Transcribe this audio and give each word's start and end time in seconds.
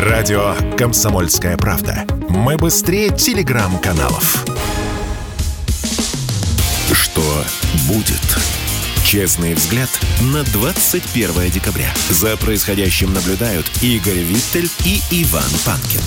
Радио 0.00 0.54
«Комсомольская 0.78 1.58
правда». 1.58 2.06
Мы 2.30 2.56
быстрее 2.56 3.10
телеграм-каналов. 3.10 4.46
Что 6.90 7.44
будет? 7.86 8.38
Честный 9.04 9.52
взгляд 9.52 9.90
на 10.22 10.42
21 10.42 11.50
декабря. 11.50 11.92
За 12.08 12.38
происходящим 12.38 13.12
наблюдают 13.12 13.70
Игорь 13.82 14.20
Виттель 14.20 14.70
и 14.86 15.02
Иван 15.10 15.50
Панкин. 15.66 16.00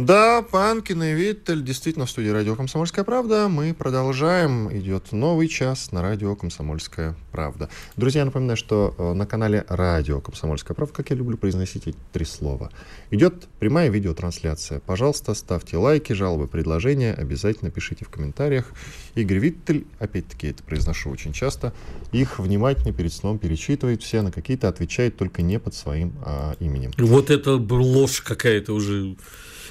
Да, 0.00 0.40
Панкин 0.40 1.02
и 1.02 1.12
Виттель 1.12 1.62
действительно 1.62 2.06
в 2.06 2.10
студии 2.10 2.30
радио 2.30 2.56
«Комсомольская 2.56 3.04
правда». 3.04 3.48
Мы 3.48 3.74
продолжаем. 3.74 4.74
Идет 4.74 5.12
новый 5.12 5.46
час 5.46 5.92
на 5.92 6.00
радио 6.00 6.34
«Комсомольская 6.34 7.14
правда». 7.32 7.68
Друзья, 7.96 8.24
напоминаю, 8.24 8.56
что 8.56 8.94
э, 8.96 9.12
на 9.12 9.26
канале 9.26 9.66
радио 9.68 10.22
«Комсомольская 10.22 10.74
правда», 10.74 10.94
как 10.94 11.10
я 11.10 11.16
люблю 11.16 11.36
произносить 11.36 11.86
эти 11.86 11.98
три 12.12 12.24
слова, 12.24 12.70
идет 13.10 13.46
прямая 13.58 13.90
видеотрансляция. 13.90 14.80
Пожалуйста, 14.80 15.34
ставьте 15.34 15.76
лайки, 15.76 16.14
жалобы, 16.14 16.48
предложения. 16.48 17.12
Обязательно 17.12 17.70
пишите 17.70 18.06
в 18.06 18.08
комментариях. 18.08 18.72
Игорь 19.16 19.38
Виттель, 19.38 19.86
опять-таки 19.98 20.46
это 20.46 20.62
произношу 20.62 21.10
очень 21.10 21.34
часто, 21.34 21.74
их 22.10 22.38
внимательно 22.38 22.94
перед 22.94 23.12
сном 23.12 23.38
перечитывает 23.38 24.02
все, 24.02 24.22
на 24.22 24.32
какие-то 24.32 24.68
отвечает 24.68 25.18
только 25.18 25.42
не 25.42 25.58
под 25.58 25.74
своим 25.74 26.14
а, 26.24 26.54
именем. 26.58 26.90
Вот 26.96 27.28
это 27.28 27.56
ложь 27.56 28.22
какая-то 28.22 28.72
уже... 28.72 29.14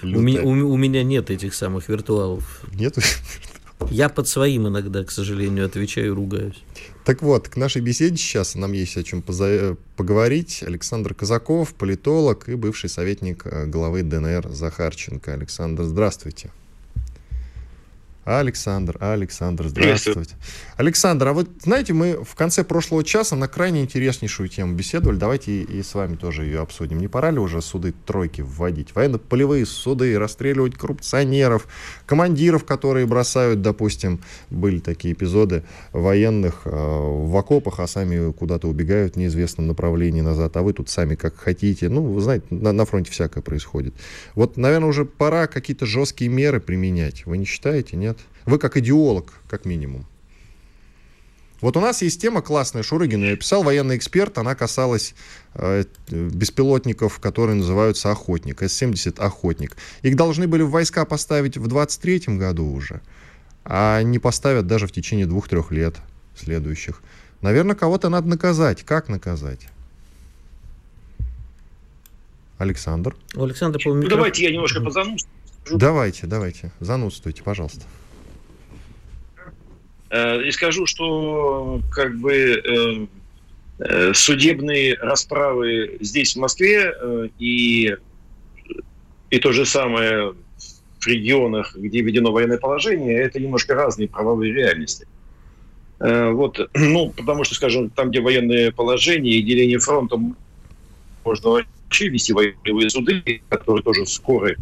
У 0.03 0.07
меня, 0.07 0.41
у, 0.43 0.49
у 0.49 0.77
меня 0.77 1.03
нет 1.03 1.29
этих 1.29 1.53
самых 1.53 1.89
виртуалов. 1.89 2.61
Нет? 2.73 2.97
Я 3.89 4.09
под 4.09 4.27
своим 4.27 4.67
иногда, 4.67 5.03
к 5.03 5.11
сожалению, 5.11 5.65
отвечаю 5.65 6.07
и 6.07 6.09
ругаюсь. 6.09 6.61
Так 7.05 7.21
вот, 7.21 7.47
к 7.47 7.55
нашей 7.55 7.81
беседе 7.81 8.17
сейчас 8.17 8.55
нам 8.55 8.73
есть 8.73 8.97
о 8.97 9.03
чем 9.03 9.21
поза- 9.21 9.77
поговорить. 9.95 10.63
Александр 10.63 11.13
Казаков, 11.13 11.73
политолог 11.73 12.49
и 12.49 12.55
бывший 12.55 12.89
советник 12.89 13.43
э, 13.45 13.65
главы 13.67 14.03
ДНР 14.03 14.49
Захарченко. 14.49 15.33
Александр, 15.33 15.83
здравствуйте. 15.83 16.51
Александр, 18.25 18.97
Александр, 18.99 19.69
здравствуйте. 19.69 20.35
Александр, 20.79 21.27
а 21.27 21.33
вот 21.33 21.49
знаете, 21.61 21.91
мы 21.91 22.23
в 22.23 22.35
конце 22.35 22.63
прошлого 22.63 23.03
часа 23.03 23.35
на 23.35 23.49
крайне 23.49 23.81
интереснейшую 23.81 24.47
тему 24.47 24.75
беседовали. 24.75 25.17
Давайте 25.17 25.51
и, 25.51 25.79
и 25.79 25.83
с 25.83 25.93
вами 25.93 26.15
тоже 26.15 26.45
ее 26.45 26.61
обсудим. 26.61 26.99
Не 26.99 27.09
пора 27.09 27.31
ли 27.31 27.37
уже 27.37 27.61
суды 27.61 27.93
тройки 28.05 28.39
вводить? 28.39 28.95
Военно-полевые 28.95 29.65
суды, 29.65 30.17
расстреливать 30.17 30.75
коррупционеров, 30.75 31.67
командиров, 32.05 32.63
которые 32.63 33.05
бросают, 33.07 33.61
допустим, 33.61 34.21
были 34.49 34.79
такие 34.79 35.13
эпизоды 35.13 35.63
военных 35.91 36.61
э, 36.63 36.69
в 36.71 37.35
окопах, 37.35 37.81
а 37.81 37.87
сами 37.87 38.31
куда-то 38.31 38.69
убегают 38.69 39.15
в 39.15 39.17
неизвестном 39.17 39.67
направлении 39.67 40.21
назад, 40.21 40.55
а 40.55 40.61
вы 40.61 40.71
тут 40.71 40.89
сами 40.89 41.15
как 41.15 41.35
хотите. 41.35 41.89
Ну, 41.89 42.03
вы 42.03 42.21
знаете, 42.21 42.45
на, 42.51 42.71
на 42.71 42.85
фронте 42.85 43.11
всякое 43.11 43.41
происходит. 43.41 43.95
Вот, 44.33 44.55
наверное, 44.55 44.87
уже 44.87 45.03
пора 45.03 45.47
какие-то 45.47 45.85
жесткие 45.85 46.29
меры 46.29 46.61
применять. 46.61 47.25
Вы 47.25 47.37
не 47.37 47.43
считаете, 47.43 47.97
нет? 47.97 48.17
Вы 48.45 48.59
как 48.59 48.77
идеолог, 48.77 49.33
как 49.49 49.65
минимум. 49.65 50.05
Вот 51.61 51.75
у 51.75 51.81
нас 51.81 52.01
есть 52.01 52.21
тема 52.21 52.41
классная, 52.41 52.83
Шурыгин 52.83 53.21
ее 53.21 53.35
писал, 53.35 53.63
военный 53.63 53.97
эксперт, 53.97 54.37
она 54.37 54.55
касалась 54.55 55.13
э, 55.55 55.83
беспилотников, 56.09 57.19
которые 57.19 57.55
называются 57.55 58.11
«Охотник», 58.11 58.61
С-70 58.61 59.19
«Охотник». 59.19 59.75
Их 60.01 60.15
должны 60.15 60.47
были 60.47 60.61
в 60.61 60.69
войска 60.69 61.05
поставить 61.05 61.57
в 61.57 61.67
23-м 61.67 62.37
году 62.37 62.65
уже, 62.71 63.01
а 63.65 64.01
не 64.01 64.19
поставят 64.19 64.67
даже 64.67 64.87
в 64.87 64.91
течение 64.91 65.25
двух-трех 65.25 65.71
лет 65.71 65.97
следующих. 66.35 67.01
Наверное, 67.41 67.75
кого-то 67.75 68.09
надо 68.09 68.27
наказать. 68.27 68.83
Как 68.83 69.09
наказать? 69.09 69.67
Александр. 72.57 73.15
У 73.35 73.43
Александра, 73.43 73.81
ну, 73.85 74.07
давайте 74.07 74.43
я 74.43 74.51
немножко 74.51 74.81
позанудствую. 74.81 75.33
Давайте, 75.71 76.27
давайте, 76.27 76.71
занудствуйте, 76.79 77.43
пожалуйста. 77.43 77.83
Э, 80.09 80.41
и 80.41 80.51
скажу, 80.51 80.85
что 80.85 81.81
как 81.91 82.17
бы 82.17 82.33
э, 82.33 83.07
э, 83.79 84.13
судебные 84.13 84.95
расправы 84.95 85.97
здесь, 86.01 86.35
в 86.35 86.39
Москве, 86.39 86.93
и, 87.37 87.95
и 89.29 89.39
то 89.39 89.51
же 89.51 89.65
самое 89.65 90.33
в 90.99 91.07
регионах, 91.07 91.75
где 91.75 92.01
введено 92.01 92.31
военное 92.31 92.57
положение, 92.57 93.19
это 93.19 93.39
немножко 93.39 93.75
разные 93.75 94.09
правовые 94.09 94.53
реальности. 94.53 95.07
Вот, 95.99 96.59
ну, 96.73 97.11
потому 97.11 97.43
что, 97.43 97.55
скажем, 97.55 97.89
там, 97.89 98.09
где 98.09 98.19
военное 98.19 98.71
положение 98.71 99.35
и 99.35 99.43
деление 99.43 99.79
фронта, 99.79 100.17
можно 101.23 101.49
вообще 101.49 102.09
вести 102.09 102.33
военные 102.33 102.89
суды, 102.89 103.41
которые 103.49 103.83
тоже 103.83 104.05
скоры 104.05 104.57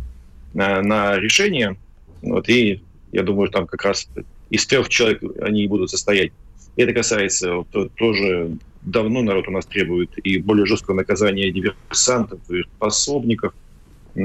на, 0.54 0.82
на 0.82 1.18
решение. 1.18 1.78
Вот, 2.22 2.50
и 2.50 2.84
я 3.12 3.24
думаю, 3.24 3.50
там 3.50 3.68
как 3.68 3.84
раз 3.84 4.10
из 4.50 4.66
трех 4.66 4.90
человек 4.90 5.22
они 5.42 5.64
и 5.64 5.68
будут 5.68 5.90
состоять. 5.90 6.32
И 6.76 6.82
это 6.82 6.94
касается 6.94 7.56
вот, 7.56 7.94
тоже 7.96 8.58
давно 8.82 9.22
народ 9.22 9.48
у 9.48 9.52
нас 9.52 9.66
требует 9.66 10.12
и 10.24 10.38
более 10.38 10.66
жесткого 10.66 10.96
наказания 10.96 11.52
диверсантов 11.52 12.40
и 12.50 12.64
пособников, 12.80 13.54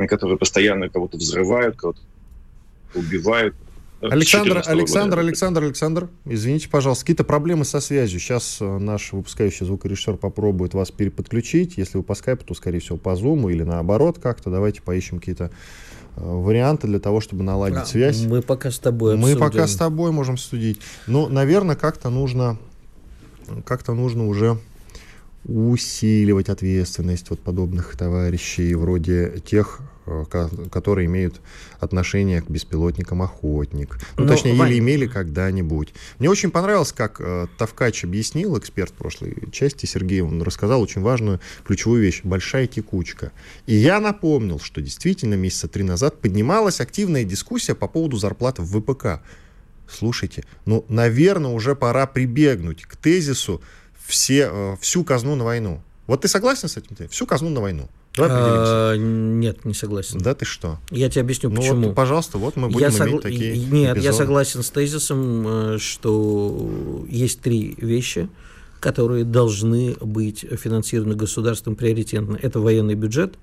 которые 0.08 0.38
постоянно 0.38 0.88
кого-то 0.88 1.16
взрывают, 1.16 1.76
кого-то 1.76 2.00
убивают. 2.94 3.54
Александр, 4.00 4.62
Александр, 4.66 5.18
Александр, 5.20 5.62
Александр, 5.62 6.08
извините, 6.24 6.68
пожалуйста, 6.68 7.04
какие-то 7.04 7.22
проблемы 7.22 7.64
со 7.64 7.80
связью. 7.80 8.18
Сейчас 8.18 8.58
э, 8.60 8.78
наш 8.78 9.12
выпускающий 9.12 9.64
звукорежиссер 9.64 10.16
попробует 10.16 10.74
вас 10.74 10.90
переподключить. 10.90 11.76
Если 11.76 11.98
вы 11.98 12.02
по 12.02 12.16
скайпу, 12.16 12.44
то, 12.44 12.54
скорее 12.54 12.80
всего, 12.80 12.98
по 12.98 13.14
зуму 13.14 13.48
или 13.48 13.62
наоборот 13.62 14.18
как-то. 14.18 14.50
Давайте 14.50 14.82
поищем 14.82 15.20
какие-то 15.20 15.44
Э, 15.44 16.01
варианты 16.16 16.86
для 16.86 17.00
того, 17.00 17.20
чтобы 17.20 17.42
наладить 17.42 17.78
а, 17.78 17.86
связь. 17.86 18.22
Мы 18.22 18.42
пока 18.42 18.70
с 18.70 18.78
тобой 18.78 19.16
Мы 19.16 19.36
пока 19.36 19.66
с 19.66 19.76
тобой 19.76 20.12
можем 20.12 20.36
судить. 20.36 20.80
Но, 21.06 21.28
наверное, 21.28 21.76
как-то 21.76 22.10
нужно, 22.10 22.58
как-то 23.64 23.94
нужно 23.94 24.26
уже 24.26 24.58
усиливать 25.44 26.48
ответственность 26.48 27.30
вот 27.30 27.40
подобных 27.40 27.96
товарищей, 27.96 28.74
вроде 28.74 29.40
тех, 29.44 29.80
которые 30.70 31.06
имеют 31.06 31.40
отношение 31.80 32.42
к 32.42 32.50
беспилотникам 32.50 33.22
«Охотник». 33.22 33.98
Ну, 34.16 34.24
Но, 34.24 34.32
точнее, 34.32 34.54
Вань... 34.54 34.70
или 34.70 34.78
имели 34.78 35.06
когда-нибудь. 35.06 35.94
Мне 36.18 36.28
очень 36.28 36.50
понравилось, 36.50 36.92
как 36.92 37.20
э, 37.20 37.46
Тавкач 37.58 38.04
объяснил, 38.04 38.58
эксперт 38.58 38.90
в 38.90 38.94
прошлой 38.94 39.36
части, 39.52 39.86
Сергей, 39.86 40.20
он 40.20 40.42
рассказал 40.42 40.82
очень 40.82 41.02
важную 41.02 41.40
ключевую 41.64 42.02
вещь– 42.02 42.20
большая 42.24 42.66
текучка. 42.66 43.32
И 43.66 43.74
я 43.74 44.00
напомнил, 44.00 44.58
что 44.58 44.80
действительно 44.80 45.34
месяца 45.34 45.68
три 45.68 45.84
назад 45.84 46.20
поднималась 46.20 46.80
активная 46.80 47.24
дискуссия 47.24 47.74
по 47.74 47.88
поводу 47.88 48.16
зарплаты 48.16 48.62
в 48.62 48.80
ВПК. 48.80 49.22
Слушайте, 49.88 50.44
ну, 50.64 50.84
наверное, 50.88 51.50
уже 51.50 51.76
пора 51.76 52.06
прибегнуть 52.06 52.82
к 52.82 52.96
тезису 52.96 53.60
все, 54.06 54.48
э, 54.50 54.76
всю 54.80 55.04
казну 55.04 55.34
на 55.36 55.44
войну. 55.44 55.82
Вот 56.06 56.22
ты 56.22 56.28
согласен 56.28 56.69
с 56.69 56.76
этим? 56.76 57.08
Всю 57.08 57.26
казну 57.26 57.50
на 57.50 57.60
войну. 57.60 57.88
Давай 58.16 58.30
А, 58.32 58.94
нет, 58.96 59.64
не 59.64 59.74
согласен. 59.74 60.18
Да 60.18 60.34
ты 60.34 60.44
что? 60.44 60.78
Я 60.90 61.08
тебе 61.08 61.22
объясню, 61.22 61.48
ну 61.48 61.56
почему. 61.56 61.86
Вот, 61.88 61.94
пожалуйста, 61.94 62.38
вот 62.38 62.56
мы 62.56 62.68
будем 62.68 62.80
я 62.80 62.90
согла... 62.90 63.12
иметь 63.12 63.22
такие 63.22 63.56
Нет, 63.56 63.96
эпизоды. 63.96 64.00
я 64.00 64.12
согласен 64.12 64.62
с 64.62 64.70
тезисом, 64.70 65.46
э, 65.46 65.78
что 65.78 67.04
есть 67.08 67.40
три 67.40 67.74
вещи, 67.78 68.28
которые 68.80 69.24
должны 69.24 69.96
быть 70.00 70.40
финансированы 70.40 71.14
государством 71.14 71.74
приоритетно. 71.74 72.38
Это 72.40 72.60
военный 72.60 72.94
бюджет, 72.94 73.34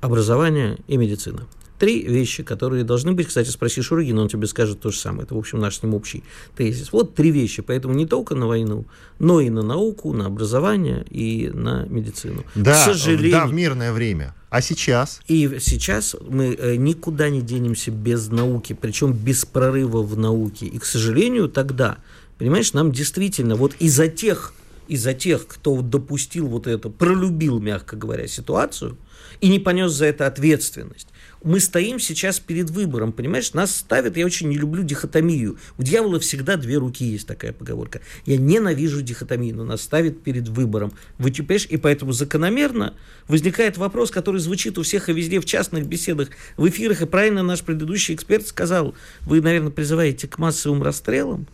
образование 0.00 0.78
и 0.88 0.96
медицина. 0.96 1.46
Три 1.78 2.02
вещи, 2.02 2.42
которые 2.42 2.84
должны 2.84 3.12
быть. 3.12 3.28
Кстати, 3.28 3.48
спроси 3.48 3.82
Шурыгина, 3.82 4.22
он 4.22 4.28
тебе 4.28 4.46
скажет 4.46 4.80
то 4.80 4.90
же 4.90 4.98
самое. 4.98 5.24
Это, 5.24 5.34
в 5.34 5.38
общем, 5.38 5.60
наш 5.60 5.76
с 5.76 5.82
ним 5.82 5.94
общий 5.94 6.24
тезис. 6.56 6.92
Вот 6.92 7.14
три 7.14 7.30
вещи. 7.30 7.62
Поэтому 7.62 7.94
не 7.94 8.06
только 8.06 8.34
на 8.34 8.46
войну, 8.46 8.86
но 9.18 9.40
и 9.40 9.48
на 9.50 9.62
науку, 9.62 10.12
на 10.12 10.26
образование 10.26 11.04
и 11.10 11.50
на 11.52 11.84
медицину. 11.86 12.44
Да, 12.54 12.72
К 12.72 12.92
сожалению, 12.92 13.30
да 13.30 13.46
в 13.46 13.52
мирное 13.52 13.92
время. 13.92 14.34
А 14.50 14.62
сейчас? 14.62 15.20
И 15.28 15.58
сейчас 15.60 16.16
мы 16.26 16.54
э, 16.54 16.76
никуда 16.76 17.28
не 17.28 17.42
денемся 17.42 17.90
без 17.90 18.28
науки, 18.28 18.72
причем 18.72 19.12
без 19.12 19.44
прорыва 19.44 20.02
в 20.02 20.16
науке. 20.16 20.66
И, 20.66 20.78
к 20.78 20.84
сожалению, 20.86 21.48
тогда, 21.48 21.98
понимаешь, 22.38 22.72
нам 22.72 22.90
действительно 22.90 23.56
вот 23.56 23.74
из-за 23.78 24.08
тех, 24.08 24.54
из-за 24.88 25.12
тех, 25.12 25.46
кто 25.46 25.82
допустил 25.82 26.46
вот 26.46 26.66
это, 26.66 26.88
пролюбил, 26.88 27.60
мягко 27.60 27.94
говоря, 27.96 28.26
ситуацию 28.26 28.96
и 29.42 29.48
не 29.48 29.58
понес 29.58 29.92
за 29.92 30.06
это 30.06 30.26
ответственность, 30.26 31.08
мы 31.42 31.60
стоим 31.60 31.98
сейчас 31.98 32.40
перед 32.40 32.70
выбором, 32.70 33.12
понимаешь? 33.12 33.52
Нас 33.54 33.74
ставят, 33.74 34.16
я 34.16 34.26
очень 34.26 34.48
не 34.48 34.56
люблю 34.56 34.82
дихотомию. 34.82 35.58
У 35.76 35.82
дьявола 35.82 36.18
всегда 36.20 36.56
две 36.56 36.76
руки 36.76 37.04
есть 37.04 37.26
такая 37.26 37.52
поговорка. 37.52 38.00
Я 38.26 38.36
ненавижу 38.36 39.02
дихотомию, 39.02 39.56
но 39.56 39.64
нас 39.64 39.82
ставят 39.82 40.22
перед 40.22 40.48
выбором. 40.48 40.92
Вы 41.18 41.30
понимаешь? 41.30 41.66
И 41.70 41.76
поэтому 41.76 42.12
закономерно 42.12 42.94
возникает 43.26 43.76
вопрос, 43.76 44.10
который 44.10 44.40
звучит 44.40 44.78
у 44.78 44.82
всех 44.82 45.08
и 45.08 45.12
везде 45.12 45.40
в 45.40 45.44
частных 45.44 45.86
беседах, 45.86 46.28
в 46.56 46.68
эфирах, 46.68 47.02
и 47.02 47.06
правильно 47.06 47.42
наш 47.42 47.62
предыдущий 47.62 48.14
эксперт 48.14 48.46
сказал, 48.46 48.94
вы, 49.22 49.40
наверное, 49.40 49.70
призываете 49.70 50.28
к 50.28 50.38
массовым 50.38 50.82
расстрелам, 50.82 51.46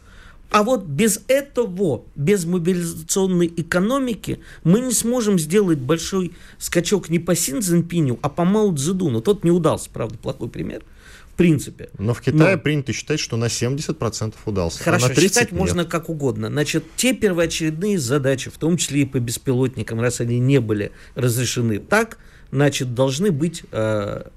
А 0.55 0.63
вот 0.63 0.85
без 0.85 1.21
этого, 1.27 2.05
без 2.15 2.45
мобилизационной 2.45 3.53
экономики, 3.57 4.39
мы 4.63 4.79
не 4.79 4.93
сможем 4.93 5.37
сделать 5.37 5.79
большой 5.79 6.31
скачок 6.59 7.09
не 7.09 7.19
по 7.19 7.35
Син 7.35 7.61
Цзиньпиню, 7.61 8.21
а 8.23 8.29
по 8.29 8.45
Мао 8.45 8.73
Цзэдуну. 8.73 9.21
Тот 9.21 9.43
не 9.43 9.51
удался, 9.51 9.91
правда, 9.93 10.17
плохой 10.17 10.49
пример 10.49 10.85
в 11.33 11.37
принципе. 11.37 11.89
Но 11.99 12.15
в 12.15 12.21
Китае 12.21 12.55
Но... 12.55 12.63
принято 12.63 12.93
считать, 12.93 13.19
что 13.19 13.37
на 13.37 13.47
70% 13.47 14.35
удался. 14.47 14.79
А 14.81 14.85
Хорошо, 14.85 15.07
а 15.07 15.15
считать 15.17 15.51
нет. 15.51 15.61
можно 15.61 15.85
как 15.85 16.09
угодно. 16.09 16.47
Значит, 16.47 16.85
те 16.95 17.13
первоочередные 17.13 17.99
задачи, 17.99 18.49
в 18.49 18.57
том 18.57 18.77
числе 18.77 19.03
и 19.03 19.05
по 19.05 19.19
беспилотникам, 19.19 20.01
раз 20.01 20.21
они 20.21 20.39
не 20.39 20.61
были 20.61 20.93
разрешены 21.17 21.81
так, 21.81 22.19
значит, 22.53 22.95
должны 22.95 23.33
быть 23.33 23.65
э, 23.73 24.29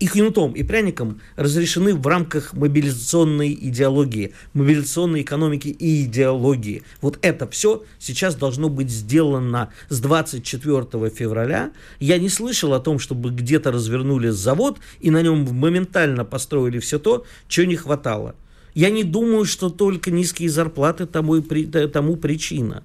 и 0.00 0.06
кнутом, 0.06 0.52
и 0.52 0.62
пряником 0.62 1.20
разрешены 1.36 1.94
в 1.94 2.06
рамках 2.06 2.52
мобилизационной 2.52 3.52
идеологии, 3.52 4.34
мобилизационной 4.52 5.22
экономики 5.22 5.68
и 5.68 6.04
идеологии. 6.04 6.82
Вот 7.00 7.18
это 7.22 7.48
все 7.48 7.84
сейчас 7.98 8.34
должно 8.34 8.68
быть 8.68 8.90
сделано 8.90 9.72
с 9.88 10.00
24 10.00 11.10
февраля. 11.10 11.72
Я 12.00 12.18
не 12.18 12.28
слышал 12.28 12.74
о 12.74 12.80
том, 12.80 12.98
чтобы 12.98 13.30
где-то 13.30 13.72
развернули 13.72 14.28
завод 14.30 14.78
и 15.00 15.10
на 15.10 15.22
нем 15.22 15.44
моментально 15.54 16.24
построили 16.24 16.78
все 16.78 16.98
то, 16.98 17.24
чего 17.48 17.66
не 17.66 17.76
хватало. 17.76 18.34
Я 18.74 18.90
не 18.90 19.04
думаю, 19.04 19.44
что 19.44 19.70
только 19.70 20.10
низкие 20.10 20.48
зарплаты 20.48 21.06
тому, 21.06 21.36
и, 21.36 21.64
тому 21.66 22.16
причина. 22.16 22.82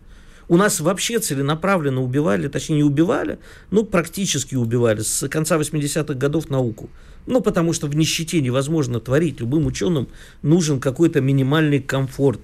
У 0.50 0.58
нас 0.58 0.80
вообще 0.80 1.20
целенаправленно 1.20 2.02
убивали, 2.02 2.48
точнее 2.48 2.78
не 2.78 2.84
убивали, 2.84 3.38
ну 3.70 3.86
практически 3.86 4.56
убивали 4.56 5.02
с 5.02 5.30
конца 5.30 5.58
80-х 5.58 6.16
годов 6.16 6.50
науку. 6.50 6.90
Ну, 7.28 7.42
потому 7.42 7.74
что 7.74 7.86
в 7.86 7.96
нищете 7.96 8.42
невозможно 8.42 9.00
творить. 9.00 9.40
Любым 9.40 9.68
ученым 9.68 10.08
нужен 10.42 10.80
какой-то 10.80 11.22
минимальный 11.22 11.80
комфорт 11.80 12.40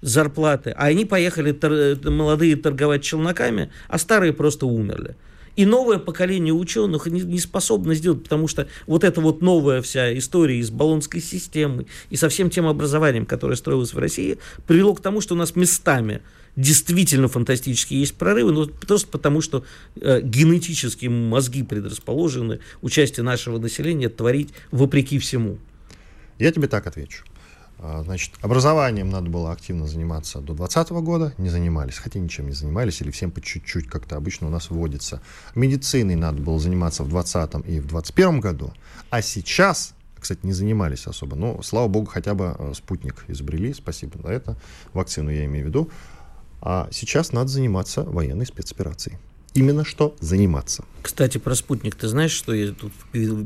зарплаты. 0.00 0.70
А 0.70 0.84
они 0.84 1.04
поехали 1.04 1.50
тор- 1.50 1.98
молодые 2.08 2.54
торговать 2.54 3.02
челноками, 3.02 3.72
а 3.88 3.98
старые 3.98 4.32
просто 4.32 4.66
умерли. 4.66 5.16
И 5.56 5.66
новое 5.66 5.98
поколение 5.98 6.54
ученых 6.54 7.08
не, 7.08 7.22
не 7.22 7.40
способно 7.40 7.96
сделать, 7.96 8.22
потому 8.22 8.46
что 8.46 8.68
вот 8.86 9.02
эта 9.02 9.20
вот 9.20 9.42
новая 9.42 9.82
вся 9.82 10.16
история 10.16 10.60
из 10.60 10.70
баллонской 10.70 11.20
системы 11.20 11.86
и 12.10 12.14
со 12.14 12.28
всем 12.28 12.48
тем 12.48 12.68
образованием, 12.68 13.26
которое 13.26 13.56
строилось 13.56 13.92
в 13.92 13.98
России, 13.98 14.38
привело 14.68 14.94
к 14.94 15.00
тому, 15.00 15.20
что 15.20 15.34
у 15.34 15.36
нас 15.36 15.56
местами 15.56 16.20
действительно 16.58 17.28
фантастические 17.28 18.00
есть 18.00 18.16
прорывы, 18.16 18.52
но 18.52 18.66
просто 18.66 19.08
потому, 19.08 19.40
что 19.40 19.64
э, 20.00 20.20
генетически 20.22 21.06
мозги 21.06 21.62
предрасположены 21.62 22.58
участие 22.82 23.22
нашего 23.22 23.58
населения 23.58 24.08
творить 24.08 24.52
вопреки 24.72 25.20
всему. 25.20 25.58
Я 26.38 26.50
тебе 26.50 26.66
так 26.66 26.88
отвечу. 26.88 27.24
А, 27.78 28.02
значит, 28.02 28.32
образованием 28.40 29.08
надо 29.08 29.30
было 29.30 29.52
активно 29.52 29.86
заниматься 29.86 30.40
до 30.40 30.54
2020 30.54 30.90
года, 31.04 31.32
не 31.38 31.48
занимались, 31.48 31.98
хотя 31.98 32.18
ничем 32.18 32.48
не 32.48 32.54
занимались, 32.54 33.00
или 33.00 33.12
всем 33.12 33.30
по 33.30 33.40
чуть-чуть, 33.40 33.86
как-то 33.86 34.16
обычно 34.16 34.48
у 34.48 34.50
нас 34.50 34.68
вводится. 34.68 35.22
Медициной 35.54 36.16
надо 36.16 36.42
было 36.42 36.58
заниматься 36.58 37.04
в 37.04 37.08
2020 37.08 37.54
и 37.68 37.78
в 37.78 37.86
2021 37.86 38.40
году, 38.40 38.72
а 39.10 39.22
сейчас, 39.22 39.94
кстати, 40.18 40.40
не 40.42 40.52
занимались 40.52 41.06
особо, 41.06 41.36
но, 41.36 41.62
слава 41.62 41.86
богу, 41.86 42.06
хотя 42.06 42.34
бы 42.34 42.56
э, 42.58 42.72
спутник 42.74 43.24
изобрели, 43.28 43.72
спасибо 43.72 44.18
за 44.24 44.32
это, 44.32 44.56
вакцину 44.92 45.30
я 45.30 45.44
имею 45.44 45.66
в 45.66 45.68
виду, 45.68 45.88
а 46.60 46.88
сейчас 46.90 47.32
надо 47.32 47.48
заниматься 47.48 48.02
военной 48.02 48.46
спецоперацией. 48.46 49.18
Именно 49.54 49.84
что 49.84 50.14
заниматься. 50.20 50.84
Кстати, 51.02 51.38
про 51.38 51.54
спутник. 51.54 51.94
Ты 51.94 52.06
знаешь, 52.06 52.30
что 52.30 52.52
я 52.52 52.72
тут 52.72 52.92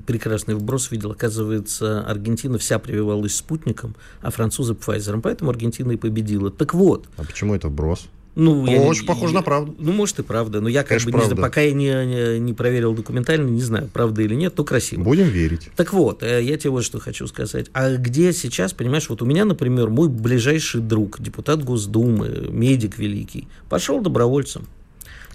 прекрасный 0.05 0.55
вброс 0.55 0.91
видел? 0.91 1.12
Оказывается, 1.12 2.05
Аргентина 2.06 2.59
вся 2.59 2.79
прививалась 2.79 3.37
спутником, 3.37 3.94
а 4.20 4.31
французы 4.31 4.75
Пфайзером. 4.75 5.23
Поэтому 5.23 5.50
Аргентина 5.50 5.93
и 5.93 5.97
победила. 5.97 6.50
Так 6.50 6.75
вот. 6.75 7.09
А 7.17 7.25
почему 7.25 7.55
это 7.55 7.69
вброс? 7.69 8.09
Ну, 8.34 8.67
я, 8.67 8.81
Очень 8.81 9.05
похоже 9.05 9.34
на 9.34 9.43
правду. 9.43 9.75
Ну, 9.79 9.93
может, 9.93 10.19
и 10.19 10.23
правда. 10.23 10.61
Но 10.61 10.69
я 10.69 10.81
как 10.81 10.88
Конечно, 10.88 11.12
бы 11.12 11.19
не 11.19 11.25
знаю, 11.25 11.40
пока 11.40 11.61
я 11.61 11.73
не, 11.73 11.90
не, 12.06 12.38
не 12.40 12.55
проверил 12.55 12.94
документально, 12.94 13.49
не 13.49 13.61
знаю, 13.61 13.90
правда 13.93 14.23
или 14.23 14.34
нет, 14.34 14.55
то 14.55 14.64
красиво. 14.64 15.02
Будем 15.02 15.29
верить. 15.29 15.70
Так 15.76 15.93
вот, 15.93 16.23
э, 16.23 16.43
я 16.43 16.56
тебе 16.56 16.70
вот 16.70 16.84
что 16.84 16.99
хочу 16.99 17.26
сказать. 17.26 17.67
А 17.75 17.94
где 17.96 18.32
сейчас, 18.32 18.73
понимаешь, 18.73 19.08
вот 19.11 19.20
у 19.20 19.26
меня, 19.26 19.44
например, 19.44 19.90
мой 19.90 20.08
ближайший 20.08 20.81
друг, 20.81 21.20
депутат 21.20 21.62
Госдумы, 21.62 22.49
медик 22.50 22.99
великий, 22.99 23.49
пошел 23.69 24.00
добровольцем. 24.00 24.67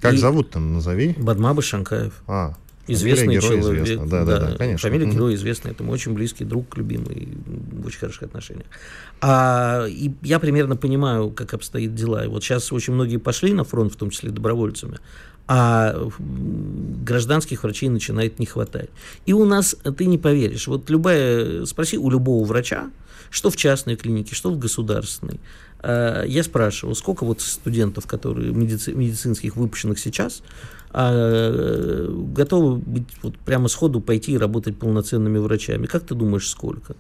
Как 0.01 0.15
и... 0.15 0.17
зовут 0.17 0.49
там, 0.49 0.73
назови? 0.73 1.15
Бадмаба 1.17 1.61
Шанкаев. 1.61 2.13
А, 2.27 2.55
известный 2.87 3.35
герой 3.35 3.61
человек. 3.61 3.85
Известно. 3.85 4.07
Да, 4.07 4.25
да, 4.25 4.39
да, 4.39 4.49
да, 4.51 4.57
конечно. 4.57 4.89
Фамилия 4.89 5.11
героя 5.11 5.35
известная, 5.35 5.71
это 5.71 5.83
мой 5.83 5.93
очень 5.95 6.13
близкий 6.13 6.45
друг, 6.45 6.77
любимый, 6.77 7.29
в 7.45 7.85
очень 7.85 7.99
хороших 7.99 8.23
отношениях. 8.23 8.67
А, 9.21 9.85
и 9.87 10.11
я 10.21 10.39
примерно 10.39 10.75
понимаю, 10.75 11.31
как 11.31 11.53
обстоят 11.53 11.95
дела. 11.95 12.25
И 12.25 12.27
вот 12.27 12.43
сейчас 12.43 12.71
очень 12.71 12.93
многие 12.93 13.17
пошли 13.17 13.53
на 13.53 13.63
фронт, 13.63 13.93
в 13.93 13.95
том 13.95 14.09
числе 14.09 14.29
добровольцами, 14.31 14.97
а 15.47 15.95
гражданских 17.05 17.63
врачей 17.63 17.89
начинает 17.89 18.39
не 18.39 18.45
хватать. 18.45 18.89
И 19.25 19.33
у 19.33 19.45
нас, 19.45 19.75
ты 19.97 20.05
не 20.05 20.17
поверишь, 20.17 20.67
вот 20.67 20.89
любая, 20.89 21.65
спроси 21.65 21.97
у 21.97 22.09
любого 22.09 22.45
врача, 22.45 22.89
что 23.29 23.49
в 23.49 23.55
частной 23.55 23.95
клинике, 23.95 24.35
что 24.35 24.51
в 24.51 24.57
государственной, 24.57 25.39
а, 25.79 26.23
я 26.23 26.43
спрашивал, 26.43 26.95
сколько 26.95 27.25
вот 27.25 27.41
студентов, 27.41 28.07
которые 28.07 28.51
медици, 28.53 28.91
медицинских 28.91 29.55
выпущенных 29.55 29.99
сейчас, 29.99 30.43
а, 30.91 32.07
готовы 32.09 32.77
быть 32.77 33.07
вот 33.21 33.37
прямо 33.39 33.67
сходу 33.67 34.01
пойти 34.01 34.33
и 34.33 34.37
работать 34.37 34.77
полноценными 34.77 35.37
врачами. 35.37 35.85
Как 35.85 36.03
ты 36.03 36.15
думаешь, 36.15 36.49
сколько? 36.49 36.95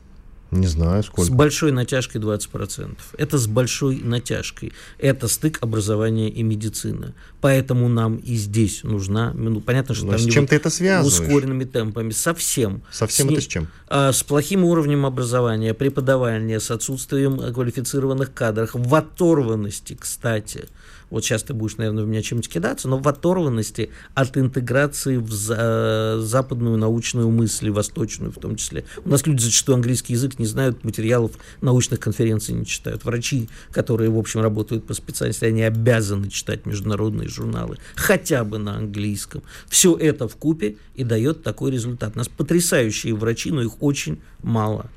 Не 0.51 0.67
знаю, 0.67 1.03
сколько. 1.03 1.23
С 1.23 1.29
большой 1.29 1.71
натяжкой 1.71 2.21
20%. 2.21 2.97
Это 3.17 3.37
с 3.37 3.47
большой 3.47 3.97
натяжкой. 3.97 4.71
Это 4.97 5.27
стык 5.27 5.59
образования 5.61 6.29
и 6.29 6.41
медицины. 6.43 7.13
Поэтому 7.41 7.89
нам 7.89 8.17
и 8.17 8.35
здесь 8.35 8.83
нужна... 8.83 9.33
Ну, 9.33 9.59
понятно, 9.59 9.93
что 9.93 10.05
Но 10.05 10.11
там 10.11 10.21
с 10.21 10.25
чем 10.25 10.47
ты 10.47 10.55
это 10.55 10.69
связываешь? 10.69 11.19
Ускоренными 11.19 11.65
темпами. 11.65 12.11
Совсем. 12.11 12.81
Совсем 12.91 13.27
с, 13.27 13.31
это 13.31 13.41
с 13.41 13.45
чем? 13.45 13.67
А, 13.87 14.11
с 14.11 14.23
плохим 14.23 14.63
уровнем 14.63 15.05
образования, 15.05 15.73
преподавания, 15.73 16.59
с 16.59 16.71
отсутствием 16.71 17.53
квалифицированных 17.53 18.33
кадров, 18.33 18.71
в 18.73 18.95
оторванности, 18.95 19.97
кстати 19.99 20.69
вот 21.09 21.23
сейчас 21.23 21.43
ты 21.43 21.53
будешь, 21.53 21.77
наверное, 21.77 22.03
в 22.03 22.07
меня 22.07 22.21
чем-нибудь 22.21 22.49
кидаться, 22.49 22.87
но 22.87 22.97
в 22.97 23.07
оторванности 23.07 23.89
от 24.13 24.37
интеграции 24.37 25.17
в 25.17 25.31
за, 25.31 26.17
западную 26.19 26.77
научную 26.77 27.29
мысль, 27.29 27.69
восточную 27.69 28.31
в 28.31 28.39
том 28.39 28.55
числе. 28.55 28.83
У 29.05 29.09
нас 29.09 29.25
люди 29.25 29.41
зачастую 29.41 29.75
английский 29.75 30.13
язык 30.13 30.39
не 30.39 30.45
знают, 30.45 30.83
материалов 30.83 31.31
научных 31.61 31.99
конференций 31.99 32.55
не 32.55 32.65
читают. 32.65 33.05
Врачи, 33.05 33.49
которые, 33.71 34.09
в 34.09 34.17
общем, 34.17 34.41
работают 34.41 34.85
по 34.85 34.93
специальности, 34.93 35.45
они 35.45 35.63
обязаны 35.63 36.29
читать 36.29 36.65
международные 36.65 37.29
журналы, 37.29 37.77
хотя 37.95 38.43
бы 38.43 38.57
на 38.57 38.75
английском. 38.75 39.43
Все 39.67 39.95
это 39.95 40.27
в 40.27 40.35
купе 40.35 40.77
и 40.95 41.03
дает 41.03 41.43
такой 41.43 41.71
результат. 41.71 42.13
У 42.15 42.17
нас 42.17 42.27
потрясающие 42.27 43.15
врачи, 43.15 43.51
но 43.51 43.61
их 43.61 43.81
очень 43.81 44.19
мало. 44.43 44.89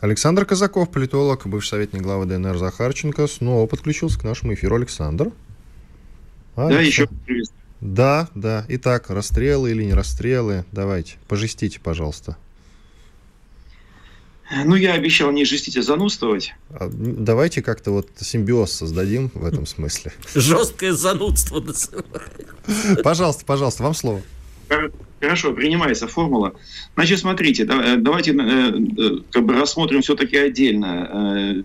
Александр 0.00 0.44
Казаков, 0.44 0.90
политолог, 0.90 1.46
бывший 1.46 1.70
советник 1.70 2.02
главы 2.02 2.26
ДНР 2.26 2.58
Захарченко, 2.58 3.26
снова 3.26 3.66
подключился 3.66 4.18
к 4.18 4.24
нашему 4.24 4.54
эфиру. 4.54 4.76
Александр. 4.76 5.32
А, 6.56 6.70
да, 6.70 6.80
еще 6.80 7.06
приветствую. 7.26 7.60
Да, 7.82 8.28
да. 8.34 8.64
Итак, 8.68 9.10
расстрелы 9.10 9.70
или 9.70 9.84
не 9.84 9.92
расстрелы? 9.92 10.64
Давайте, 10.72 11.16
пожестите, 11.28 11.78
пожалуйста. 11.78 12.36
Ну, 14.64 14.76
я 14.76 14.94
обещал 14.94 15.32
не 15.32 15.44
жестить, 15.44 15.76
а 15.76 15.82
занудствовать. 15.82 16.54
А, 16.70 16.88
давайте 16.90 17.62
как-то 17.62 17.90
вот 17.90 18.08
симбиоз 18.18 18.72
создадим 18.72 19.30
в 19.34 19.44
этом 19.44 19.66
смысле. 19.66 20.12
Жесткое 20.34 20.92
занудство 20.92 21.62
Пожалуйста, 23.02 23.44
пожалуйста, 23.44 23.82
вам 23.82 23.94
слово. 23.94 24.22
Хорошо, 25.20 25.52
принимается 25.52 26.08
формула. 26.08 26.54
Значит, 26.94 27.18
смотрите, 27.20 27.64
давайте 27.64 28.32
э, 28.32 28.34
э, 28.36 29.18
как 29.30 29.44
бы 29.44 29.54
рассмотрим 29.54 30.02
все-таки 30.02 30.36
отдельно 30.36 31.08
э, 31.12 31.62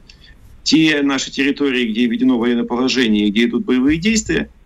те 0.64 1.02
наши 1.02 1.32
территории, 1.32 1.92
где 1.92 2.08
введено 2.08 2.38
военное 2.38 2.66
положение, 2.66 3.30
где 3.30 3.46
идут 3.46 3.64
боевые 3.64 3.98
действия– 3.98 4.50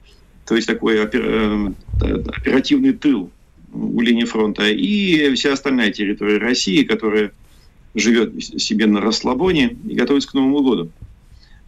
то 0.46 0.56
есть 0.56 0.68
такой 0.68 0.98
э, 0.98 1.70
оперативный 2.02 2.94
тыл 2.94 3.32
у 3.74 4.00
линии 4.00 4.26
фронта, 4.26 4.70
и 4.70 5.34
вся 5.34 5.54
остальная 5.54 5.92
территория 5.92 6.38
России, 6.38 6.84
которая 6.84 7.32
живет 7.96 8.42
себе 8.44 8.86
на 8.86 9.02
расслабоне 9.02 9.76
и 9.88 9.96
готовится 9.96 10.30
к 10.30 10.34
Новому 10.34 10.62
году. 10.62 10.92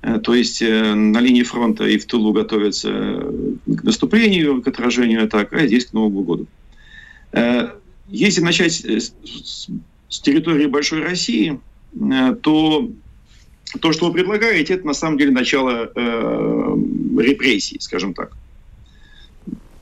Э, 0.03 0.19
то 0.19 0.35
есть 0.35 0.61
э, 0.61 0.93
на 0.93 1.19
линии 1.19 1.43
фронта 1.43 1.85
и 1.85 1.97
в 1.97 2.05
тылу 2.05 2.33
готовятся 2.33 3.33
к 3.65 3.83
наступлению, 3.83 4.61
к 4.61 4.67
отражению 4.67 5.23
атак, 5.23 5.53
а 5.53 5.65
здесь 5.65 5.87
к 5.87 5.93
Новому 5.93 6.21
году. 6.21 6.47
Если 8.07 8.41
начать 8.41 8.73
с 8.73 10.19
территории 10.21 10.65
Большой 10.65 11.01
России, 11.01 11.59
то 12.41 12.89
то, 13.81 13.91
что 13.91 14.07
вы 14.07 14.13
предлагаете, 14.13 14.75
это 14.75 14.87
на 14.87 14.93
самом 14.93 15.17
деле 15.17 15.31
начало 15.31 15.91
репрессий, 15.93 17.77
скажем 17.81 18.13
так 18.13 18.31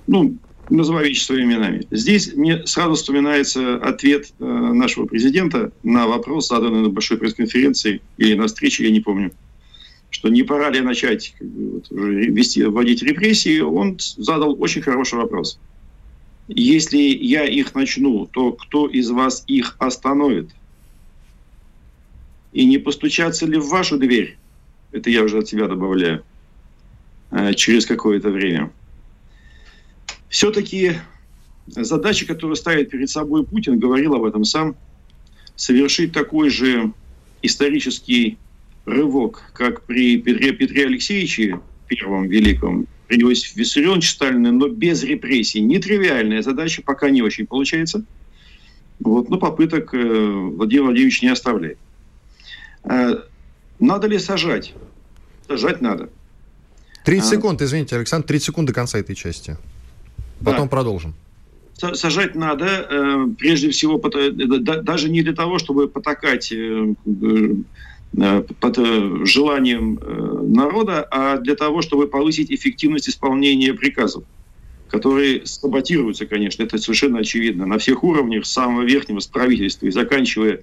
ну, 0.08 0.38
называю 0.70 1.08
вещи 1.08 1.24
своими 1.24 1.54
именами. 1.54 1.86
Здесь 1.92 2.34
мне 2.34 2.66
сразу 2.66 2.96
вспоминается 2.96 3.76
ответ 3.76 4.34
э, 4.40 4.44
нашего 4.44 5.06
президента 5.06 5.72
на 5.84 6.08
вопрос, 6.08 6.48
заданный 6.48 6.82
на 6.82 6.90
большой 6.90 7.18
пресс-конференции 7.18 8.02
или 8.18 8.34
на 8.36 8.48
встрече, 8.48 8.84
я 8.86 8.92
не 8.92 9.00
помню, 9.00 9.32
что 10.10 10.30
не 10.30 10.44
пора 10.44 10.70
ли 10.70 10.82
начать 10.82 11.36
вот, 11.40 11.88
вести, 11.92 12.64
вводить 12.64 13.04
репрессии, 13.04 13.60
он 13.60 13.98
задал 14.00 14.60
очень 14.62 14.82
хороший 14.82 15.20
вопрос. 15.20 15.60
Если 16.48 16.98
я 16.98 17.46
их 17.46 17.74
начну, 17.74 18.28
то 18.28 18.52
кто 18.52 18.88
из 18.88 19.10
вас 19.10 19.44
их 19.48 19.76
остановит? 19.80 20.50
И 22.54 22.66
не 22.66 22.78
постучаться 22.78 23.46
ли 23.46 23.58
в 23.58 23.68
вашу 23.68 23.98
дверь? 23.98 24.38
Это 24.92 25.10
я 25.10 25.24
уже 25.24 25.40
от 25.40 25.48
себя 25.48 25.68
добавляю. 25.68 26.24
Э, 27.32 27.54
через 27.54 27.86
какое-то 27.86 28.30
время. 28.30 28.72
Все-таки 30.30 30.94
задача, 31.68 32.26
которую 32.26 32.56
ставит 32.56 32.90
перед 32.90 33.10
собой 33.10 33.46
Путин, 33.46 33.80
говорил 33.80 34.16
об 34.16 34.24
этом 34.24 34.44
сам, 34.44 34.76
совершить 35.56 36.12
такой 36.12 36.50
же 36.50 36.92
исторический 37.42 38.38
рывок, 38.86 39.52
как 39.54 39.84
при 39.84 40.18
Петре, 40.18 40.52
Петре 40.52 40.86
Алексеевиче 40.86 41.60
Первом 41.88 42.28
Великом, 42.28 42.88
при 43.08 43.22
Иосифе 43.22 43.60
Виссарионовиче 43.60 44.10
Сталине, 44.10 44.52
но 44.52 44.68
без 44.68 45.04
репрессий. 45.04 45.62
Нетривиальная 45.62 46.42
задача, 46.42 46.82
пока 46.84 47.10
не 47.10 47.22
очень 47.22 47.46
получается. 47.46 48.04
Вот, 49.00 49.30
но 49.30 49.38
попыток 49.38 49.94
э, 49.94 49.98
Владимир 49.98 50.86
Владимирович 50.86 51.22
не 51.22 51.28
оставляет. 51.28 51.78
Э, 52.84 53.16
надо 53.80 54.08
ли 54.08 54.18
сажать? 54.20 54.74
Сажать 55.48 55.82
надо. 55.82 56.10
30 57.04 57.28
а, 57.28 57.36
секунд, 57.36 57.62
извините, 57.62 57.98
Александр, 57.98 58.28
30 58.28 58.46
секунд 58.48 58.68
до 58.68 58.74
конца 58.74 58.98
этой 58.98 59.16
части. 59.16 59.58
Потом 60.44 60.64
да. 60.64 60.70
продолжим. 60.70 61.14
Сажать 61.74 62.36
надо, 62.36 62.88
э, 62.90 63.28
прежде 63.38 63.70
всего, 63.70 63.98
даже 63.98 65.10
не 65.10 65.22
для 65.24 65.34
того, 65.34 65.60
чтобы 65.60 65.90
потакать 65.90 66.54
Э, 68.18 68.44
под 68.60 68.78
э, 68.78 69.26
желанием 69.26 70.00
э, 70.02 70.40
народа, 70.48 71.06
а 71.12 71.38
для 71.38 71.56
того, 71.56 71.82
чтобы 71.82 72.08
повысить 72.08 72.50
эффективность 72.50 73.10
исполнения 73.10 73.74
приказов, 73.74 74.24
которые 74.90 75.46
саботируются, 75.46 76.26
конечно, 76.26 76.64
это 76.64 76.78
совершенно 76.78 77.20
очевидно, 77.20 77.66
на 77.66 77.78
всех 77.78 78.04
уровнях, 78.04 78.46
с 78.46 78.52
самого 78.52 78.84
верхнего, 78.84 79.20
с 79.20 79.28
правительства 79.28 79.88
и 79.88 79.92
заканчивая 79.92 80.62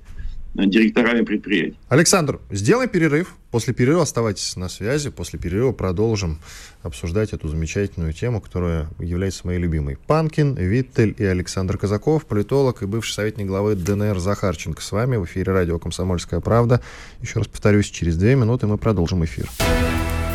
директорами 0.54 1.22
предприятий. 1.22 1.76
Александр, 1.88 2.40
сделаем 2.50 2.88
перерыв. 2.88 3.34
После 3.50 3.74
перерыва 3.74 4.02
оставайтесь 4.02 4.56
на 4.56 4.68
связи. 4.68 5.10
После 5.10 5.38
перерыва 5.38 5.72
продолжим 5.72 6.38
обсуждать 6.82 7.32
эту 7.32 7.48
замечательную 7.48 8.12
тему, 8.12 8.40
которая 8.40 8.88
является 8.98 9.46
моей 9.46 9.58
любимой. 9.58 9.98
Панкин, 10.06 10.54
Виттель 10.54 11.14
и 11.18 11.24
Александр 11.24 11.78
Казаков, 11.78 12.26
политолог 12.26 12.82
и 12.82 12.86
бывший 12.86 13.12
советник 13.12 13.46
главы 13.46 13.74
ДНР 13.74 14.18
Захарченко 14.18 14.82
с 14.82 14.92
вами 14.92 15.16
в 15.16 15.24
эфире 15.24 15.52
радио 15.52 15.78
«Комсомольская 15.78 16.40
правда». 16.40 16.80
Еще 17.20 17.38
раз 17.38 17.48
повторюсь, 17.48 17.86
через 17.86 18.16
две 18.16 18.34
минуты 18.34 18.66
мы 18.66 18.78
продолжим 18.78 19.24
эфир. 19.24 19.48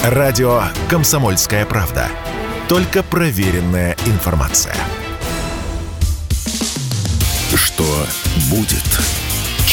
Радио 0.04 0.64
«Комсомольская 0.90 1.66
правда». 1.66 2.08
Только 2.70 3.02
проверенная 3.02 3.96
информация. 4.06 4.76
Что 7.56 7.86
будет? 8.52 9.27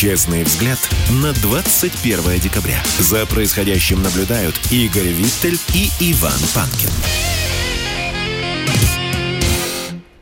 Честный 0.04 0.42
взгляд 0.42 0.78
на 1.22 1.32
21 1.32 2.38
декабря. 2.38 2.82
За 2.98 3.24
происходящим 3.24 4.02
наблюдают 4.02 4.54
Игорь 4.70 5.08
Виттель 5.08 5.58
и 5.74 5.88
Иван 6.12 6.38
Панкин. 6.54 6.90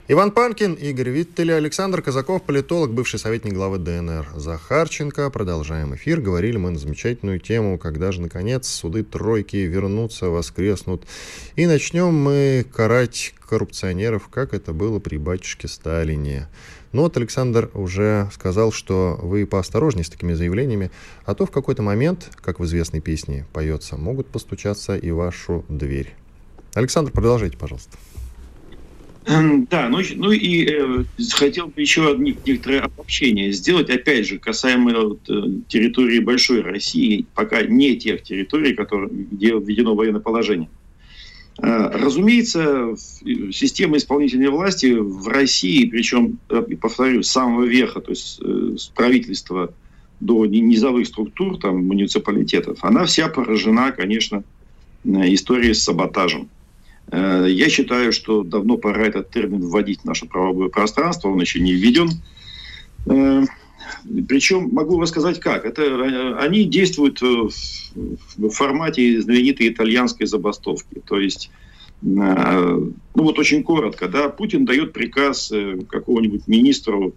Иван 0.07 0.31
Панкин, 0.31 0.75
Игорь 0.75 1.11
Виттель, 1.11 1.53
Александр 1.53 2.01
Казаков, 2.01 2.45
политолог, 2.45 2.93
бывший 2.93 3.19
советник 3.19 3.55
главы 3.55 3.79
ДНР 3.79 4.29
Захарченко. 4.37 5.29
Продолжаем 5.31 5.97
эфир. 5.97 6.21
Говорили 6.21 6.59
мы 6.59 6.71
на 6.71 6.79
замечательную 6.79 7.41
тему, 7.41 7.77
когда 7.77 8.12
же, 8.12 8.21
наконец, 8.21 8.69
суды 8.69 9.03
тройки 9.03 9.57
вернутся, 9.57 10.27
воскреснут. 10.27 11.09
И 11.57 11.67
начнем 11.67 12.15
мы 12.15 12.65
карать 12.73 13.35
коррупционеров, 13.49 14.29
как 14.29 14.55
это 14.55 14.73
было 14.73 15.01
при 15.01 15.17
батюшке 15.17 15.67
Сталине. 15.67 16.47
Но 16.93 17.03
вот 17.03 17.17
Александр 17.17 17.71
уже 17.75 18.29
сказал, 18.33 18.71
что 18.71 19.19
вы 19.23 19.47
поосторожнее 19.47 20.05
с 20.05 20.11
такими 20.11 20.35
заявлениями, 20.35 20.91
а 21.25 21.35
то 21.35 21.47
в 21.47 21.51
какой-то 21.51 21.83
момент, 21.83 22.31
как 22.43 22.61
в 22.61 22.65
известной 22.65 23.01
песне 23.01 23.47
поется, 23.53 23.97
могут 23.97 24.27
постучаться 24.27 24.97
и 24.97 25.11
вашу 25.11 25.65
дверь. 25.69 26.15
Александр, 26.75 27.11
продолжайте, 27.11 27.57
пожалуйста. 27.57 27.97
Эм, 29.25 29.67
да, 29.71 29.89
ну, 29.89 30.01
ну 30.17 30.33
и 30.33 30.67
э, 30.69 31.05
хотел 31.35 31.69
бы 31.69 31.81
еще 31.81 32.11
одни, 32.11 32.37
некоторые 32.45 32.81
обобщения 32.81 33.53
сделать, 33.53 33.89
опять 33.89 34.27
же, 34.27 34.39
касаемо 34.39 35.01
вот, 35.01 35.31
э, 35.31 35.61
территории 35.69 36.19
большой 36.19 36.61
России, 36.61 37.25
пока 37.35 37.63
не 37.63 37.97
тех 37.97 38.23
территорий, 38.25 38.75
которые, 38.75 39.11
где 39.11 39.51
введено 39.57 39.95
военное 39.95 40.21
положение. 40.21 40.69
Э, 40.69 40.82
разумеется, 41.59 42.94
система 43.52 43.97
исполнительной 43.97 44.49
власти 44.49 44.94
в 44.94 45.28
России, 45.28 45.87
причем, 45.87 46.38
э, 46.49 46.62
повторю, 46.80 47.23
с 47.23 47.30
самого 47.30 47.64
верха, 47.64 48.00
то 48.00 48.11
есть 48.11 48.40
э, 48.42 48.76
с 48.78 48.87
правительства 48.87 49.73
до 50.21 50.47
низовых 50.47 51.06
структур, 51.06 51.59
там, 51.59 51.87
муниципалитетов, 51.87 52.78
она 52.82 53.04
вся 53.04 53.28
поражена, 53.28 53.92
конечно, 53.92 54.44
историей 55.04 55.75
с 55.75 55.82
саботажем. 55.82 56.49
Я 57.11 57.68
считаю, 57.68 58.12
что 58.12 58.44
давно 58.44 58.76
пора 58.76 59.09
этот 59.09 59.30
термин 59.30 59.62
вводить 59.62 60.02
в 60.02 60.04
наше 60.04 60.26
правовое 60.26 60.68
пространство, 60.68 61.28
он 61.28 61.40
еще 61.40 61.59
не 61.59 61.73
введен. 61.73 62.11
Причем 64.29 64.69
могу 64.73 65.01
рассказать 65.01 65.41
как. 65.41 65.65
Это, 65.65 66.39
они 66.39 66.65
действуют 66.65 67.21
в 67.21 68.51
формате 68.51 69.21
знаменитой 69.21 69.69
итальянской 69.69 70.27
забастовки. 70.27 71.03
То 71.07 71.19
есть, 71.19 71.51
э, 72.03 72.07
ну 72.07 72.91
вот 73.15 73.39
очень 73.39 73.63
коротко, 73.63 74.09
да, 74.09 74.29
Путин 74.29 74.65
дает 74.65 74.93
приказ 74.93 75.51
э, 75.53 75.79
какому-нибудь 75.89 76.47
министру 76.47 77.15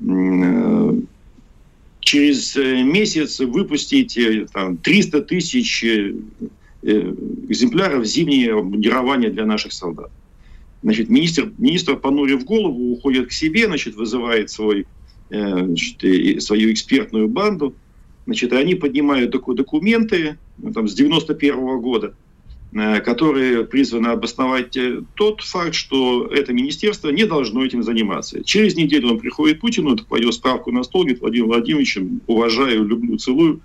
э, 0.00 1.00
через 2.00 2.56
месяц 2.56 3.40
выпустить 3.40 4.18
там, 4.52 4.76
300 4.76 5.22
тысяч 5.22 5.84
экземпляров 6.82 8.04
зимнее 8.04 8.54
обмундирование 8.54 9.30
для 9.30 9.44
наших 9.44 9.72
солдат. 9.72 10.10
Значит, 10.82 11.08
министр, 11.08 11.52
министр, 11.58 11.96
понурив 11.96 12.44
голову, 12.44 12.92
уходит 12.92 13.28
к 13.28 13.32
себе, 13.32 13.66
значит, 13.66 13.96
вызывает 13.96 14.50
свой, 14.50 14.86
значит, 15.28 16.42
свою 16.42 16.72
экспертную 16.72 17.28
банду– 17.28 17.74
Значит, 18.26 18.52
они 18.52 18.74
поднимают 18.74 19.30
документы 19.30 20.36
ну, 20.58 20.72
там, 20.72 20.88
с 20.88 20.94
91 20.94 21.54
-го 21.54 21.80
года, 21.80 22.14
э, 22.72 23.00
которые 23.00 23.64
призваны 23.64 24.08
обосновать 24.08 24.76
э, 24.76 25.02
тот 25.14 25.42
факт, 25.42 25.74
что 25.74 26.26
это 26.26 26.52
министерство 26.52 27.10
не 27.10 27.24
должно 27.24 27.64
этим 27.64 27.84
заниматься. 27.84 28.42
Через 28.42 28.74
неделю 28.74 29.12
он 29.12 29.20
приходит 29.20 29.58
к 29.58 29.60
Путину, 29.60 29.96
кладет 29.96 30.34
справку 30.34 30.72
на 30.72 30.82
стол, 30.82 31.02
говорит, 31.02 31.20
Владимир 31.20 31.46
Владимирович, 31.46 31.98
уважаю, 32.26 32.84
люблю, 32.84 33.16
целую. 33.16 33.60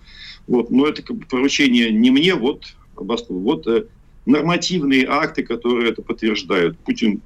Вот, 0.47 0.69
но 0.69 0.85
это 0.85 1.01
поручение 1.29 1.91
не 1.91 2.11
мне, 2.11 2.35
вот, 2.35 2.75
вот 2.95 3.65
э, 3.65 3.85
нормативные 4.27 5.07
акты, 5.07 5.41
которые 5.41 5.89
это 5.89 6.03
подтверждают. 6.03 6.77
Путин 6.77 7.21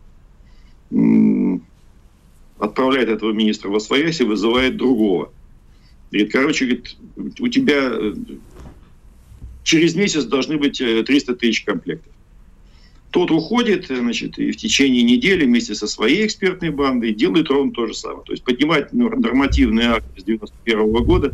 отправляет 2.60 3.10
этого 3.10 3.32
министра 3.32 3.70
во 3.70 3.80
своясь 3.80 4.22
и 4.22 4.24
вызывает 4.24 4.78
другого. 4.78 5.32
Говорит, 6.12 6.32
короче, 6.32 6.66
говорит, 6.66 6.96
у 7.40 7.48
тебя 7.48 7.90
э, 7.92 8.14
через 9.64 9.96
месяц 9.96 10.24
должны 10.26 10.58
быть 10.58 10.78
300 10.78 11.32
э, 11.32 11.36
тысяч 11.36 11.64
комплектов. 11.64 12.14
Тот 13.12 13.32
уходит, 13.32 13.88
значит, 13.88 14.38
и 14.38 14.52
в 14.52 14.58
течение 14.58 15.02
недели 15.04 15.46
вместе 15.46 15.74
со 15.74 15.88
своей 15.88 16.26
экспертной 16.26 16.70
бандой 16.70 17.14
делает 17.14 17.50
ровно 17.50 17.72
то 17.72 17.88
же 17.88 17.94
самое. 17.94 18.24
То 18.26 18.34
есть 18.34 18.44
поднимает 18.44 18.92
нормативный 18.94 19.86
акт 19.86 20.06
с 20.18 20.24
91 20.24 21.04
года 21.04 21.34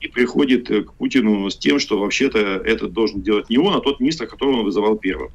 и 0.00 0.08
приходит 0.08 0.70
э, 0.70 0.82
к 0.82 0.92
Путину 0.94 1.48
с 1.50 1.56
тем, 1.56 1.78
что 1.78 1.98
вообще-то 1.98 2.38
это 2.38 2.88
должен 2.88 3.22
делать 3.22 3.50
не 3.50 3.58
он, 3.58 3.74
а 3.74 3.80
тот 3.80 4.00
министр, 4.00 4.26
которого 4.26 4.58
он 4.58 4.64
вызывал 4.64 4.96
первым. 4.96 5.30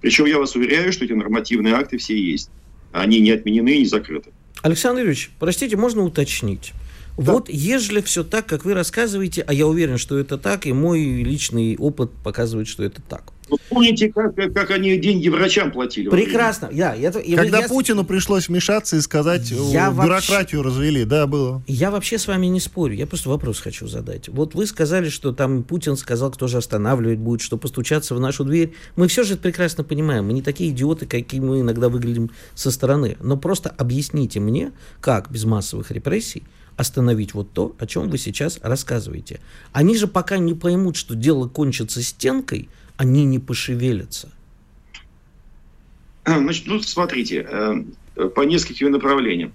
Причем 0.00 0.24
я 0.24 0.38
вас 0.38 0.54
уверяю, 0.56 0.92
что 0.92 1.04
эти 1.04 1.12
нормативные 1.12 1.74
акты 1.74 1.98
все 1.98 2.18
есть. 2.18 2.50
Они 2.92 3.20
не 3.20 3.30
отменены 3.30 3.76
и 3.76 3.78
не 3.80 3.86
закрыты. 3.86 4.30
Александр 4.62 5.00
Юрьевич, 5.00 5.30
простите, 5.38 5.76
можно 5.76 6.02
уточнить? 6.02 6.72
Да. 7.16 7.32
Вот 7.32 7.48
ежели 7.48 8.00
все 8.00 8.24
так, 8.24 8.46
как 8.46 8.64
вы 8.64 8.74
рассказываете, 8.74 9.42
а 9.42 9.52
я 9.52 9.66
уверен, 9.66 9.98
что 9.98 10.18
это 10.18 10.38
так, 10.38 10.66
и 10.66 10.72
мой 10.72 11.00
личный 11.00 11.76
опыт 11.76 12.10
показывает, 12.24 12.68
что 12.68 12.82
это 12.82 13.02
так. 13.02 13.32
Вы 13.50 13.58
помните, 13.68 14.12
как, 14.12 14.34
как 14.34 14.70
они 14.70 14.96
деньги 14.96 15.28
врачам 15.28 15.72
платили? 15.72 16.08
Прекрасно. 16.08 16.68
Я, 16.72 16.94
я, 16.94 17.10
Когда 17.12 17.60
я, 17.60 17.68
Путину 17.68 18.04
пришлось 18.04 18.48
вмешаться 18.48 18.96
и 18.96 19.00
сказать, 19.00 19.50
я 19.50 19.90
бюрократию 19.90 20.62
вообще, 20.62 20.78
развели, 20.78 21.04
да, 21.04 21.26
было. 21.26 21.62
Я 21.66 21.90
вообще 21.90 22.18
с 22.18 22.26
вами 22.26 22.46
не 22.46 22.60
спорю, 22.60 22.94
я 22.94 23.06
просто 23.06 23.28
вопрос 23.28 23.60
хочу 23.60 23.86
задать. 23.88 24.28
Вот 24.28 24.54
вы 24.54 24.66
сказали, 24.66 25.08
что 25.08 25.32
там 25.32 25.62
Путин 25.62 25.96
сказал, 25.96 26.30
кто 26.30 26.46
же 26.46 26.58
останавливать 26.58 27.18
будет, 27.18 27.40
что 27.40 27.56
постучаться 27.56 28.14
в 28.14 28.20
нашу 28.20 28.44
дверь. 28.44 28.74
Мы 28.96 29.08
все 29.08 29.24
же 29.24 29.34
это 29.34 29.42
прекрасно 29.42 29.84
понимаем, 29.84 30.26
мы 30.26 30.32
не 30.32 30.42
такие 30.42 30.70
идиоты, 30.70 31.06
какие 31.06 31.40
мы 31.40 31.60
иногда 31.60 31.88
выглядим 31.88 32.30
со 32.54 32.70
стороны. 32.70 33.16
Но 33.20 33.36
просто 33.36 33.70
объясните 33.70 34.40
мне, 34.40 34.72
как 35.00 35.30
без 35.30 35.44
массовых 35.44 35.90
репрессий 35.90 36.44
остановить 36.80 37.34
вот 37.34 37.52
то, 37.52 37.76
о 37.78 37.86
чем 37.86 38.08
вы 38.08 38.16
сейчас 38.16 38.58
рассказываете. 38.62 39.40
Они 39.72 39.96
же 39.96 40.06
пока 40.06 40.38
не 40.38 40.54
поймут, 40.54 40.96
что 40.96 41.14
дело 41.14 41.46
кончится 41.46 42.02
стенкой, 42.02 42.68
они 43.00 43.24
не 43.24 43.38
пошевелятся. 43.38 44.30
Значит, 46.26 46.66
ну, 46.66 46.80
смотрите, 46.80 47.46
э, 47.48 48.28
по 48.34 48.42
нескольким 48.42 48.90
направлениям. 48.90 49.54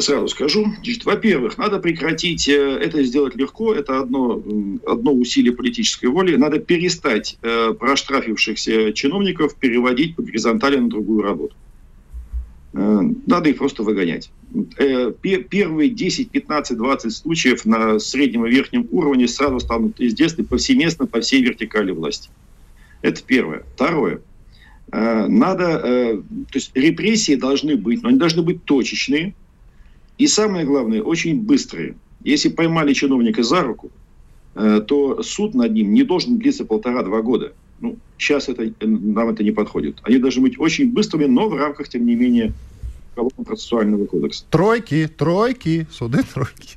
Сразу 0.00 0.26
скажу. 0.26 0.66
во-первых, 1.04 1.58
надо 1.58 1.78
прекратить, 1.78 2.48
э, 2.48 2.52
это 2.54 3.04
сделать 3.04 3.36
легко, 3.36 3.72
это 3.72 4.00
одно, 4.00 4.42
одно 4.84 5.12
усилие 5.12 5.52
политической 5.52 6.06
воли. 6.06 6.34
Надо 6.34 6.58
перестать 6.58 7.38
э, 7.42 7.72
проштрафившихся 7.72 8.92
чиновников 8.92 9.54
переводить 9.54 10.16
по 10.16 10.22
горизонтали 10.22 10.78
на 10.78 10.90
другую 10.90 11.22
работу. 11.22 11.54
Э, 12.74 13.00
надо 13.26 13.50
их 13.50 13.58
просто 13.58 13.82
выгонять. 13.82 14.30
Э, 14.78 15.12
первые 15.22 15.90
10, 15.90 16.30
15, 16.30 16.76
20 16.76 17.12
случаев 17.12 17.64
на 17.64 17.98
среднем 18.00 18.46
и 18.46 18.50
верхнем 18.50 18.88
уровне 18.90 19.28
сразу 19.28 19.60
станут 19.60 20.00
известны 20.00 20.44
повсеместно 20.44 21.06
по 21.06 21.20
всей 21.20 21.42
вертикали 21.42 21.92
власти. 21.92 22.30
Это 23.00 23.22
первое. 23.22 23.62
Второе. 23.74 24.20
Э, 24.90 25.26
надо, 25.28 25.78
то 25.78 26.54
есть 26.54 26.72
репрессии 26.74 27.36
должны 27.36 27.76
быть, 27.76 28.02
но 28.02 28.08
они 28.08 28.18
должны 28.18 28.42
быть 28.42 28.64
точечные, 28.64 29.34
и 30.18 30.26
самое 30.26 30.66
главное, 30.66 31.00
очень 31.00 31.40
быстрые. 31.40 31.94
Если 32.24 32.48
поймали 32.48 32.92
чиновника 32.92 33.42
за 33.42 33.62
руку, 33.62 33.90
то 34.54 35.20
суд 35.24 35.54
над 35.54 35.72
ним 35.72 35.92
не 35.92 36.04
должен 36.04 36.38
длиться 36.38 36.64
полтора-два 36.64 37.20
года. 37.22 37.52
Ну, 37.80 37.96
сейчас 38.18 38.48
это, 38.48 38.70
нам 38.80 39.28
это 39.28 39.42
не 39.42 39.50
подходит. 39.50 39.98
Они 40.02 40.18
должны 40.18 40.42
быть 40.42 40.58
очень 40.58 40.92
быстрыми, 40.92 41.26
но 41.26 41.48
в 41.48 41.56
рамках, 41.56 41.88
тем 41.88 42.06
не 42.06 42.14
менее, 42.14 42.52
процессуального 43.44 44.06
кодекса. 44.06 44.44
Тройки, 44.50 45.08
тройки, 45.08 45.86
суды 45.90 46.22
тройки. 46.22 46.76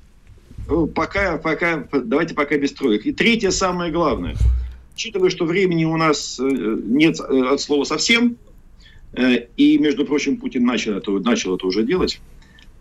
Ну, 0.67 0.87
пока, 0.87 1.37
пока, 1.37 1.87
давайте 1.91 2.35
пока 2.35 2.57
без 2.57 2.73
троек. 2.73 3.05
И 3.05 3.13
третье, 3.13 3.51
самое 3.51 3.91
главное. 3.91 4.35
Учитывая, 4.93 5.29
что 5.29 5.45
времени 5.45 5.85
у 5.85 5.95
нас 5.95 6.39
э, 6.39 6.43
нет 6.43 7.19
э, 7.19 7.41
от 7.53 7.61
слова 7.61 7.83
совсем, 7.83 8.35
и, 9.55 9.77
между 9.79 10.05
прочим, 10.05 10.37
Путин 10.37 10.65
начал 10.65 10.93
это, 10.93 11.11
начал 11.19 11.55
это 11.55 11.65
уже 11.65 11.83
делать, 11.83 12.19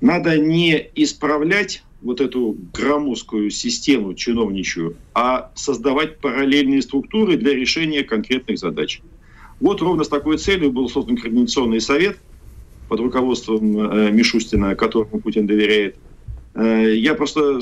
надо 0.01 0.37
не 0.39 0.91
исправлять 0.95 1.83
вот 2.07 2.21
эту 2.21 2.57
громоздкую 2.73 3.51
систему 3.51 4.15
чиновничью, 4.15 4.97
а 5.13 5.51
создавать 5.57 6.19
параллельные 6.19 6.81
структуры 6.81 7.37
для 7.37 7.53
решения 7.53 8.05
конкретных 8.05 8.59
задач. 8.59 9.01
Вот 9.59 9.83
ровно 9.83 10.05
с 10.05 10.09
такой 10.09 10.39
целью 10.39 10.71
был 10.71 10.89
создан 10.89 11.17
Координационный 11.17 11.81
совет 11.81 12.19
под 12.89 13.01
руководством 13.01 13.79
э, 13.79 14.13
Мишустина, 14.13 14.77
которому 14.77 15.21
Путин 15.21 15.49
доверяет. 15.49 15.97
Э, 16.55 16.95
я 16.95 17.15
просто 17.15 17.59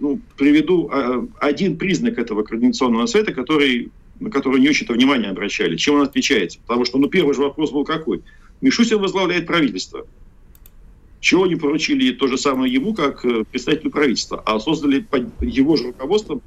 ну, 0.00 0.18
приведу 0.38 0.88
э, 0.90 1.26
один 1.38 1.76
признак 1.76 2.18
этого 2.18 2.44
Координационного 2.44 3.04
совета, 3.04 3.34
который, 3.34 3.90
на 4.20 4.30
который 4.30 4.58
не 4.60 4.70
очень-то 4.70 4.94
внимание 4.94 5.30
обращали. 5.30 5.76
Чем 5.76 5.96
он 5.96 6.02
отличается? 6.02 6.58
Потому 6.66 6.86
что 6.86 6.96
ну, 6.96 7.08
первый 7.08 7.34
же 7.34 7.42
вопрос 7.42 7.70
был 7.72 7.84
какой? 7.84 8.22
Мишустин 8.62 9.00
возглавляет 9.00 9.46
правительство. 9.46 10.06
Чего 11.22 11.46
не 11.46 11.54
поручили 11.54 12.12
то 12.12 12.26
же 12.26 12.36
самое 12.36 12.74
ему, 12.74 12.94
как 12.94 13.24
э, 13.24 13.44
представителю 13.44 13.92
правительства, 13.92 14.42
а 14.44 14.58
создали 14.58 14.98
под 14.98 15.30
его 15.40 15.76
же 15.76 15.86
руководством 15.86 16.42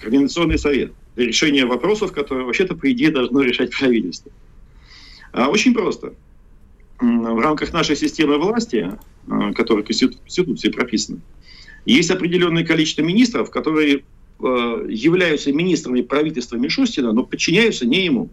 Координационный 0.00 0.58
совет 0.58 0.92
для 1.16 1.26
решения 1.26 1.66
вопросов, 1.66 2.12
которые 2.12 2.46
вообще-то, 2.46 2.74
по 2.74 2.90
идее, 2.90 3.10
должно 3.10 3.42
решать 3.42 3.76
правительство. 3.76 4.32
А 5.32 5.50
очень 5.50 5.74
просто. 5.74 6.14
В 6.98 7.40
рамках 7.40 7.74
нашей 7.74 7.94
системы 7.94 8.38
власти, 8.38 8.90
э, 9.28 9.52
которая 9.52 9.84
в 9.84 9.86
Конституции 9.86 10.70
прописана, 10.70 11.20
есть 11.84 12.10
определенное 12.10 12.64
количество 12.64 13.02
министров, 13.02 13.50
которые 13.50 13.96
э, 14.40 14.86
являются 14.88 15.52
министрами 15.52 16.00
правительства 16.00 16.56
Мишустина, 16.56 17.12
но 17.12 17.22
подчиняются 17.22 17.84
не 17.84 18.06
ему, 18.06 18.30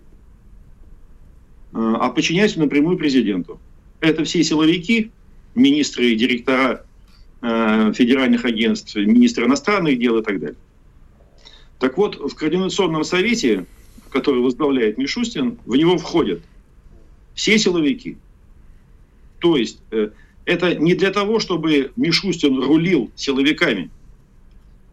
а 1.73 2.07
подчиняются 2.07 2.59
напрямую 2.59 2.97
президенту. 2.97 3.59
Это 3.99 4.23
все 4.23 4.41
силовики, 4.45 5.11
министры 5.55 6.11
и 6.11 6.15
директора 6.15 6.85
э, 7.41 7.93
федеральных 7.93 8.45
агентств, 8.45 8.95
министры 8.95 9.45
иностранных 9.45 9.99
дел 9.99 10.17
и 10.17 10.23
так 10.23 10.39
далее. 10.39 10.57
Так 11.79 11.97
вот, 11.97 12.15
в 12.15 12.35
Координационном 12.35 13.03
совете, 13.03 13.65
который 14.09 14.41
возглавляет 14.41 14.97
Мишустин, 14.97 15.57
в 15.65 15.75
него 15.75 15.97
входят 15.97 16.41
все 17.33 17.57
силовики. 17.57 18.17
То 19.39 19.57
есть 19.57 19.79
э, 19.91 20.09
это 20.45 20.75
не 20.75 20.95
для 20.95 21.11
того, 21.11 21.39
чтобы 21.39 21.91
Мишустин 21.95 22.61
рулил 22.61 23.11
силовиками. 23.15 23.89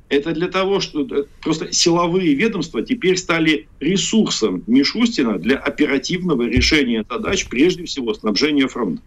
Это 0.09 0.33
для 0.33 0.49
того, 0.49 0.81
что 0.81 1.03
э, 1.03 1.25
просто 1.41 1.73
силовые 1.73 2.35
ведомства 2.35 2.83
теперь 2.83 3.17
стали 3.17 3.69
ресурсом 3.79 4.65
Мишустина 4.67 5.39
для 5.39 5.57
оперативного 5.57 6.43
решения 6.43 7.05
задач, 7.09 7.47
прежде 7.49 7.85
всего 7.85 8.15
снабжения 8.15 8.67
фронта. 8.67 9.03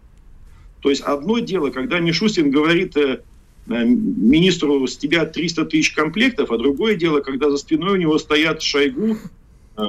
То 0.84 0.90
есть 0.90 1.00
одно 1.00 1.38
дело, 1.38 1.70
когда 1.70 1.98
Мишустин 1.98 2.50
говорит 2.50 2.94
э, 2.98 3.22
э 3.68 3.84
министру, 3.86 4.86
с 4.86 4.98
тебя 4.98 5.24
300 5.24 5.64
тысяч 5.64 5.92
комплектов, 5.94 6.50
а 6.50 6.58
другое 6.58 6.94
дело, 6.94 7.20
когда 7.20 7.48
за 7.50 7.56
спиной 7.56 7.92
у 7.92 7.96
него 7.96 8.18
стоят 8.18 8.60
Шойгу, 8.60 9.16
э, 9.78 9.86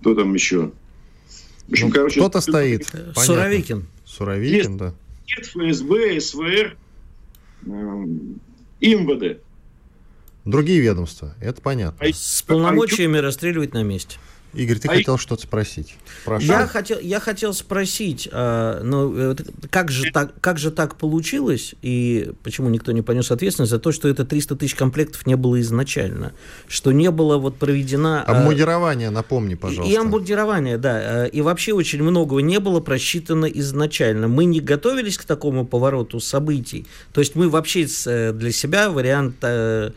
кто 0.00 0.14
там 0.16 0.34
еще? 0.34 0.72
В 1.68 1.70
общем, 1.70 1.86
ну, 1.86 1.94
короче, 1.94 2.18
кто-то 2.18 2.40
стоит. 2.40 2.90
Понятно. 2.90 3.22
Суровикин. 3.22 3.86
Суровикин, 4.04 4.78
да. 4.78 4.94
Нет 5.28 5.46
ФСБ, 5.46 6.20
СВР 6.20 6.76
э, 7.64 8.04
и 8.80 8.94
МВД. 8.96 9.42
Другие 10.44 10.80
ведомства, 10.80 11.36
это 11.40 11.62
понятно. 11.62 12.04
С 12.04 12.42
полномочиями 12.42 13.18
расстреливать 13.18 13.74
на 13.74 13.84
месте. 13.84 14.16
Игорь, 14.54 14.78
ты 14.78 14.88
а 14.88 14.94
хотел 14.94 15.14
и... 15.14 15.18
что-то 15.18 15.42
спросить. 15.42 15.94
Прошу. 16.24 16.46
Я 16.46 16.66
хотел, 16.66 16.98
я 16.98 17.20
хотел 17.20 17.54
спросить, 17.54 18.28
э, 18.30 18.80
ну, 18.84 19.32
э, 19.32 19.36
как, 19.70 19.90
же 19.90 20.10
так, 20.12 20.38
как 20.40 20.58
же 20.58 20.70
так 20.70 20.96
получилось, 20.96 21.74
и 21.80 22.32
почему 22.42 22.68
никто 22.68 22.92
не 22.92 23.00
понес 23.00 23.30
ответственность 23.30 23.70
за 23.70 23.78
то, 23.78 23.92
что 23.92 24.08
это 24.08 24.26
300 24.26 24.56
тысяч 24.56 24.74
комплектов 24.74 25.26
не 25.26 25.36
было 25.36 25.58
изначально, 25.62 26.32
что 26.68 26.92
не 26.92 27.10
было 27.10 27.38
вот 27.38 27.56
проведена... 27.56 28.22
Обмундирование, 28.24 29.08
э, 29.08 29.10
напомни, 29.10 29.54
пожалуйста. 29.54 29.92
И 29.92 29.96
обмундирование, 29.96 30.76
да, 30.76 31.24
э, 31.24 31.28
и 31.30 31.40
вообще 31.40 31.72
очень 31.72 32.02
многого 32.02 32.42
не 32.42 32.60
было 32.60 32.80
просчитано 32.80 33.46
изначально. 33.46 34.28
Мы 34.28 34.44
не 34.44 34.60
готовились 34.60 35.16
к 35.16 35.24
такому 35.24 35.66
повороту 35.66 36.20
событий, 36.20 36.86
то 37.12 37.20
есть 37.20 37.34
мы 37.36 37.48
вообще 37.48 37.86
э, 38.06 38.32
для 38.32 38.52
себя 38.52 38.90
вариант... 38.90 39.36
Э, 39.42 39.92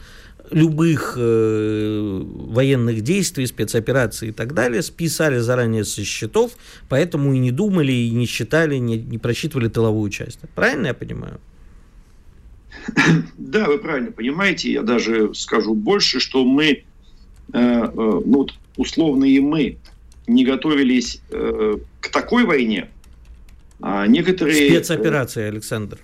любых 0.51 1.15
э, 1.17 2.21
военных 2.23 3.01
действий, 3.01 3.45
спецопераций 3.47 4.29
и 4.29 4.31
так 4.31 4.53
далее 4.53 4.81
списали 4.81 5.39
заранее 5.39 5.85
со 5.85 6.03
счетов, 6.03 6.51
поэтому 6.89 7.33
и 7.33 7.39
не 7.39 7.51
думали, 7.51 7.91
и 7.91 8.09
не 8.09 8.25
считали, 8.25 8.77
не, 8.77 8.97
не 8.97 9.17
просчитывали 9.17 9.67
тыловую 9.67 10.09
часть. 10.09 10.39
Правильно 10.55 10.87
я 10.87 10.93
понимаю? 10.93 11.39
Да, 13.37 13.67
вы 13.67 13.77
правильно 13.79 14.11
понимаете. 14.11 14.71
Я 14.71 14.83
даже 14.83 15.33
скажу 15.33 15.73
больше, 15.73 16.19
что 16.19 16.45
мы, 16.45 16.65
э, 16.65 16.83
э, 17.53 17.91
ну 17.95 18.21
вот 18.25 18.53
условные 18.77 19.41
мы, 19.41 19.77
не 20.27 20.45
готовились 20.45 21.21
э, 21.29 21.77
к 22.01 22.09
такой 22.09 22.45
войне, 22.45 22.89
а 23.79 24.07
некоторые... 24.07 24.69
Спецоперации, 24.69 25.43
Александр. 25.43 25.99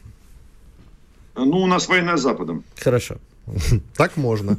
Ну, 1.35 1.61
у 1.61 1.67
нас 1.67 1.87
война 1.87 2.17
с 2.17 2.21
Западом. 2.21 2.63
Хорошо. 2.77 3.17
Так 3.95 4.17
можно. 4.17 4.57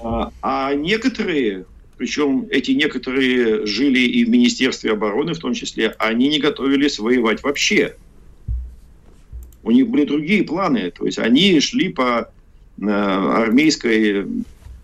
А, 0.00 0.30
а 0.42 0.74
некоторые, 0.74 1.64
причем 1.96 2.46
эти 2.50 2.72
некоторые 2.72 3.66
жили 3.66 4.00
и 4.00 4.24
в 4.24 4.28
Министерстве 4.28 4.92
обороны 4.92 5.34
в 5.34 5.38
том 5.38 5.54
числе, 5.54 5.94
они 5.98 6.28
не 6.28 6.38
готовились 6.38 6.98
воевать 6.98 7.42
вообще. 7.42 7.96
У 9.62 9.70
них 9.70 9.88
были 9.88 10.04
другие 10.04 10.44
планы. 10.44 10.90
То 10.90 11.06
есть 11.06 11.18
они 11.18 11.58
шли 11.60 11.88
по 11.88 12.30
э, 12.80 12.84
армейской 12.86 14.26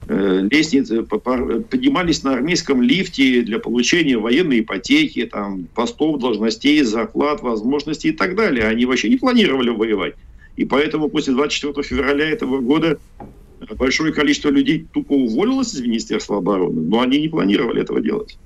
э, 0.08 0.48
лестнице, 0.50 1.02
поднимались 1.02 2.24
на 2.24 2.32
армейском 2.32 2.82
лифте 2.82 3.42
для 3.42 3.60
получения 3.60 4.18
военной 4.18 4.60
ипотеки, 4.60 5.26
там, 5.26 5.68
постов, 5.74 6.18
должностей, 6.20 6.82
зарплат, 6.82 7.42
возможностей 7.42 8.08
и 8.08 8.12
так 8.12 8.34
далее. 8.34 8.66
Они 8.66 8.84
вообще 8.84 9.08
не 9.08 9.16
планировали 9.16 9.70
воевать. 9.70 10.14
И 10.56 10.64
поэтому 10.64 11.08
после 11.08 11.34
24 11.34 11.82
февраля 11.82 12.28
этого 12.28 12.60
года 12.60 12.98
большое 13.76 14.12
количество 14.12 14.50
людей 14.50 14.86
тупо 14.92 15.12
уволилось 15.12 15.74
из 15.74 15.80
Министерства 15.80 16.38
обороны, 16.38 16.80
но 16.80 17.00
они 17.00 17.20
не 17.20 17.28
планировали 17.28 17.82
этого 17.82 18.00
делать. 18.00 18.38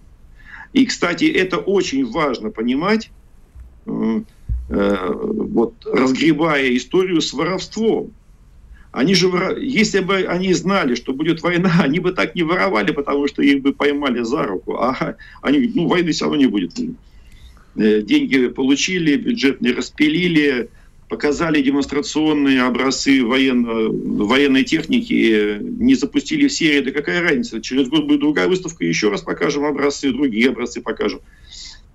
И, 0.73 0.85
кстати, 0.85 1.25
это 1.25 1.59
очень 1.59 2.05
важно 2.05 2.51
понимать, 2.51 3.11
э, 3.87 4.21
э, 4.69 5.12
вот, 5.12 5.75
разгребая 5.87 6.77
историю 6.77 7.21
с 7.21 7.33
воровством. 7.33 8.12
Они 8.92 9.14
же, 9.14 9.29
если 9.61 10.01
бы 10.01 10.25
они 10.27 10.53
знали, 10.55 10.95
что 10.95 11.12
будет 11.12 11.42
война, 11.42 11.73
они 11.83 11.99
бы 11.99 12.12
так 12.12 12.35
не 12.35 12.42
воровали, 12.42 12.92
потому 12.92 13.27
что 13.29 13.42
их 13.42 13.62
бы 13.62 13.73
поймали 13.73 14.23
за 14.23 14.45
руку. 14.45 14.77
А 14.77 15.16
они 15.42 15.71
ну, 15.75 15.88
войны 15.88 16.12
все 16.12 16.25
равно 16.25 16.38
не 16.38 16.47
будет. 16.47 16.73
Э, 17.77 18.03
деньги 18.03 18.49
получили, 18.49 19.16
бюджет 19.16 19.61
не 19.61 19.73
распилили, 19.73 20.69
показали 21.09 21.62
демонстрационные 21.62 22.62
образцы 22.62 23.25
военно, 23.25 23.88
военной 24.25 24.64
техники, 24.64 25.59
не 25.61 25.95
запустили 25.95 26.49
в 26.49 26.53
серии, 26.53 26.81
да 26.81 26.90
какая 26.90 27.23
разница, 27.23 27.61
через 27.61 27.88
год 27.88 28.07
будет 28.07 28.21
другая 28.21 28.49
выставка, 28.49 28.85
еще 28.85 29.11
раз 29.11 29.23
покажем 29.23 29.64
образцы, 29.64 30.11
другие 30.12 30.51
образцы 30.51 30.81
покажем. 30.81 31.21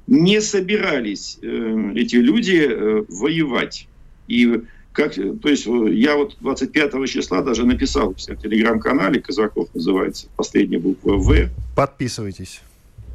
Не 0.07 0.41
собирались 0.41 1.37
э, 1.41 1.93
эти 1.95 2.15
люди 2.15 2.65
э, 2.67 3.03
воевать. 3.07 3.87
И 4.27 4.61
как, 4.93 5.13
то 5.15 5.49
есть 5.49 5.65
я 5.65 6.15
вот 6.15 6.37
25 6.39 7.09
числа 7.09 7.41
даже 7.41 7.65
написал 7.65 8.13
в 8.13 8.17
телеграм-канале, 8.17 9.21
Казаков 9.21 9.69
называется, 9.73 10.27
последняя 10.35 10.79
буква 10.79 11.15
В. 11.15 11.49
Подписывайтесь. 11.75 12.61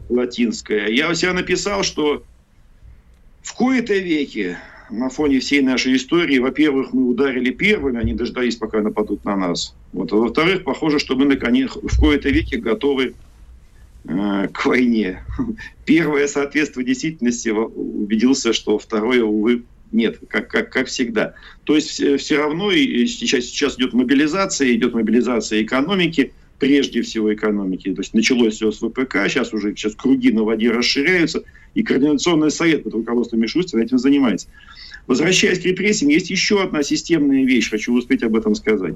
Латинская. 0.09 0.89
Я 0.89 1.11
у 1.11 1.15
себя 1.15 1.33
написал, 1.33 1.83
что 1.83 2.23
в 3.43 3.55
кои-то 3.55 3.95
веке 3.95 4.59
на 4.90 5.09
фоне 5.09 5.40
всей 5.40 5.62
нашей 5.62 5.96
истории, 5.96 6.38
во-первых, 6.38 6.92
мы 6.92 7.09
ударили 7.09 7.51
первыми, 7.51 8.01
они 8.01 8.14
дождались, 8.14 8.57
пока 8.57 8.81
нападут 8.81 9.25
на 9.25 9.37
нас. 9.37 9.75
Вот. 9.92 10.12
А 10.12 10.16
во-вторых, 10.16 10.64
похоже, 10.64 10.99
что 10.99 11.16
мы 11.16 11.25
наконец 11.25 11.72
в 11.75 11.99
кои-то 11.99 12.29
веке 12.29 12.59
готовы 12.59 13.14
э, 14.05 14.49
к 14.53 14.66
войне. 14.66 15.25
Первое 15.85 16.27
соответствие 16.27 16.87
действительности 16.87 17.49
убедился, 17.49 18.53
что 18.53 18.79
второе, 18.79 19.22
увы, 19.25 19.64
нет, 19.92 20.18
как, 20.29 20.49
как, 20.49 20.70
как 20.70 20.88
всегда. 20.88 21.35
То 21.64 21.75
есть 21.75 21.88
все, 21.88 22.16
все 22.16 22.38
равно 22.38 22.70
и 22.70 23.07
сейчас, 23.07 23.44
сейчас 23.44 23.77
идет 23.79 23.92
мобилизация, 23.92 24.72
идет 24.72 24.94
мобилизация 24.94 25.62
экономики, 25.62 26.33
прежде 26.59 27.03
всего 27.03 27.33
экономики. 27.33 27.92
То 27.95 28.01
есть 28.01 28.14
началось 28.14 28.55
все 28.55 28.71
с 28.71 28.79
ВПК, 28.79 29.29
сейчас 29.29 29.53
уже 29.53 29.75
сейчас 29.75 29.95
круги 29.95 30.33
на 30.33 30.42
воде 30.42 30.71
расширяются, 30.71 31.42
и 31.75 31.83
Координационный 31.83 32.51
совет 32.51 32.85
под 32.85 32.95
руководством 32.95 33.40
Мишустина 33.40 33.83
этим 33.83 33.99
занимается. 33.99 34.49
Возвращаясь 35.07 35.61
к 35.61 35.64
репрессиям, 35.64 36.11
есть 36.11 36.31
еще 36.31 36.62
одна 36.62 36.83
системная 36.83 37.45
вещь, 37.45 37.71
хочу 37.71 37.95
успеть 37.95 38.23
об 38.23 38.35
этом 38.35 38.55
сказать. 38.55 38.95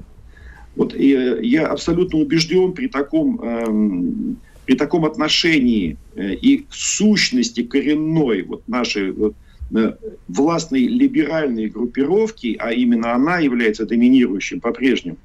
Вот 0.75 0.93
э, 0.93 1.39
я 1.41 1.67
абсолютно 1.67 2.19
убежден 2.19 2.73
при 2.73 2.87
таком, 2.87 3.39
эм, 3.41 4.37
при 4.65 4.75
таком 4.75 5.05
отношении 5.05 5.97
э, 6.15 6.33
и 6.33 6.65
сущности 6.69 7.63
коренной 7.63 8.41
вот 8.43 8.67
нашей 8.67 9.11
вот, 9.11 9.35
э, 9.75 9.93
властной 10.27 10.87
либеральной 10.87 11.67
группировки, 11.67 12.55
а 12.59 12.71
именно 12.71 13.13
она 13.13 13.39
является 13.39 13.85
доминирующим 13.85 14.59
по-прежнему, 14.59 15.17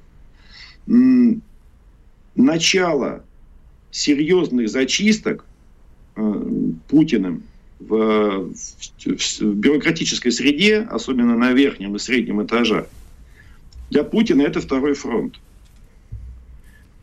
начало 2.37 3.23
серьезных 3.91 4.69
зачисток 4.69 5.45
э, 6.15 6.43
Путиным 6.87 7.43
в, 7.79 8.53
в, 8.53 8.53
в 9.05 9.55
бюрократической 9.55 10.31
среде, 10.31 10.87
особенно 10.89 11.35
на 11.35 11.53
верхнем 11.53 11.95
и 11.95 11.99
среднем 11.99 12.43
этаже, 12.43 12.87
для 13.89 14.03
Путина 14.03 14.43
это 14.43 14.61
второй 14.61 14.93
фронт. 14.93 15.35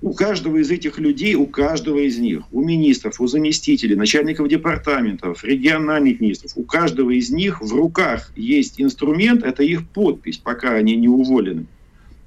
У 0.02 0.12
каждого 0.12 0.58
из 0.58 0.70
этих 0.70 0.98
людей, 0.98 1.34
у 1.34 1.46
каждого 1.46 1.98
из 1.98 2.18
них, 2.18 2.42
у 2.52 2.62
министров, 2.62 3.20
у 3.20 3.26
заместителей, 3.26 3.96
начальников 3.96 4.48
департаментов, 4.48 5.42
региональных 5.42 6.20
министров, 6.20 6.52
у 6.56 6.62
каждого 6.62 7.10
из 7.10 7.30
них 7.30 7.62
в 7.62 7.74
руках 7.74 8.30
есть 8.36 8.80
инструмент, 8.80 9.42
это 9.42 9.62
их 9.62 9.88
подпись, 9.88 10.36
пока 10.36 10.74
они 10.74 10.94
не 10.96 11.08
уволены 11.08 11.66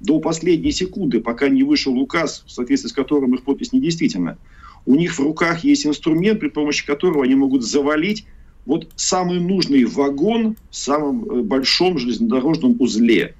до 0.00 0.20
последней 0.20 0.72
секунды, 0.72 1.20
пока 1.20 1.48
не 1.48 1.62
вышел 1.62 1.96
указ, 1.98 2.44
в 2.46 2.50
соответствии 2.50 2.88
с 2.88 2.92
которым 2.92 3.34
их 3.34 3.42
подпись 3.42 3.72
недействительна. 3.72 4.38
У 4.86 4.94
них 4.94 5.18
в 5.18 5.20
руках 5.20 5.64
есть 5.64 5.86
инструмент, 5.86 6.40
при 6.40 6.48
помощи 6.48 6.86
которого 6.86 7.24
они 7.24 7.34
могут 7.34 7.64
завалить 7.64 8.26
вот 8.64 8.88
самый 8.96 9.40
нужный 9.40 9.84
вагон 9.84 10.56
в 10.70 10.76
самом 10.76 11.24
э, 11.24 11.42
большом 11.42 11.98
железнодорожном 11.98 12.76
узле 12.78 13.34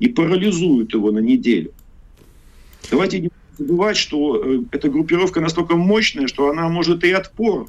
и 0.00 0.08
парализуют 0.08 0.92
его 0.92 1.12
на 1.12 1.20
неделю. 1.20 1.72
Давайте 2.90 3.20
не 3.20 3.30
забывать, 3.58 3.96
что 3.96 4.42
э, 4.44 4.62
эта 4.72 4.88
группировка 4.88 5.40
настолько 5.40 5.76
мощная, 5.76 6.26
что 6.26 6.50
она 6.50 6.68
может 6.68 7.04
и 7.04 7.12
отпор 7.12 7.68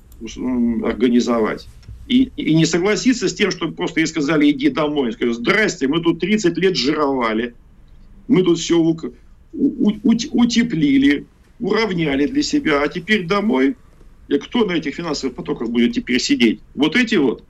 организовать. 0.84 1.68
И, 2.08 2.32
и 2.36 2.56
не 2.56 2.66
согласиться 2.66 3.30
с 3.30 3.34
тем, 3.34 3.52
что 3.52 3.70
просто 3.70 4.02
ей 4.02 4.08
сказали, 4.08 4.50
иди 4.50 4.70
домой. 4.70 5.14
Сказали, 5.14 5.34
здрасте, 5.34 5.88
мы 5.88 6.02
тут 6.02 6.20
30 6.20 6.58
лет 6.58 6.76
жировали, 6.76 7.54
мы 8.28 8.44
тут 8.44 8.60
все 8.60 8.78
утеплили, 9.52 11.26
уравняли 11.60 12.28
для 12.28 12.44
себя, 12.44 12.82
а 12.82 12.88
теперь 12.88 13.26
домой. 13.26 13.76
И 14.28 14.38
кто 14.38 14.66
на 14.66 14.74
этих 14.74 14.96
финансовых 14.96 15.36
потоках 15.36 15.70
будет 15.70 15.94
теперь 15.94 16.20
сидеть? 16.20 16.62
Вот 16.76 16.96
эти 16.96 17.16
вот 17.16 17.44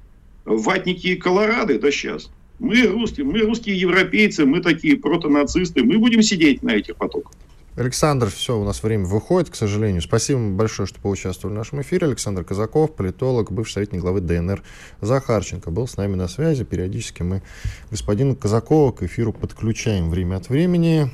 ватники 0.45 1.07
и 1.07 1.15
колорады, 1.15 1.79
да 1.79 1.91
сейчас. 1.91 2.31
Мы 2.59 2.83
русские, 2.83 3.25
мы 3.25 3.39
русские 3.39 3.79
европейцы, 3.79 4.45
мы 4.45 4.61
такие 4.61 4.97
протонацисты, 4.97 5.83
мы 5.83 5.97
будем 5.97 6.21
сидеть 6.21 6.63
на 6.63 6.71
этих 6.71 6.95
потоках. 6.95 7.33
Александр, 7.75 8.29
все, 8.29 8.59
у 8.59 8.63
нас 8.63 8.83
время 8.83 9.05
выходит, 9.05 9.49
к 9.49 9.55
сожалению. 9.55 10.01
Спасибо 10.03 10.39
большое, 10.51 10.85
что 10.85 10.99
поучаствовали 11.01 11.55
в 11.55 11.57
нашем 11.57 11.81
эфире. 11.81 12.05
Александр 12.05 12.43
Казаков, 12.43 12.95
политолог, 12.95 13.51
бывший 13.51 13.73
советник 13.73 14.01
главы 14.01 14.21
ДНР 14.21 14.61
Захарченко, 15.01 15.71
был 15.71 15.87
с 15.87 15.97
нами 15.97 16.15
на 16.15 16.27
связи. 16.27 16.65
Периодически 16.65 17.23
мы 17.23 17.41
господина 17.89 18.35
Казакова 18.35 18.91
к 18.91 19.01
эфиру 19.01 19.33
подключаем 19.33 20.11
время 20.11 20.35
от 20.35 20.49
времени. 20.49 21.09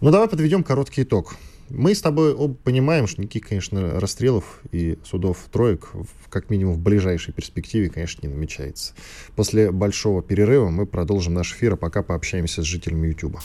Ну, 0.00 0.10
давай 0.10 0.26
подведем 0.26 0.64
короткий 0.64 1.04
итог. 1.04 1.36
Мы 1.70 1.94
с 1.94 2.02
тобой 2.02 2.34
оба 2.34 2.54
понимаем, 2.54 3.06
что 3.06 3.22
никаких, 3.22 3.48
конечно, 3.48 4.00
расстрелов 4.00 4.60
и 4.72 4.98
судов 5.04 5.38
троек, 5.50 5.90
как 6.28 6.50
минимум 6.50 6.74
в 6.74 6.80
ближайшей 6.80 7.32
перспективе, 7.32 7.88
конечно, 7.88 8.26
не 8.26 8.34
намечается. 8.34 8.94
После 9.36 9.70
большого 9.70 10.22
перерыва 10.22 10.70
мы 10.70 10.86
продолжим 10.86 11.34
наш 11.34 11.54
эфир, 11.54 11.74
а 11.74 11.76
пока 11.76 12.02
пообщаемся 12.02 12.62
с 12.62 12.66
жителями 12.66 13.06
YouTube. 13.06 13.38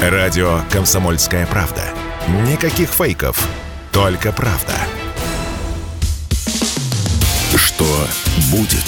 Радио 0.00 0.60
«Комсомольская 0.70 1.46
правда». 1.46 1.82
Никаких 2.46 2.90
фейков, 2.90 3.48
только 3.92 4.30
правда. 4.30 4.74
Что 7.56 8.06
будет? 8.50 8.84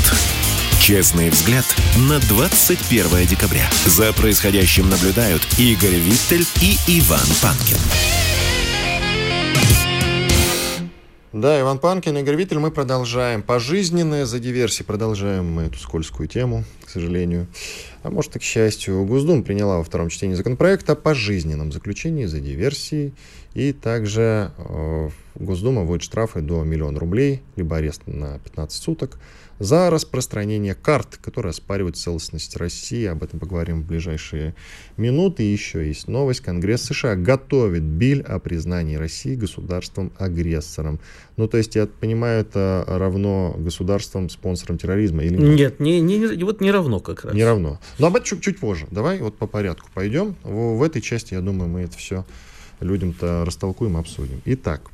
Честный 0.83 1.31
взгляд 1.31 1.65
на 1.97 2.19
21 2.21 3.27
декабря. 3.27 3.67
За 3.87 4.13
происходящим 4.13 4.91
наблюдают 4.91 5.43
Игорь 5.59 5.97
Виттель 5.97 6.47
и 6.61 6.77
Иван 6.87 7.27
Панкин. 7.41 7.79
Да, 11.35 11.61
Иван 11.61 11.79
Панкин, 11.79 12.17
Игорь 12.17 12.37
Виттель, 12.37 12.59
мы 12.59 12.71
продолжаем. 12.71 13.43
Пожизненное 13.43 14.25
за 14.25 14.39
диверсии. 14.39 14.83
Продолжаем 14.83 15.45
мы 15.45 15.65
эту 15.65 15.79
скользкую 15.79 16.27
тему, 16.27 16.65
к 16.87 16.89
сожалению. 16.89 17.49
А 18.03 18.09
может 18.09 18.35
и 18.37 18.39
к 18.39 18.43
счастью. 18.43 19.05
Госдума 19.05 19.43
приняла 19.43 19.77
во 19.77 19.85
втором 19.85 20.09
чтении 20.09 20.35
законопроекта 20.35 20.93
о 20.93 20.97
пожизненном 20.97 21.71
заключении 21.71 22.25
за 22.25 22.41
диверсии. 22.41 23.13
И 23.53 23.75
также 23.75 24.53
э, 24.57 25.11
Госдума 25.35 25.83
вводит 25.83 26.03
штрафы 26.03 26.41
до 26.41 26.65
миллиона 26.65 26.99
рублей, 26.99 27.43
либо 27.57 27.77
арест 27.77 28.07
на 28.07 28.39
15 28.39 28.83
суток 28.83 29.19
за 29.59 29.91
распространение 29.91 30.75
карт, 30.75 31.19
которые 31.23 31.51
оспаривают 31.51 31.97
целостность 31.97 32.57
России. 32.57 33.07
Об 33.07 33.23
этом 33.23 33.41
поговорим 33.41 33.83
в 33.83 33.87
ближайшие 33.87 34.55
минуты. 34.97 35.43
И 35.43 35.53
еще 35.53 35.87
есть 35.87 36.09
новость. 36.09 36.41
Конгресс 36.41 36.83
США 36.83 37.17
готовит 37.17 37.83
биль 37.83 38.23
о 38.23 38.39
признании 38.39 38.97
России 38.97 39.35
государством-агрессором. 39.35 41.01
Ну, 41.37 41.49
то 41.49 41.59
есть, 41.59 41.75
я 41.77 41.87
понимаю, 41.87 42.41
это 42.41 42.85
равно 42.87 43.55
государством, 43.59 44.29
спонсором 44.29 44.79
терроризма 44.79 45.25
или 45.25 45.37
нет? 45.37 45.59
Нет, 45.59 45.81
не, 45.81 46.01
не, 46.01 46.45
вот 46.45 46.61
не 46.61 46.71
равно 46.71 47.01
как 47.01 47.25
раз. 47.25 47.35
Не 47.35 47.45
равно. 47.45 47.81
Но 47.99 48.09
об 48.09 48.17
этом 48.17 48.27
чуть, 48.27 48.43
чуть 48.43 48.59
позже. 48.59 48.87
Давай 48.91 49.19
вот 49.21 49.37
по 49.37 49.47
порядку 49.47 49.89
пойдем. 49.93 50.37
В, 50.43 50.79
в 50.79 50.83
этой 50.83 51.03
части, 51.03 51.35
я 51.35 51.41
думаю, 51.41 51.69
мы 51.69 51.81
это 51.81 51.97
все 51.97 52.25
людям-то 52.81 53.45
растолкуем, 53.45 53.97
обсудим. 53.97 54.41
Итак, 54.45 54.91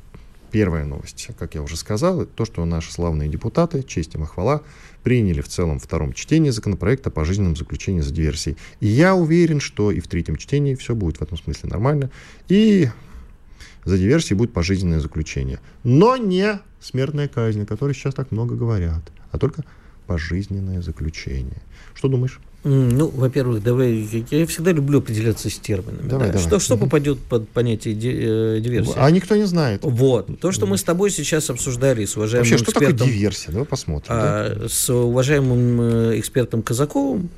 Первая 0.55 0.85
новость, 0.85 1.31
как 1.37 1.53
я 1.53 1.61
уже 1.61 1.75
сказал, 1.75 2.25
то, 2.25 2.45
что 2.45 2.63
наши 2.63 2.89
славные 2.89 3.27
депутаты, 3.27 3.83
честь 3.83 4.15
им 4.15 4.23
и 4.23 4.25
хвала, 4.25 4.61
приняли 5.03 5.41
в 5.41 5.49
целом 5.49 5.79
втором 5.79 6.13
чтении 6.13 6.49
законопроекта 6.49 7.09
о 7.09 7.11
пожизненном 7.11 7.57
заключении 7.57 7.99
за 7.99 8.13
диверсией. 8.13 8.55
И 8.79 8.87
я 8.87 9.15
уверен, 9.15 9.59
что 9.59 9.91
и 9.91 9.99
в 9.99 10.07
третьем 10.07 10.37
чтении 10.37 10.75
все 10.75 10.95
будет 10.95 11.17
в 11.17 11.21
этом 11.21 11.37
смысле 11.37 11.69
нормально. 11.69 12.09
И 12.47 12.87
за 13.83 13.97
диверсии 13.97 14.33
будет 14.33 14.53
пожизненное 14.53 15.01
заключение. 15.01 15.59
Но 15.83 16.15
не 16.15 16.61
смертная 16.79 17.27
казнь, 17.27 17.63
о 17.63 17.65
которой 17.65 17.93
сейчас 17.93 18.13
так 18.13 18.31
много 18.31 18.55
говорят, 18.55 19.03
а 19.31 19.37
только 19.37 19.65
пожизненное 20.05 20.81
заключение. 20.81 21.61
Что 21.93 22.07
думаешь? 22.07 22.39
Ну, 22.65 23.09
во-первых, 23.09 23.61
давай, 23.61 23.93
я 24.31 24.47
всегда 24.47 24.71
люблю 24.71 24.97
определяться 24.97 25.51
с 25.51 25.59
терминами. 25.59 26.09
Давай, 26.09 26.27
да? 26.27 26.33
давай. 26.33 26.47
Что, 26.47 26.59
что 26.59 26.77
попадет 26.77 27.19
под 27.19 27.47
понятие 27.47 27.93
э, 27.93 28.59
диверсии? 28.59 28.93
А 28.95 29.11
никто 29.11 29.35
не 29.35 29.43
знает. 29.43 29.81
Вот. 29.83 30.39
То, 30.39 30.51
что 30.51 30.65
мы 30.65 30.79
с 30.79 30.83
тобой 30.83 31.11
сейчас 31.11 31.51
обсуждали 31.51 32.05
с 32.05 32.17
уважаемым 32.17 32.49
Вообще, 32.49 32.57
что 32.63 32.71
экспертом... 32.71 32.97
такое 32.97 33.13
диверсия? 33.13 33.51
Давай 33.51 33.67
посмотрим. 33.67 34.09
А, 34.09 34.55
да? 34.55 34.67
С 34.67 34.89
уважаемым 34.89 35.81
э, 35.81 36.19
экспертом 36.19 36.63
Казаковым, 36.63 37.29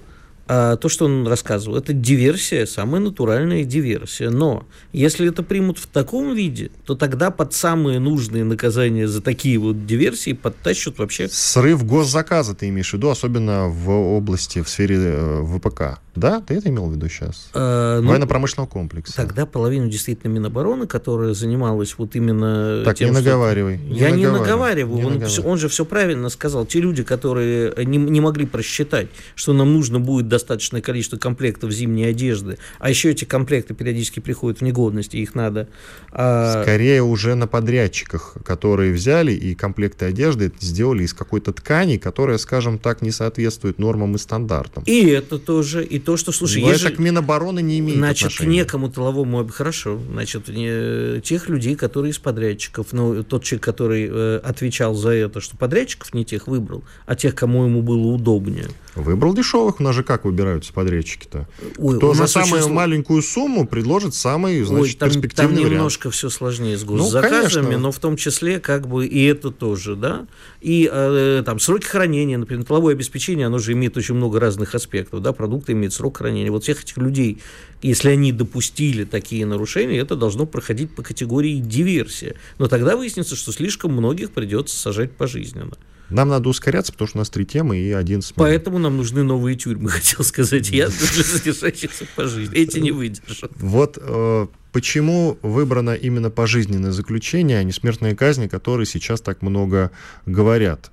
а, 0.47 0.77
то, 0.77 0.89
что 0.89 1.05
он 1.05 1.27
рассказывал, 1.27 1.77
это 1.77 1.93
диверсия, 1.93 2.65
самая 2.65 3.01
натуральная 3.01 3.63
диверсия. 3.63 4.29
Но 4.29 4.65
если 4.93 5.27
это 5.27 5.43
примут 5.43 5.77
в 5.77 5.87
таком 5.87 6.33
виде, 6.33 6.71
то 6.85 6.95
тогда 6.95 7.31
под 7.31 7.53
самые 7.53 7.99
нужные 7.99 8.43
наказания 8.43 9.07
за 9.07 9.21
такие 9.21 9.57
вот 9.57 9.85
диверсии 9.85 10.33
подтащут 10.33 10.99
вообще... 10.99 11.27
Срыв 11.29 11.85
госзаказа 11.85 12.55
ты 12.55 12.69
имеешь 12.69 12.91
в 12.91 12.93
виду, 12.93 13.09
особенно 13.09 13.67
в 13.67 13.89
области, 13.89 14.61
в 14.61 14.69
сфере 14.69 14.97
э, 14.99 15.43
ВПК. 15.45 15.99
Да? 16.15 16.41
Ты 16.41 16.55
это 16.55 16.69
имел 16.69 16.87
в 16.87 16.93
виду 16.93 17.07
сейчас? 17.09 17.49
А, 17.53 18.01
ну, 18.01 18.09
Военно-промышленного 18.09 18.67
комплекса. 18.67 19.15
Тогда 19.15 19.45
половину 19.45 19.87
действительно 19.87 20.31
Минобороны, 20.31 20.87
которая 20.87 21.33
занималась 21.33 21.95
вот 21.97 22.15
именно 22.15 22.83
Так, 22.83 22.97
тем, 22.97 23.09
не 23.09 23.13
наговаривай. 23.13 23.77
Не 23.77 23.99
Я 23.99 24.09
наговаривай, 24.09 24.17
не 24.17 24.25
наговариваю. 24.25 24.97
Не 24.97 25.05
он, 25.05 25.13
наговаривай. 25.13 25.51
он 25.51 25.57
же 25.57 25.69
все 25.69 25.85
правильно 25.85 26.29
сказал. 26.29 26.65
Те 26.65 26.79
люди, 26.79 27.03
которые 27.03 27.73
не, 27.85 27.97
не 27.97 28.19
могли 28.19 28.45
просчитать, 28.45 29.09
что 29.35 29.53
нам 29.53 29.73
нужно 29.73 29.99
будет 29.99 30.27
достаточное 30.37 30.81
количество 30.81 31.17
комплектов 31.17 31.71
зимней 31.71 32.09
одежды, 32.09 32.57
а 32.79 32.89
еще 32.89 33.11
эти 33.11 33.25
комплекты 33.25 33.73
периодически 33.73 34.19
приходят 34.19 34.59
в 34.59 34.63
негодность, 34.63 35.15
и 35.15 35.21
их 35.21 35.35
надо... 35.35 35.67
А... 36.11 36.63
Скорее 36.63 37.03
уже 37.03 37.35
на 37.35 37.47
подрядчиках, 37.47 38.37
которые 38.45 38.93
взяли 38.93 39.33
и 39.33 39.55
комплекты 39.55 40.05
одежды 40.05 40.51
сделали 40.59 41.03
из 41.03 41.13
какой-то 41.13 41.53
ткани, 41.53 41.97
которая, 41.97 42.37
скажем 42.37 42.79
так, 42.79 43.01
не 43.01 43.11
соответствует 43.11 43.79
нормам 43.79 44.15
и 44.15 44.17
стандартам. 44.17 44.83
И 44.85 45.05
это 45.07 45.39
тоже, 45.39 45.83
и 45.83 45.99
то, 45.99 46.17
что, 46.17 46.31
слушай, 46.31 46.61
Но 46.61 46.69
это 46.69 46.79
же... 46.79 46.89
к 46.91 46.99
Минобороны 46.99 47.61
не 47.61 47.79
имеет 47.79 47.97
Значит, 47.97 48.27
отношения. 48.27 48.49
к 48.49 48.53
некому 48.53 48.89
тыловому... 48.89 49.47
Хорошо, 49.47 49.99
значит, 50.11 50.47
не... 50.47 51.21
тех 51.21 51.49
людей, 51.49 51.75
которые 51.75 52.11
из 52.11 52.19
подрядчиков, 52.19 52.87
ну, 52.91 53.23
тот 53.23 53.43
человек, 53.43 53.63
который 53.63 54.07
э, 54.09 54.39
отвечал 54.43 54.95
за 54.95 55.09
это, 55.09 55.41
что 55.41 55.57
подрядчиков 55.57 56.13
не 56.13 56.25
тех 56.25 56.47
выбрал, 56.47 56.83
а 57.05 57.15
тех, 57.15 57.35
кому 57.35 57.65
ему 57.65 57.81
было 57.81 58.07
удобнее. 58.07 58.67
Выбрал 58.97 59.33
дешевых, 59.33 59.79
у 59.79 59.83
нас 59.83 59.95
же 59.95 60.03
как 60.03 60.25
выбираются 60.25 60.73
подрядчики-то? 60.73 61.47
Ой, 61.77 61.97
Кто 61.97 62.13
за 62.13 62.25
самую 62.25 62.63
очень... 62.63 62.73
маленькую 62.73 63.21
сумму 63.21 63.67
предложит 63.67 64.15
самый, 64.15 64.63
значит, 64.63 64.81
Ой, 64.81 64.93
там, 64.93 65.09
перспективный 65.09 65.47
там 65.49 65.55
вариант. 65.57 65.73
немножко 65.73 66.09
все 66.09 66.29
сложнее 66.29 66.77
с 66.77 66.81
ну, 66.81 66.97
госзаказами, 66.97 67.75
ну, 67.75 67.79
но 67.79 67.91
в 67.91 67.99
том 67.99 68.17
числе 68.17 68.59
как 68.59 68.87
бы 68.87 69.05
и 69.05 69.25
это 69.25 69.51
тоже, 69.51 69.95
да? 69.95 70.25
И 70.61 70.89
э, 70.91 71.43
там 71.45 71.59
сроки 71.59 71.85
хранения, 71.85 72.37
например, 72.37 72.65
половое 72.65 72.93
обеспечение, 72.93 73.45
оно 73.45 73.59
же 73.59 73.73
имеет 73.73 73.95
очень 73.97 74.15
много 74.15 74.39
разных 74.39 74.73
аспектов, 74.73 75.21
да, 75.21 75.31
продукты 75.31 75.73
имеют 75.73 75.93
срок 75.93 76.17
хранения. 76.17 76.51
Вот 76.51 76.63
всех 76.63 76.83
этих 76.83 76.97
людей, 76.97 77.39
если 77.83 78.09
они 78.09 78.31
допустили 78.31 79.03
такие 79.03 79.45
нарушения, 79.45 79.99
это 79.99 80.15
должно 80.15 80.47
проходить 80.47 80.95
по 80.95 81.03
категории 81.03 81.59
диверсия. 81.59 82.35
Но 82.57 82.67
тогда 82.67 82.97
выяснится, 82.97 83.35
что 83.35 83.51
слишком 83.51 83.93
многих 83.93 84.31
придется 84.31 84.75
сажать 84.77 85.11
пожизненно. 85.11 85.77
Нам 86.09 86.29
надо 86.29 86.49
ускоряться, 86.49 86.91
потому 86.91 87.07
что 87.07 87.17
у 87.17 87.19
нас 87.19 87.29
три 87.29 87.45
темы 87.45 87.77
и 87.77 87.91
один 87.91 88.17
минут. 88.17 88.33
Поэтому 88.35 88.79
нам 88.79 88.97
нужны 88.97 89.23
новые 89.23 89.55
тюрьмы, 89.57 89.89
хотел 89.91 90.23
сказать 90.23 90.69
я, 90.69 90.87
для 90.87 91.23
содержащихся 91.23 92.05
по 92.15 92.27
жизни. 92.27 92.55
Эти 92.55 92.79
не 92.79 92.91
выдержат. 92.91 93.51
Вот 93.55 93.97
э, 93.99 94.47
почему 94.71 95.37
выбрано 95.41 95.95
именно 95.95 96.29
пожизненное 96.29 96.91
заключение, 96.91 97.59
а 97.59 97.63
не 97.63 97.71
смертная 97.71 98.15
казнь, 98.15 98.45
о 98.45 98.49
которой 98.49 98.85
сейчас 98.85 99.21
так 99.21 99.41
много 99.41 99.91
говорят? 100.25 100.91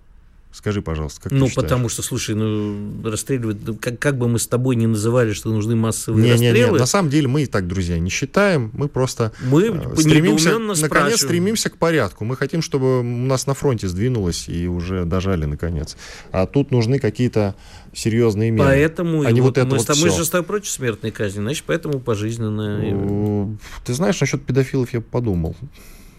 Скажи, 0.54 0.82
пожалуйста, 0.82 1.22
как 1.22 1.32
Ну, 1.32 1.48
потому 1.52 1.88
что, 1.88 2.00
слушай, 2.02 2.36
ну, 2.36 3.02
расстреливать, 3.02 3.58
как, 3.80 3.98
как 3.98 4.16
бы 4.16 4.28
мы 4.28 4.38
с 4.38 4.46
тобой 4.46 4.76
не 4.76 4.86
называли, 4.86 5.32
что 5.32 5.50
нужны 5.50 5.74
массовые 5.74 6.24
не, 6.24 6.30
расстрелы. 6.30 6.68
Не, 6.68 6.72
не, 6.74 6.78
на 6.78 6.86
самом 6.86 7.10
деле 7.10 7.26
мы 7.26 7.42
и 7.42 7.46
так, 7.46 7.66
друзья, 7.66 7.98
не 7.98 8.08
считаем, 8.08 8.70
мы 8.72 8.86
просто 8.86 9.32
мы 9.42 9.64
э, 9.64 9.96
стремимся, 9.96 10.56
наконец, 10.60 11.22
стремимся 11.22 11.70
к 11.70 11.76
порядку. 11.76 12.24
Мы 12.24 12.36
хотим, 12.36 12.62
чтобы 12.62 13.00
у 13.00 13.02
нас 13.02 13.48
на 13.48 13.54
фронте 13.54 13.88
сдвинулось 13.88 14.48
и 14.48 14.68
уже 14.68 15.04
дожали, 15.04 15.44
наконец. 15.44 15.96
А 16.30 16.46
тут 16.46 16.70
нужны 16.70 17.00
какие-то 17.00 17.56
серьезные 17.92 18.52
меры. 18.52 18.68
Поэтому 18.68 19.22
а 19.22 19.32
не 19.32 19.40
вот, 19.40 19.48
вот 19.48 19.58
это 19.58 19.66
мы, 19.66 19.78
вот 19.78 19.88
мы 19.88 20.10
же 20.10 20.24
с 20.24 20.30
тобой 20.30 20.46
против 20.46 20.70
смертной 20.70 21.10
казни, 21.10 21.40
значит, 21.40 21.64
поэтому 21.66 21.98
пожизненное. 21.98 23.58
Ты 23.84 23.92
знаешь, 23.92 24.20
насчет 24.20 24.46
педофилов 24.46 24.92
я 24.92 25.00
подумал. 25.00 25.56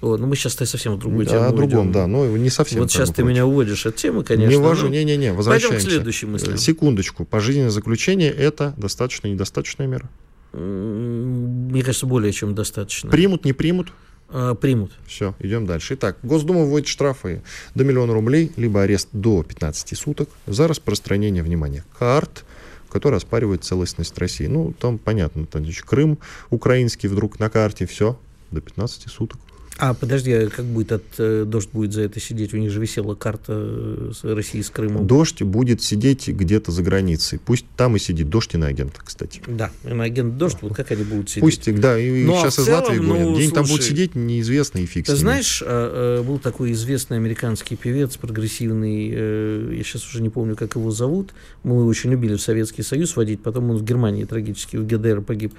О, 0.02 0.18
ну 0.18 0.28
мы 0.28 0.36
сейчас 0.36 0.54
совсем 0.54 0.96
в 0.96 1.00
другую 1.00 1.26
тему. 1.26 1.48
О 1.48 1.52
другом, 1.52 1.92
да, 1.92 2.08
но 2.08 2.26
не 2.38 2.50
совсем. 2.50 2.82
Вот 2.82 2.92
сейчас 2.92 3.10
ты 3.10 3.16
против. 3.16 3.30
меня 3.30 3.46
уводишь 3.46 3.86
от 3.86 3.96
темы, 3.96 4.24
конечно. 4.24 4.50
Не 4.50 4.58
увожу, 4.58 4.88
не-не-не, 4.88 5.34
возвращаемся. 5.34 5.78
Пойдем 5.78 5.88
к 5.88 5.92
следующей 5.92 6.26
мысли. 6.28 6.56
Секундочку. 6.58 7.26
Пожизненное 7.26 7.70
заключение– 7.70 8.32
это 8.32 8.74
достаточно 8.78 9.28
недостаточная 9.28 9.88
мера? 9.88 10.10
Мне 10.54 11.82
кажется, 11.84 12.06
более 12.06 12.32
чем 12.32 12.56
достаточно. 12.56 13.10
Примут, 13.10 13.44
не 13.46 13.54
примут? 13.54 13.92
А, 14.30 14.56
примут. 14.56 14.92
Все, 15.06 15.36
идем 15.40 15.66
дальше. 15.66 15.96
Итак, 15.96 16.18
Госдума 16.24 16.64
вводит 16.64 16.88
штрафы 16.88 17.42
до 17.74 17.84
миллиона 17.84 18.14
рублей, 18.14 18.52
либо 18.56 18.82
арест 18.82 19.10
до 19.12 19.44
15 19.44 19.98
суток 19.98 20.30
за 20.48 20.68
распространение, 20.68 21.44
внимания 21.44 21.84
карт, 21.98 22.46
которые 22.90 23.18
оспаривают 23.18 23.64
целостность 23.64 24.18
России. 24.18 24.48
Ну, 24.48 24.74
там 24.80 24.98
понятно, 24.98 25.46
там, 25.46 25.66
Крым 25.86 26.18
украинский 26.50 27.10
вдруг 27.10 27.40
на 27.40 27.50
карте, 27.50 27.86
все, 27.86 28.18
до 28.52 28.62
15 28.62 29.10
суток. 29.12 29.40
А 29.78 29.94
подожди, 29.94 30.32
а 30.32 30.50
как 30.50 30.66
будет 30.66 30.94
от 30.94 31.04
э, 31.18 31.44
дождь 31.46 31.70
будет 31.74 31.92
за 31.92 32.04
это 32.04 32.20
сидеть? 32.22 32.54
У 32.54 32.58
них 32.58 32.72
же 32.72 32.80
висела 32.80 33.14
карта 33.14 33.54
э, 33.54 34.34
России 34.34 34.62
с 34.62 34.70
Крымом. 34.70 35.06
Дождь 35.06 35.42
будет 35.42 35.82
сидеть 35.82 36.30
где-то 36.30 36.72
за 36.72 36.82
границей. 36.82 37.40
Пусть 37.44 37.66
там 37.76 37.98
и 37.98 38.00
сидит 38.00 38.30
дождь 38.30 38.56
иноагент, 38.56 38.94
кстати. 39.04 39.42
Да, 39.48 39.72
иноагент 39.84 40.38
дождь, 40.38 40.58
вот 40.62 40.76
как 40.76 40.92
они 40.92 41.04
будут 41.04 41.30
сидеть. 41.30 41.44
Пусть, 41.44 41.80
да, 41.80 42.00
и 42.00 42.24
ну, 42.24 42.36
сейчас 42.38 42.60
а 42.60 42.62
из 42.62 42.68
Латвии 42.70 43.00
гонят. 43.00 43.28
Ну, 43.28 43.34
Где 43.34 43.44
они 43.44 43.52
там 43.52 43.66
будут 43.66 43.84
сидеть, 43.84 44.16
неизвестно 44.16 44.80
и 44.80 44.86
фиг. 44.86 45.08
Ты 45.08 45.16
знаешь, 45.16 45.62
а, 45.66 46.20
а, 46.20 46.24
был 46.24 46.40
такой 46.40 46.72
известный 46.72 47.18
американский 47.18 47.76
певец, 47.76 48.16
прогрессивный, 48.16 49.12
э, 49.14 49.74
я 49.78 49.84
сейчас 49.84 50.08
уже 50.08 50.22
не 50.22 50.30
помню, 50.30 50.56
как 50.56 50.76
его 50.76 50.92
зовут. 50.92 51.34
Мы 51.64 51.76
его 51.76 51.86
очень 51.86 52.12
любили 52.12 52.36
в 52.36 52.42
Советский 52.42 52.84
Союз 52.84 53.16
водить, 53.18 53.42
потом 53.44 53.72
он 53.72 53.78
в 53.78 53.84
Германии 53.84 54.24
трагически 54.24 54.78
в 54.78 54.88
ГДР 54.88 55.22
погиб 55.22 55.54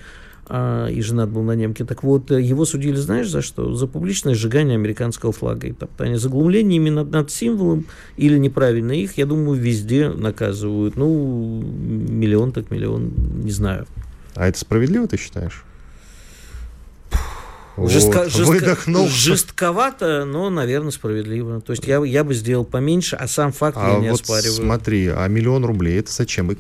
а, 0.48 0.87
и 0.88 1.00
женат 1.00 1.30
был 1.30 1.42
на 1.42 1.52
немке. 1.52 1.85
Так 1.85 2.02
вот, 2.02 2.30
э, 2.30 2.40
его 2.40 2.64
судили, 2.64 2.96
знаешь, 2.96 3.28
за 3.28 3.42
что? 3.42 3.74
За 3.74 3.87
публичное 3.87 4.35
сжигание 4.35 4.76
американского 4.76 5.32
флага 5.32 5.66
и 5.66 5.72
топтание. 5.72 6.18
Заглумление 6.18 6.76
именно 6.76 7.04
над 7.04 7.30
символом 7.30 7.87
или 8.16 8.38
неправильно 8.38 8.92
их, 8.92 9.18
я 9.18 9.26
думаю, 9.26 9.61
везде 9.61 10.09
наказывают. 10.09 10.96
Ну, 10.96 11.62
миллион 11.62 12.52
так 12.52 12.70
миллион, 12.70 13.12
не 13.42 13.50
знаю. 13.50 13.87
А 14.35 14.46
это 14.46 14.59
справедливо, 14.59 15.09
ты 15.09 15.16
считаешь? 15.16 15.64
Жестко, 17.76 18.24
вот, 18.24 18.32
жестко, 18.32 18.52
выдохнул. 18.52 19.08
Жестковато, 19.08 20.24
но, 20.24 20.48
наверное, 20.48 20.90
справедливо. 20.90 21.60
То 21.60 21.72
есть 21.72 21.86
я, 21.86 22.02
я 22.04 22.24
бы 22.24 22.34
сделал 22.34 22.64
поменьше, 22.64 23.16
а 23.16 23.28
сам 23.28 23.52
факт 23.52 23.76
а 23.80 23.94
я 23.94 23.98
не 23.98 24.10
вот 24.10 24.20
оспариваю. 24.22 24.52
Смотри, 24.52 25.08
а 25.08 25.26
миллион 25.28 25.64
рублей 25.64 25.98
это 25.98 26.10
зачем? 26.10 26.52
И 26.52 26.56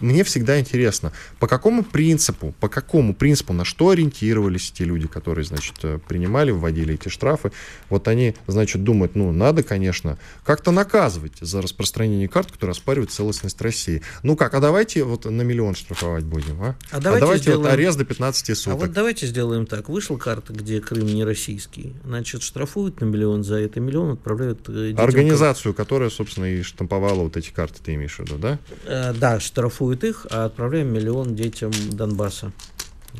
мне 0.00 0.24
всегда 0.24 0.58
интересно, 0.58 1.12
по 1.38 1.46
какому 1.46 1.84
принципу, 1.84 2.54
по 2.60 2.68
какому 2.68 3.14
принципу, 3.14 3.52
на 3.52 3.64
что 3.64 3.90
ориентировались 3.90 4.70
те 4.70 4.84
люди, 4.84 5.06
которые, 5.06 5.44
значит, 5.44 5.76
э, 5.82 5.98
принимали, 6.06 6.50
вводили 6.50 6.94
эти 6.94 7.08
штрафы. 7.08 7.52
Вот 7.90 8.08
они, 8.08 8.34
значит, 8.46 8.82
думают, 8.84 9.14
ну, 9.14 9.32
надо, 9.32 9.62
конечно, 9.62 10.18
как-то 10.44 10.70
наказывать 10.70 11.34
за 11.40 11.60
распространение 11.60 12.28
карт, 12.28 12.50
которые 12.50 12.72
оспаривают 12.72 13.10
целостность 13.12 13.60
России. 13.60 14.02
Ну 14.22 14.36
как, 14.36 14.54
а 14.54 14.60
давайте 14.60 15.04
вот 15.04 15.26
на 15.26 15.42
миллион 15.42 15.74
штрафовать 15.74 16.24
будем, 16.24 16.62
а? 16.62 16.76
А 16.90 17.00
давайте, 17.00 17.08
а 17.08 17.20
давайте 17.20 17.42
сделаем... 17.42 17.62
вот 17.62 17.72
арест 17.72 17.98
до 17.98 18.04
15 18.04 18.56
суток. 18.56 18.72
А 18.72 18.76
вот 18.76 18.92
давайте 18.92 19.26
сделаем 19.26 19.66
так. 19.66 19.88
Вышла 19.88 20.16
карта 20.16 20.53
где 20.54 20.80
Крым 20.80 21.06
не 21.06 21.24
российский, 21.24 21.94
значит, 22.04 22.42
штрафуют 22.42 23.00
на 23.00 23.04
миллион 23.04 23.44
за 23.44 23.56
это, 23.56 23.80
миллион 23.80 24.12
отправляют 24.12 24.68
э, 24.68 24.88
детям. 24.90 25.04
Организацию, 25.04 25.74
которая, 25.74 26.10
собственно, 26.10 26.46
и 26.46 26.62
штамповала 26.62 27.22
вот 27.22 27.36
эти 27.36 27.50
карты, 27.50 27.80
ты 27.82 27.94
имеешь 27.94 28.16
в 28.16 28.20
виду, 28.20 28.38
да? 28.38 28.58
Э, 28.86 29.12
да, 29.12 29.40
штрафуют 29.40 30.04
их, 30.04 30.26
а 30.30 30.46
отправляем 30.46 30.92
миллион 30.92 31.34
детям 31.34 31.72
Донбасса. 31.90 32.52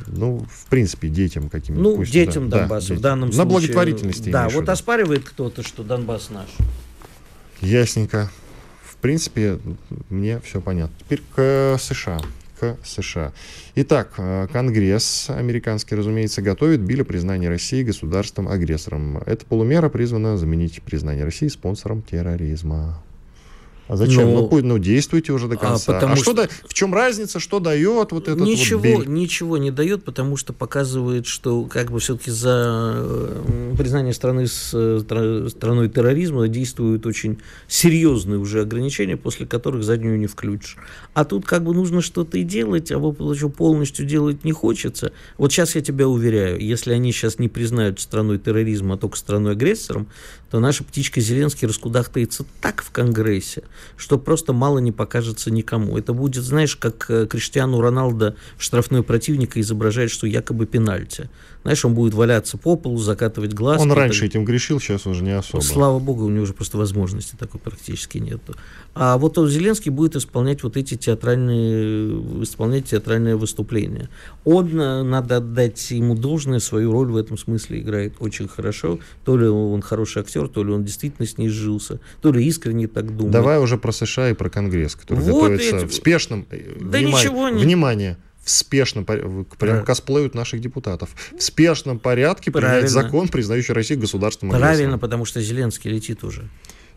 Ну, 0.06 0.44
в 0.50 0.66
принципе, 0.66 1.08
детям 1.08 1.48
каким-то. 1.48 1.80
Ну, 1.80 1.96
пусть, 1.96 2.12
детям 2.12 2.48
да, 2.48 2.60
Донбасса 2.60 2.88
да, 2.90 2.94
в 2.94 3.00
данном 3.00 3.28
На 3.28 3.34
случае. 3.34 3.44
На 3.44 3.60
благотворительности. 3.60 4.30
Да, 4.30 4.48
вот 4.48 4.68
оспаривает 4.68 5.24
кто-то, 5.24 5.62
что 5.62 5.82
Донбасс 5.82 6.30
наш. 6.30 6.48
Ясненько. 7.60 8.30
В 8.82 8.96
принципе, 8.96 9.58
мне 10.08 10.40
все 10.40 10.60
понятно. 10.60 10.96
Теперь 10.98 11.22
к 11.34 11.76
США 11.78 12.20
к 12.72 12.86
США. 12.86 13.32
Итак, 13.76 14.14
э, 14.18 14.48
Конгресс 14.52 15.30
американский, 15.30 15.94
разумеется, 15.94 16.42
готовит 16.42 16.80
биль 16.80 17.02
о 17.02 17.04
признании 17.04 17.46
России 17.46 17.82
государством-агрессором. 17.82 19.18
Эта 19.18 19.44
полумера 19.46 19.88
призвана 19.88 20.36
заменить 20.36 20.82
признание 20.82 21.24
России 21.24 21.48
спонсором 21.48 22.02
терроризма. 22.02 23.03
А 23.86 23.96
зачем? 23.96 24.32
Ну, 24.32 24.48
ну, 24.50 24.60
ну 24.62 24.78
действуйте 24.78 25.32
уже 25.32 25.46
до 25.46 25.56
а 25.56 25.58
конца. 25.58 25.98
А, 25.98 26.12
а 26.12 26.16
что, 26.16 26.32
что 26.32 26.48
в 26.66 26.72
чем 26.72 26.94
разница, 26.94 27.38
что 27.38 27.60
дает 27.60 28.12
вот 28.12 28.28
этот 28.28 28.40
ничего, 28.40 28.80
вот 28.80 29.04
биль? 29.04 29.08
Ничего 29.08 29.58
не 29.58 29.70
дает, 29.70 30.04
потому 30.04 30.36
что 30.36 30.52
показывает, 30.54 31.26
что 31.26 31.64
как 31.64 31.92
бы 31.92 32.00
все-таки 32.00 32.30
за 32.30 32.92
э, 32.96 33.74
признание 33.76 34.14
страны 34.14 34.46
с 34.46 34.70
э, 34.72 35.48
страной 35.50 35.90
терроризма 35.90 36.48
действуют 36.48 37.04
очень 37.04 37.38
серьезные 37.68 38.38
уже 38.38 38.62
ограничения, 38.62 39.18
после 39.18 39.46
которых 39.46 39.84
заднюю 39.84 40.18
не 40.18 40.26
включишь. 40.26 40.76
А 41.12 41.24
тут 41.24 41.44
как 41.44 41.62
бы 41.64 41.74
нужно 41.74 42.00
что-то 42.00 42.38
и 42.38 42.42
делать, 42.42 42.90
а 42.90 42.98
вот 42.98 43.18
полностью 43.56 44.06
делать 44.06 44.44
не 44.44 44.52
хочется. 44.52 45.12
Вот 45.36 45.52
сейчас 45.52 45.74
я 45.74 45.82
тебя 45.82 46.08
уверяю, 46.08 46.58
если 46.58 46.92
они 46.92 47.12
сейчас 47.12 47.38
не 47.38 47.48
признают 47.48 48.00
страной 48.00 48.38
терроризма, 48.38 48.94
а 48.94 48.96
только 48.96 49.18
страной 49.18 49.52
агрессором, 49.52 50.08
то 50.54 50.60
наша 50.60 50.84
птичка 50.84 51.20
Зеленский 51.20 51.66
раскудахтается 51.66 52.44
так 52.60 52.84
в 52.84 52.92
Конгрессе, 52.92 53.64
что 53.96 54.18
просто 54.20 54.52
мало 54.52 54.78
не 54.78 54.92
покажется 54.92 55.50
никому. 55.50 55.98
Это 55.98 56.12
будет, 56.12 56.44
знаешь, 56.44 56.76
как 56.76 57.10
э, 57.10 57.26
Криштиану 57.26 57.80
Роналдо 57.80 58.36
штрафной 58.56 59.02
противника 59.02 59.60
изображает, 59.60 60.12
что 60.12 60.28
якобы 60.28 60.66
пенальти. 60.66 61.28
Знаешь, 61.64 61.82
он 61.84 61.94
будет 61.94 62.12
валяться 62.12 62.58
по 62.58 62.76
полу, 62.76 62.98
закатывать 62.98 63.54
глаз. 63.54 63.80
Он 63.80 63.90
раньше 63.90 64.20
так... 64.20 64.30
этим 64.30 64.44
грешил, 64.44 64.78
сейчас 64.80 65.06
уже 65.06 65.24
не 65.24 65.30
особо. 65.30 65.62
Слава 65.62 65.98
богу, 65.98 66.26
у 66.26 66.28
него 66.28 66.42
уже 66.42 66.52
просто 66.52 66.76
возможности 66.76 67.36
такой 67.36 67.58
практически 67.58 68.18
нет. 68.18 68.40
А 68.94 69.16
вот 69.16 69.38
Зеленский 69.48 69.90
будет 69.90 70.14
исполнять 70.14 70.62
вот 70.62 70.76
эти 70.76 70.94
театральные, 70.96 72.42
исполнять 72.42 72.84
театральные 72.84 73.36
выступления. 73.36 74.10
Он, 74.44 74.78
э, 74.78 75.02
надо 75.02 75.38
отдать 75.38 75.90
ему 75.90 76.14
должное, 76.14 76.58
свою 76.58 76.92
роль 76.92 77.10
в 77.10 77.16
этом 77.16 77.38
смысле 77.38 77.80
играет 77.80 78.16
очень 78.20 78.46
хорошо. 78.46 78.98
То 79.24 79.38
ли 79.38 79.46
он 79.48 79.80
хороший 79.80 80.20
актер, 80.20 80.48
то 80.48 80.62
ли 80.62 80.70
он 80.70 80.84
действительно 80.84 81.26
с 81.26 81.38
ней 81.38 81.48
сжился, 81.48 81.98
то 82.20 82.30
ли 82.30 82.44
искренне 82.44 82.88
так 82.88 83.16
думает. 83.16 83.32
Давай 83.32 83.58
уже 83.58 83.78
про 83.78 83.90
США 83.90 84.28
и 84.28 84.34
про 84.34 84.50
Конгресс, 84.50 84.96
который 84.96 85.20
вот 85.20 85.32
готовится 85.32 85.76
эти... 85.78 85.86
в 85.86 85.94
спешном... 85.94 86.46
Э, 86.50 86.58
да 86.78 86.98
внимание, 86.98 87.08
ничего 87.08 87.48
не... 87.48 87.64
Внимание! 87.64 88.18
В 88.44 88.50
спешном 88.50 89.04
порядке, 89.04 89.44
прям 89.58 89.84
косплеют 89.84 90.34
наших 90.34 90.60
депутатов, 90.60 91.10
в 91.36 91.42
спешном 91.42 91.98
порядке 91.98 92.50
Правильно. 92.50 92.74
принять 92.74 92.90
закон, 92.90 93.28
признающий 93.28 93.74
Россию 93.74 94.00
государством 94.00 94.50
Правильно, 94.50 94.70
агрессором. 94.72 95.00
потому 95.00 95.24
что 95.24 95.40
Зеленский 95.40 95.90
летит 95.90 96.22
уже. 96.24 96.48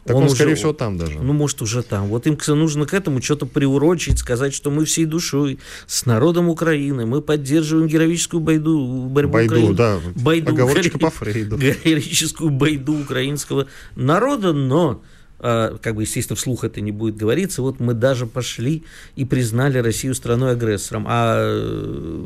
Так 0.07 0.15
он, 0.15 0.23
он 0.23 0.29
скорее 0.29 0.55
всего, 0.55 0.71
там 0.71 0.97
даже. 0.97 1.19
Ну, 1.19 1.33
может, 1.33 1.61
уже 1.61 1.83
там. 1.83 2.07
Вот 2.07 2.27
им 2.27 2.37
нужно 2.47 2.85
к 2.85 2.93
этому 2.93 3.21
что-то 3.21 3.45
приурочить, 3.45 4.19
сказать, 4.19 4.53
что 4.53 4.71
мы 4.71 4.85
всей 4.85 5.03
душой 5.05 5.59
с 5.85 6.05
народом 6.05 6.47
Украины, 6.47 7.05
мы 7.05 7.21
поддерживаем 7.21 7.87
героическую 7.87 8.39
байду, 8.39 9.07
борьбу 9.09 9.33
Байду, 9.33 9.53
Украины. 9.55 9.73
да. 9.75 9.99
Байду, 10.15 10.51
Оговорочка 10.53 10.97
по 10.97 11.09
Фрейду. 11.09 11.57
Героическую 11.83 12.51
байду 12.51 12.93
украинского 12.93 13.67
народа, 13.95 14.53
но 14.53 15.03
как 15.39 15.95
бы, 15.95 16.01
естественно, 16.01 16.35
вслух 16.35 16.63
это 16.63 16.81
не 16.81 16.91
будет 16.91 17.15
говориться, 17.15 17.61
вот 17.61 17.79
мы 17.79 17.93
даже 17.93 18.25
пошли 18.25 18.83
и 19.15 19.25
признали 19.25 19.77
Россию 19.77 20.15
страной-агрессором. 20.15 21.05
А 21.07 21.37
э, 21.39 22.25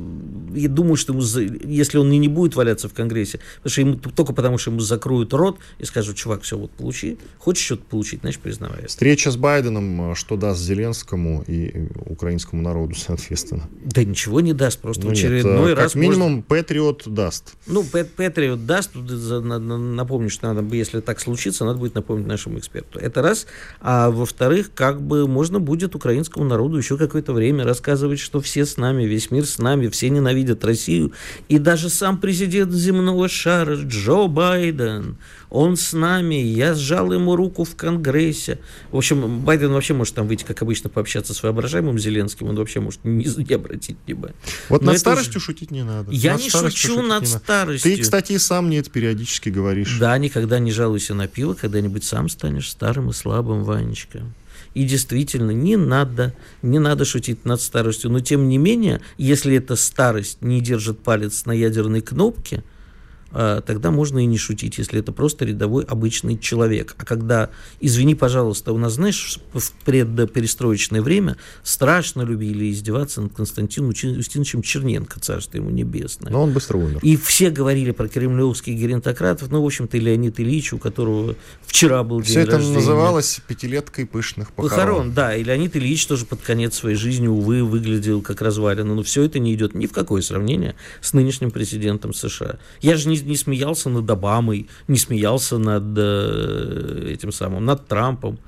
я 0.56 0.69
думаю, 0.69 0.95
что 0.95 1.13
ему, 1.13 1.21
если 1.67 1.97
он 1.97 2.12
и 2.12 2.17
не 2.17 2.28
будет 2.28 2.56
валяться 2.56 2.88
в 2.88 2.93
Конгрессе, 2.93 3.39
потому 3.58 3.71
что 3.71 3.82
ему, 3.82 3.95
только 3.95 4.34
потому, 4.34 4.58
что 4.58 4.71
ему 4.71 4.80
закроют 4.80 5.34
рот 5.34 5.58
и 5.80 5.86
скажут, 5.86 6.15
чувак, 6.15 6.43
все, 6.43 6.58
вот 6.58 6.71
получи, 6.71 7.17
хочешь 7.38 7.65
что-то 7.65 7.84
получить, 7.84 8.21
значит, 8.21 8.41
признавай. 8.41 8.88
Встреча 8.88 9.30
с 9.32 9.36
Байденом, 9.36 10.12
э, 10.12 10.15
что 10.15 10.38
даст 10.38 10.62
Зеленскому 10.62 11.43
и 11.47 11.88
украинскому 12.06 12.62
народу, 12.62 12.95
соответственно? 12.97 13.69
Да 13.84 14.04
ничего 14.04 14.39
не 14.39 14.54
даст, 14.54 14.80
просто 14.80 15.06
ну, 15.06 15.12
очередной 15.12 15.69
нет, 15.69 15.78
раз. 15.78 15.93
Как 15.93 16.02
минимум, 16.02 16.32
может... 16.32 16.47
Патриот 16.47 17.04
даст. 17.08 17.54
Ну, 17.67 17.84
Патриот 17.84 18.65
даст, 18.65 18.91
напомню, 18.95 20.30
что 20.30 20.54
надо, 20.54 20.76
если 20.76 21.02
так 21.02 21.19
случится, 21.19 21.65
надо 21.65 21.80
будет 21.80 21.95
напомнить 21.95 22.28
нашему 22.28 22.60
эксперту. 22.60 23.00
Это 23.01 23.21
раз. 23.21 23.47
А 23.79 24.09
во-вторых, 24.09 24.71
как 24.73 25.01
бы 25.01 25.27
можно 25.27 25.59
будет 25.59 25.95
украинскому 25.95 26.45
народу 26.45 26.77
еще 26.77 26.97
какое-то 26.97 27.33
время 27.33 27.63
рассказывать, 27.63 28.19
что 28.19 28.39
все 28.41 28.65
с 28.65 28.77
нами, 28.77 29.03
весь 29.03 29.31
мир 29.31 29.45
с 29.45 29.57
нами, 29.57 29.87
все 29.87 30.09
ненавидят 30.09 30.63
Россию. 30.63 31.13
И 31.49 31.57
даже 31.57 31.89
сам 31.89 32.19
президент 32.19 32.71
земного 32.71 33.27
шара 33.27 33.75
Джо 33.75 34.27
Байден, 34.27 35.17
он 35.51 35.75
с 35.75 35.91
нами, 35.91 36.35
я 36.35 36.73
сжал 36.73 37.11
ему 37.11 37.35
руку 37.35 37.65
в 37.65 37.75
Конгрессе. 37.75 38.59
В 38.89 38.97
общем, 38.97 39.41
Байден 39.41 39.73
вообще 39.73 39.93
может 39.93 40.15
там 40.15 40.25
выйти, 40.25 40.45
как 40.45 40.61
обычно, 40.61 40.89
пообщаться 40.89 41.33
с 41.33 41.43
воображаемым 41.43 41.99
Зеленским, 41.99 42.47
он 42.47 42.55
вообще 42.55 42.79
может 42.79 43.03
не, 43.03 43.25
не 43.25 43.53
обратить 43.53 43.97
внимания. 44.07 44.33
Вот 44.69 44.81
Но 44.81 44.91
над 44.91 44.99
старостью 44.99 45.37
уже... 45.37 45.45
шутить 45.47 45.69
не 45.69 45.83
надо. 45.83 46.09
Я 46.09 46.33
над 46.33 46.43
не 46.43 46.49
шучу 46.49 47.01
над 47.01 47.27
старостью. 47.27 47.95
Ты, 47.95 48.01
кстати, 48.01 48.31
и 48.31 48.37
сам 48.37 48.67
мне 48.67 48.79
это 48.79 48.89
периодически 48.89 49.49
говоришь. 49.49 49.97
Да, 49.99 50.17
никогда 50.17 50.57
не 50.57 50.71
жалуйся 50.71 51.13
на 51.13 51.27
пиво, 51.27 51.53
когда-нибудь 51.53 52.05
сам 52.05 52.29
станешь 52.29 52.69
старым 52.69 53.09
и 53.09 53.13
слабым, 53.13 53.63
Ванечка. 53.65 54.23
И 54.73 54.85
действительно, 54.85 55.51
не 55.51 55.75
надо, 55.75 56.33
не 56.61 56.79
надо 56.79 57.03
шутить 57.03 57.43
над 57.43 57.59
старостью. 57.59 58.09
Но 58.09 58.21
тем 58.21 58.47
не 58.47 58.57
менее, 58.57 59.01
если 59.17 59.57
эта 59.57 59.75
старость 59.75 60.41
не 60.41 60.61
держит 60.61 60.99
палец 60.99 61.45
на 61.45 61.51
ядерной 61.51 61.99
кнопке, 61.99 62.63
тогда 63.32 63.91
можно 63.91 64.20
и 64.20 64.26
не 64.26 64.38
шутить, 64.38 64.78
если 64.78 65.00
это 65.00 65.12
просто 65.12 65.46
рядовой 65.46 65.84
обычный 65.84 66.38
человек. 66.38 66.96
А 66.98 67.06
когда, 67.06 67.50
извини, 67.80 68.15
пожалуйста, 68.15 68.74
у 68.74 68.78
нас, 68.78 68.94
знаешь, 68.94 69.39
в 69.54 69.72
предперестроечное 69.86 71.02
время 71.02 71.38
страшно 71.63 72.24
любили 72.24 72.72
издеваться 72.72 73.22
над 73.22 73.34
Константином 73.34 73.89
Устиновичем 73.89 74.62
Черненко, 74.62 75.20
царство 75.20 75.58
ему 75.58 75.70
небесное. 75.70 76.32
Но 76.32 76.44
он 76.44 76.52
быстро 76.52 76.78
умер. 76.78 77.00
И 77.02 77.15
все 77.15 77.50
говорили 77.50 77.91
про 77.91 78.08
кремлевских 78.08 78.76
геронтократов, 78.76 79.50
ну, 79.52 79.62
в 79.62 79.65
общем-то, 79.65 79.98
Леонид 79.98 80.39
Ильич, 80.39 80.74
у 80.74 80.78
которого 80.78 81.36
вчера 81.65 82.04
был 82.04 82.22
все 82.22 82.34
день 82.34 82.44
это 82.44 82.52
рождения. 82.58 82.76
называлось 82.76 83.41
пятилеткой 83.48 84.06
пышных 84.06 84.52
похорон. 84.52 84.70
Похорон, 84.78 85.13
да, 85.13 85.36
и 85.36 85.44
Леонид 85.44 85.76
Ильич 85.76 86.06
тоже 86.06 86.26
под 86.26 86.41
конец 86.41 86.76
своей 86.76 86.96
жизни, 86.96 87.28
увы, 87.28 87.63
выглядел 87.63 88.22
как 88.22 88.41
развалина. 88.41 88.96
Но 88.96 89.04
все 89.04 89.24
это 89.24 89.39
не 89.39 89.54
идет 89.54 89.76
ни 89.76 89.86
в 89.88 89.91
какое 89.91 90.22
сравнение 90.22 90.76
с 91.02 91.13
нынешним 91.13 91.52
президентом 91.52 92.13
США. 92.13 92.58
Я 92.82 92.98
же 92.98 93.10
не 93.10 93.20
не 93.25 93.38
смеялся 93.38 93.89
над 93.89 94.10
Обамой, 94.10 94.67
не 94.88 94.97
смеялся 94.97 95.57
над 95.57 95.84
э, 95.97 97.10
этим 97.13 97.31
самым, 97.31 97.65
над 97.65 97.88
Трампом. 97.88 98.39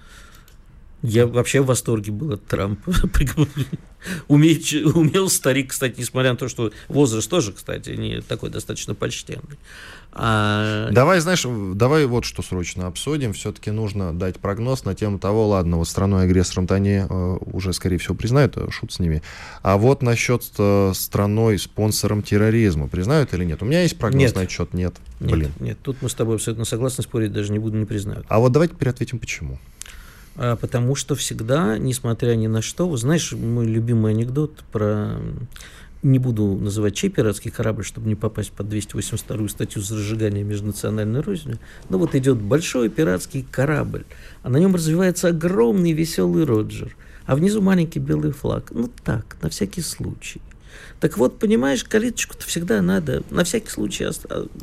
Я 1.03 1.27
вообще 1.27 1.59
в 1.59 1.65
восторге 1.65 2.13
был 2.13 2.31
от 2.31 2.45
Трампа. 2.45 2.91
Уметь, 4.27 4.73
умел 4.73 5.29
старик, 5.29 5.71
кстати, 5.71 5.99
несмотря 5.99 6.31
на 6.31 6.37
то, 6.37 6.47
что 6.47 6.71
возраст 6.87 7.29
тоже, 7.29 7.51
кстати, 7.51 7.91
не 7.91 8.21
такой 8.21 8.49
достаточно 8.49 8.95
почтенный. 8.95 9.57
А... 10.13 10.89
Давай, 10.91 11.19
знаешь, 11.19 11.45
давай 11.75 12.05
вот 12.05 12.23
что 12.23 12.41
срочно 12.41 12.87
обсудим. 12.87 13.33
Все-таки 13.33 13.71
нужно 13.71 14.17
дать 14.17 14.39
прогноз 14.39 14.85
на 14.85 14.95
тему 14.95 15.19
того, 15.19 15.47
ладно, 15.49 15.77
вот 15.77 15.89
страной 15.89 16.23
агрессором-то 16.23 16.75
они 16.75 17.01
э, 17.09 17.37
уже, 17.51 17.73
скорее 17.73 17.97
всего, 17.97 18.15
признают, 18.15 18.55
э, 18.55 18.69
шут 18.69 18.93
с 18.93 18.99
ними. 18.99 19.21
А 19.61 19.77
вот 19.77 20.03
насчет 20.03 20.43
э, 20.57 20.91
страной 20.95 21.57
спонсором 21.57 22.21
терроризма, 22.21 22.87
признают 22.87 23.33
или 23.33 23.43
нет? 23.43 23.61
У 23.61 23.65
меня 23.65 23.81
есть 23.81 23.97
прогноз 23.97 24.21
нет. 24.21 24.35
на 24.35 24.47
счет, 24.47 24.73
нет. 24.73 24.93
Нет, 25.19 25.31
Блин. 25.31 25.51
нет, 25.59 25.77
тут 25.81 25.97
мы 26.01 26.09
с 26.09 26.13
тобой 26.13 26.35
абсолютно 26.35 26.63
согласны, 26.63 27.03
спорить 27.03 27.33
даже 27.33 27.51
не 27.51 27.59
буду, 27.59 27.77
не 27.77 27.85
признают. 27.85 28.25
А 28.29 28.39
вот 28.39 28.51
давайте 28.51 28.75
теперь 28.75 28.89
ответим, 28.89 29.19
почему. 29.19 29.57
А, 30.35 30.55
потому 30.55 30.95
что 30.95 31.15
всегда, 31.15 31.77
несмотря 31.77 32.35
ни 32.35 32.47
на 32.47 32.61
что, 32.61 32.95
знаешь, 32.97 33.31
мой 33.33 33.65
любимый 33.65 34.13
анекдот 34.13 34.63
про 34.71 35.19
не 36.03 36.19
буду 36.19 36.57
называть 36.57 36.95
чей 36.95 37.09
пиратский 37.09 37.49
корабль, 37.49 37.85
чтобы 37.85 38.09
не 38.09 38.15
попасть 38.15 38.51
под 38.51 38.67
282 38.67 39.47
статью 39.47 39.81
за 39.81 39.95
разжигание 39.95 40.43
межнациональной 40.43 41.21
розни. 41.21 41.55
Но 41.89 41.97
вот 41.97 42.13
идет 42.13 42.37
большой 42.39 42.89
пиратский 42.89 43.45
корабль, 43.49 44.05
а 44.41 44.49
на 44.49 44.57
нем 44.57 44.75
развивается 44.75 45.29
огромный 45.29 45.93
веселый 45.93 46.43
Роджер, 46.43 46.95
а 47.25 47.35
внизу 47.35 47.61
маленький 47.61 47.99
белый 47.99 48.31
флаг. 48.31 48.71
Ну 48.71 48.91
так, 49.03 49.37
на 49.41 49.49
всякий 49.49 49.81
случай. 49.81 50.41
Так 50.99 51.17
вот, 51.17 51.37
понимаешь, 51.37 51.83
калиточку-то 51.83 52.45
всегда 52.45 52.81
надо 52.81 53.23
на 53.29 53.43
всякий 53.43 53.69
случай 53.69 54.05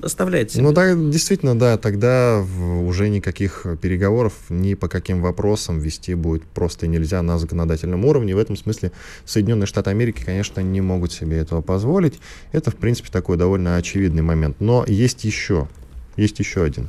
оставлять 0.02 0.52
себе. 0.52 0.62
Ну 0.62 0.72
да, 0.72 0.94
действительно, 0.94 1.58
да, 1.58 1.76
тогда 1.76 2.42
уже 2.82 3.10
никаких 3.10 3.66
переговоров 3.82 4.32
ни 4.48 4.72
по 4.72 4.88
каким 4.88 5.20
вопросам 5.20 5.80
вести 5.80 6.14
будет 6.14 6.44
просто 6.44 6.86
нельзя 6.86 7.20
на 7.20 7.38
законодательном 7.38 8.06
уровне. 8.06 8.34
В 8.34 8.38
этом 8.38 8.56
смысле 8.56 8.92
Соединенные 9.26 9.66
Штаты 9.66 9.90
Америки, 9.90 10.22
конечно, 10.24 10.60
не 10.60 10.80
могут 10.80 11.12
себе 11.12 11.36
этого 11.36 11.60
позволить. 11.60 12.18
Это, 12.52 12.70
в 12.70 12.76
принципе, 12.76 13.10
такой 13.12 13.36
довольно 13.36 13.76
очевидный 13.76 14.22
момент. 14.22 14.56
Но 14.60 14.84
есть 14.88 15.24
еще, 15.24 15.68
есть 16.16 16.38
еще 16.38 16.64
один. 16.64 16.88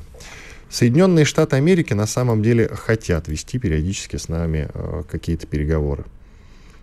Соединенные 0.70 1.26
Штаты 1.26 1.58
Америки 1.58 1.92
на 1.94 2.08
самом 2.08 2.42
деле 2.42 2.70
хотят 2.70 3.28
вести 3.28 3.60
периодически 3.60 4.16
с 4.16 4.30
нами 4.30 4.70
э, 4.74 5.04
какие-то 5.12 5.46
переговоры. 5.46 6.06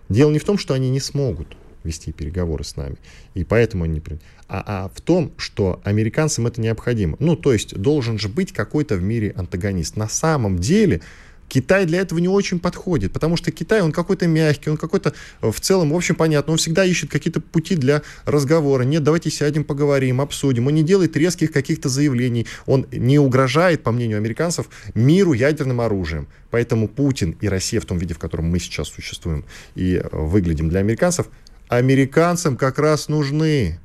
Дело 0.07 0.29
не 0.29 0.37
в 0.37 0.43
том, 0.43 0.59
что 0.59 0.75
они 0.75 0.91
не 0.91 0.99
смогут 0.99 1.47
вести 1.83 2.11
переговоры 2.11 2.63
с 2.63 2.75
нами. 2.75 2.97
И 3.33 3.43
поэтому 3.43 3.83
они... 3.83 4.01
А, 4.47 4.63
а 4.65 4.91
в 4.93 5.01
том, 5.01 5.31
что 5.37 5.79
американцам 5.83 6.47
это 6.47 6.61
необходимо. 6.61 7.17
Ну, 7.19 7.35
то 7.35 7.53
есть 7.53 7.75
должен 7.75 8.17
же 8.17 8.29
быть 8.29 8.51
какой-то 8.51 8.95
в 8.95 9.03
мире 9.03 9.33
антагонист. 9.37 9.95
На 9.95 10.07
самом 10.07 10.59
деле 10.59 11.01
Китай 11.49 11.85
для 11.85 11.99
этого 11.99 12.19
не 12.19 12.27
очень 12.27 12.59
подходит, 12.59 13.11
потому 13.11 13.35
что 13.35 13.51
Китай, 13.51 13.81
он 13.81 13.91
какой-то 13.91 14.27
мягкий, 14.27 14.69
он 14.69 14.77
какой-то 14.77 15.13
э, 15.41 15.51
в 15.51 15.59
целом, 15.59 15.91
в 15.91 15.95
общем, 15.95 16.15
понятно, 16.15 16.53
он 16.53 16.57
всегда 16.57 16.85
ищет 16.85 17.09
какие-то 17.09 17.41
пути 17.41 17.75
для 17.75 18.03
разговора. 18.25 18.83
Нет, 18.83 19.03
давайте 19.03 19.31
сядем, 19.31 19.63
поговорим, 19.63 20.21
обсудим. 20.21 20.67
Он 20.67 20.75
не 20.75 20.83
делает 20.83 21.17
резких 21.17 21.51
каких-то 21.51 21.89
заявлений, 21.89 22.45
он 22.65 22.87
не 22.91 23.19
угрожает, 23.19 23.83
по 23.83 23.91
мнению 23.91 24.17
американцев, 24.17 24.69
миру 24.93 25.33
ядерным 25.33 25.81
оружием. 25.81 26.27
Поэтому 26.51 26.87
Путин 26.87 27.35
и 27.41 27.49
Россия 27.49 27.81
в 27.81 27.85
том 27.85 27.97
виде, 27.97 28.13
в 28.13 28.19
котором 28.19 28.45
мы 28.45 28.59
сейчас 28.59 28.87
существуем 28.87 29.43
и 29.75 29.95
э, 29.95 30.07
выглядим 30.11 30.69
для 30.69 30.79
американцев, 30.79 31.27
американцам 31.69 32.57
как 32.57 32.79
раз 32.79 33.07
нужны. 33.07 33.79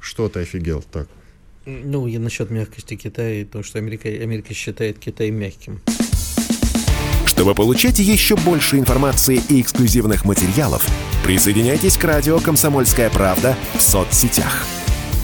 Что 0.00 0.28
ты 0.28 0.40
офигел 0.40 0.82
так? 0.82 1.08
Ну, 1.64 2.06
я 2.06 2.18
насчет 2.18 2.50
мягкости 2.50 2.96
Китая, 2.96 3.44
то, 3.44 3.62
что 3.62 3.78
Америка, 3.78 4.08
Америка 4.08 4.52
считает 4.52 4.98
Китай 4.98 5.30
мягким. 5.30 5.80
Чтобы 7.26 7.54
получать 7.54 7.98
еще 7.98 8.36
больше 8.36 8.78
информации 8.78 9.40
и 9.48 9.60
эксклюзивных 9.60 10.24
материалов, 10.24 10.86
присоединяйтесь 11.24 11.96
к 11.96 12.04
радио 12.04 12.40
«Комсомольская 12.40 13.08
правда» 13.08 13.56
в 13.74 13.80
соцсетях– 13.80 14.66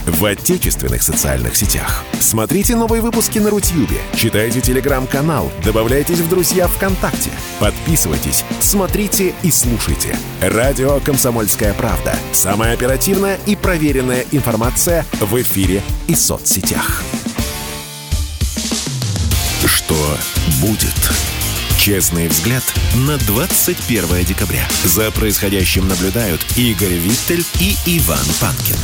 в 0.06 0.24
отечественных 0.24 1.02
социальных 1.02 1.56
сетях. 1.56 2.04
Смотрите 2.20 2.76
новые 2.76 3.02
выпуски 3.02 3.38
на 3.38 3.50
Рутьюбе, 3.50 3.98
читайте 4.14 4.60
телеграм-канал, 4.60 5.50
добавляйтесь 5.64 6.18
в 6.18 6.28
друзья 6.28 6.68
ВКонтакте, 6.68 7.30
подписывайтесь, 7.60 8.44
смотрите 8.60 9.34
и 9.42 9.50
слушайте. 9.50 10.16
Радио 10.40 11.00
«Комсомольская 11.00 11.74
правда». 11.74 12.14
Самая 12.32 12.74
оперативная 12.74 13.38
и 13.46 13.56
проверенная 13.56 14.24
информация 14.32 15.04
в 15.20 15.40
эфире 15.42 15.82
и 16.06 16.14
соцсетях. 16.14 17.02
Что 19.64 20.18
будет? 20.60 20.94
Честный 21.78 22.26
взгляд 22.26 22.64
на 23.06 23.16
21 23.18 24.24
декабря. 24.24 24.66
За 24.84 25.10
происходящим 25.12 25.86
наблюдают 25.86 26.44
Игорь 26.56 26.94
Виттель 26.94 27.44
и 27.60 27.76
Иван 27.86 28.26
Панкин. 28.40 28.76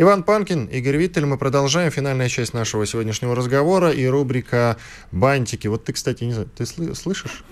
Иван 0.00 0.22
Панкин, 0.22 0.66
Игорь 0.66 0.96
Виттель. 0.96 1.26
Мы 1.26 1.36
продолжаем. 1.38 1.90
Финальная 1.90 2.28
часть 2.28 2.54
нашего 2.54 2.86
сегодняшнего 2.86 3.34
разговора 3.34 3.90
и 3.90 4.06
рубрика 4.06 4.76
«Бантики». 5.10 5.66
Вот 5.66 5.86
ты, 5.86 5.92
кстати, 5.92 6.22
не 6.22 6.32
знаю, 6.32 6.48
ты 6.56 6.62
сл- 6.62 6.94
слышишь? 6.94 7.42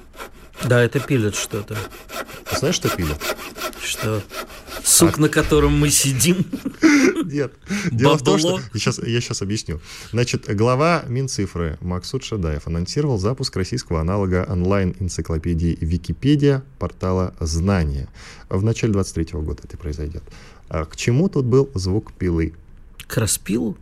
Да, 0.64 0.80
это 0.80 1.00
пилят 1.00 1.34
что-то. 1.34 1.76
Ты 2.48 2.56
знаешь, 2.56 2.76
что 2.76 2.88
пилят? 2.88 3.20
Что? 3.82 4.22
Сук, 4.84 5.18
а... 5.18 5.22
на 5.22 5.28
котором 5.28 5.76
мы 5.76 5.90
сидим. 5.90 6.46
Нет. 7.24 7.52
Дело 7.90 8.16
в 8.16 8.22
том, 8.22 8.38
что... 8.38 8.60
Я 8.72 8.78
сейчас, 8.78 9.00
я 9.00 9.20
сейчас 9.20 9.42
объясню. 9.42 9.80
Значит, 10.12 10.46
глава 10.54 11.02
Минцифры 11.08 11.76
Максут 11.80 12.22
Шадаев 12.22 12.68
анонсировал 12.68 13.18
запуск 13.18 13.56
российского 13.56 14.00
аналога 14.00 14.46
онлайн-энциклопедии 14.48 15.76
Википедия 15.80 16.62
портала 16.78 17.34
«Знания». 17.40 18.08
В 18.48 18.62
начале 18.62 18.92
23 18.92 19.40
года 19.40 19.62
это 19.64 19.76
произойдет. 19.76 20.22
А 20.68 20.84
к 20.84 20.96
чему 20.96 21.28
тут 21.28 21.44
был 21.44 21.70
звук 21.74 22.12
пилы? 22.12 22.54
К 23.06 23.18
распилу? 23.18 23.76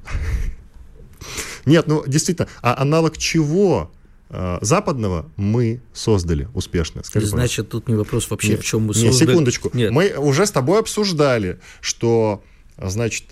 Нет, 1.64 1.87
ну 1.87 2.05
действительно, 2.07 2.49
а 2.61 2.80
аналог 2.80 3.16
чего 3.16 3.91
а, 4.30 4.59
западного 4.62 5.30
мы 5.37 5.80
создали 5.93 6.49
успешно. 6.55 7.03
Скажи, 7.05 7.26
Значит, 7.26 7.68
тут 7.68 7.89
не 7.89 7.95
вопрос 7.95 8.28
вообще, 8.30 8.51
нет, 8.51 8.61
в 8.61 8.64
чем 8.64 8.82
мы 8.82 8.95
создали. 8.95 9.12
Нет, 9.12 9.20
секундочку. 9.20 9.70
Нет. 9.72 9.93
Мы 9.93 10.14
уже 10.16 10.45
с 10.45 10.51
тобой 10.51 10.80
обсуждали, 10.80 11.61
что, 11.80 12.43
значит, 12.76 13.24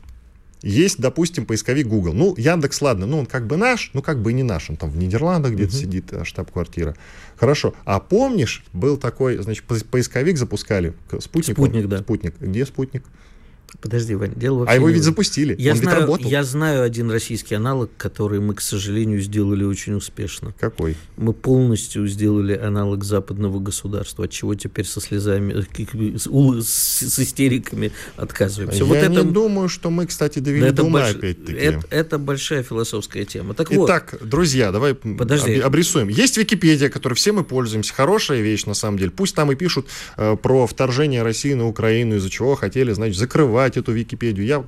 есть, 0.62 1.00
допустим, 1.00 1.44
поисковик 1.44 1.88
Google. 1.88 2.12
Ну, 2.12 2.34
Яндекс, 2.38 2.80
ладно, 2.82 3.06
ну, 3.06 3.18
он 3.18 3.26
как 3.26 3.48
бы 3.48 3.56
наш, 3.56 3.90
ну, 3.94 4.02
как 4.02 4.22
бы 4.22 4.30
и 4.30 4.34
не 4.34 4.44
наш. 4.44 4.70
Он 4.70 4.76
там 4.76 4.90
в 4.90 4.96
Нидерландах 4.96 5.52
где-то 5.52 5.72
uh-huh. 5.72 5.80
сидит, 5.80 6.12
э, 6.12 6.24
штаб-квартира. 6.24 6.94
Хорошо. 7.36 7.74
А 7.84 7.98
помнишь, 7.98 8.62
был 8.72 8.96
такой, 8.96 9.38
значит, 9.38 9.64
поисковик 9.64 10.38
запускали, 10.38 10.94
спутник? 11.18 11.56
Спутник, 11.56 11.88
да. 11.88 11.98
Спутник. 11.98 12.38
Где 12.38 12.64
спутник? 12.64 13.02
Подожди, 13.80 14.14
Вань, 14.14 14.34
дело 14.36 14.58
вообще 14.58 14.72
А 14.72 14.76
его 14.76 14.88
ведь 14.90 15.02
запустили, 15.02 15.56
я 15.58 15.72
он 15.72 15.78
знаю, 15.78 15.96
ведь 15.96 16.06
работал. 16.06 16.30
Я 16.30 16.44
знаю 16.44 16.82
один 16.82 17.10
российский 17.10 17.54
аналог, 17.54 17.90
который 17.96 18.38
мы, 18.38 18.54
к 18.54 18.60
сожалению, 18.60 19.20
сделали 19.20 19.64
очень 19.64 19.94
успешно. 19.94 20.54
Какой? 20.60 20.96
Мы 21.16 21.32
полностью 21.32 22.06
сделали 22.06 22.54
аналог 22.56 23.02
западного 23.02 23.58
государства, 23.58 24.26
от 24.26 24.30
чего 24.30 24.54
теперь 24.54 24.84
со 24.84 25.00
слезами, 25.00 25.52
э, 25.54 26.18
с, 26.18 26.28
с 26.66 27.18
истериками 27.18 27.92
отказываемся. 28.16 28.78
Я 28.78 28.84
вот 28.84 28.94
не 28.94 29.00
это, 29.00 29.24
думаю, 29.24 29.68
что 29.68 29.90
мы, 29.90 30.06
кстати, 30.06 30.38
довели 30.38 30.66
это 30.66 30.76
до 30.76 30.84
ума 30.84 31.00
больш... 31.00 31.16
опять-таки. 31.16 31.52
Это, 31.58 31.86
это 31.90 32.18
большая 32.18 32.62
философская 32.62 33.24
тема. 33.24 33.54
Так 33.54 33.68
Итак, 33.70 34.16
вот. 34.20 34.28
друзья, 34.28 34.70
давай 34.70 34.94
Подожди. 34.94 35.58
обрисуем. 35.58 36.08
Есть 36.08 36.36
Википедия, 36.36 36.88
которой 36.88 37.14
все 37.14 37.32
мы 37.32 37.42
пользуемся. 37.42 37.92
Хорошая 37.94 38.42
вещь, 38.42 38.64
на 38.66 38.74
самом 38.74 38.98
деле. 38.98 39.10
Пусть 39.10 39.34
там 39.34 39.50
и 39.50 39.56
пишут 39.56 39.88
э, 40.16 40.36
про 40.36 40.66
вторжение 40.66 41.22
России 41.22 41.54
на 41.54 41.66
Украину, 41.66 42.16
из-за 42.16 42.30
чего 42.30 42.54
хотели, 42.54 42.92
значит, 42.92 43.16
закрывать 43.16 43.61
эту 43.76 43.92
Википедию 43.92 44.12
Википедию. 44.12 44.46
Я 44.46 44.64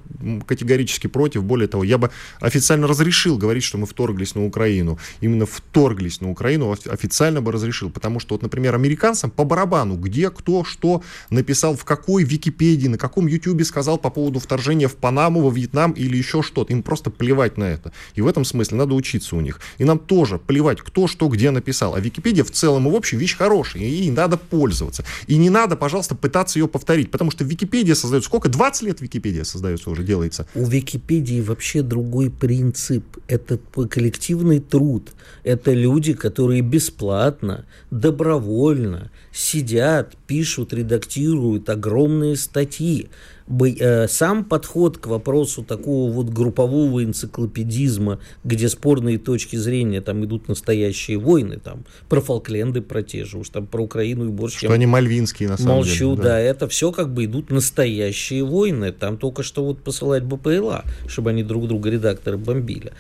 категорически 0.47 1.07
против. 1.07 1.45
Более 1.45 1.69
того, 1.69 1.85
я 1.85 1.99
бы 1.99 2.11
официально 2.41 2.87
разрешил 2.87 3.39
говорить, 3.39 3.65
что 3.65 3.79
мы 3.79 3.87
вторглись 3.87 4.35
на 4.35 4.45
Украину. 4.45 4.99
Именно 5.21 5.47
вторглись 5.47 6.21
на 6.21 6.31
Украину 6.31 6.71
официально 6.73 7.41
бы 7.41 7.53
разрешил. 7.53 7.91
Потому 7.91 8.21
что, 8.21 8.35
вот, 8.35 8.43
например, 8.43 8.75
американцам 8.75 9.31
по 9.31 9.45
барабану, 9.45 9.97
где, 9.97 10.31
кто, 10.31 10.65
что 10.65 11.03
написал, 11.31 11.77
в 11.77 11.85
какой 11.85 12.25
Википедии, 12.25 12.89
на 12.89 12.99
каком 12.99 13.27
Ютубе 13.27 13.65
сказал 13.65 13.99
по 13.99 14.11
поводу 14.11 14.39
вторжения 14.39 14.89
в 14.89 14.95
Панаму, 14.95 15.41
во 15.41 15.51
Вьетнам 15.51 15.93
или 15.93 16.17
еще 16.17 16.43
что-то. 16.43 16.73
Им 16.73 16.83
просто 16.83 17.11
плевать 17.11 17.59
на 17.59 17.65
это. 17.65 17.93
И 18.15 18.23
в 18.23 18.27
этом 18.27 18.45
смысле 18.45 18.79
надо 18.79 18.95
учиться 18.95 19.37
у 19.37 19.41
них. 19.41 19.61
И 19.79 19.85
нам 19.85 19.99
тоже 19.99 20.39
плевать, 20.39 20.81
кто 20.81 21.07
что 21.07 21.29
где 21.29 21.51
написал. 21.51 21.95
А 21.95 22.01
Википедия 22.01 22.45
в 22.45 22.51
целом 22.51 22.89
и 22.89 22.91
в 22.91 22.95
общем 22.95 23.19
вещь 23.19 23.37
хорошая. 23.37 23.83
И 23.83 23.87
ей 23.87 24.11
надо 24.11 24.37
пользоваться. 24.37 25.05
И 25.27 25.37
не 25.37 25.51
надо, 25.51 25.77
пожалуйста, 25.77 26.15
пытаться 26.15 26.59
ее 26.59 26.69
повторить. 26.69 27.11
Потому 27.11 27.31
что 27.31 27.45
Википедия 27.45 27.95
создает 27.95 28.25
сколько? 28.25 28.49
20 28.49 28.83
лет 28.85 29.01
Википедия 29.01 29.45
создает 29.45 29.65
создается, 29.65 29.91
уже 29.91 30.05
делается. 30.05 30.47
У 30.55 30.67
Википедии 30.67 31.41
вообще 31.41 31.83
другой 31.83 32.31
принцип. 32.31 33.05
Это 33.29 33.59
коллективный 33.89 34.61
труд. 34.61 35.13
Это 35.43 35.73
люди, 35.73 36.13
которые 36.13 36.61
бесплатно, 36.61 37.65
добровольно 37.91 39.11
сидят, 39.33 40.17
пишут, 40.27 40.73
редактируют 40.73 41.69
огромные 41.69 42.37
статьи. 42.37 43.09
Э, 43.47 44.09
сам 44.09 44.45
подход 44.45 44.97
к 44.97 45.07
вопросу 45.07 45.63
такого 45.63 46.11
вот 46.11 46.31
группового 46.31 47.05
энциклопедизма, 47.05 48.19
где 48.43 48.71
спорные 48.71 49.19
точки 49.19 49.57
зрения, 49.57 50.01
там 50.01 50.25
идут 50.25 50.49
настоящие 50.49 51.19
войны, 51.19 51.61
там 51.63 51.85
про 52.09 52.23
Фолкленды, 52.23 52.81
про 52.81 53.03
те 53.03 53.25
же, 53.27 53.39
уж 53.39 53.51
там 53.51 53.67
про 53.67 53.83
Украину 53.83 54.27
и 54.27 54.29
борщ. 54.31 54.57
Что 54.57 54.73
они 54.73 54.87
мальвинские, 54.87 55.51
на 55.51 55.59
самом 55.59 55.77
молчу, 55.77 55.91
деле. 55.91 56.07
Молчу, 56.07 56.23
да. 56.23 56.29
да, 56.31 56.41
это 56.41 56.69
все 56.69 56.91
как 56.91 57.13
бы 57.13 57.27
идут 57.27 57.51
настоящие 57.51 58.45
войны. 58.45 58.93
Там 58.93 59.19
только 59.19 59.43
что 59.43 59.63
вот 59.65 59.83
посылать 59.83 60.25
БПЛА, 60.25 60.85
чтобы 61.07 61.31
они 61.31 61.43
друг 61.43 61.69
друга 61.69 61.91
редакторы 61.91 62.39
бомбили. 62.39 62.93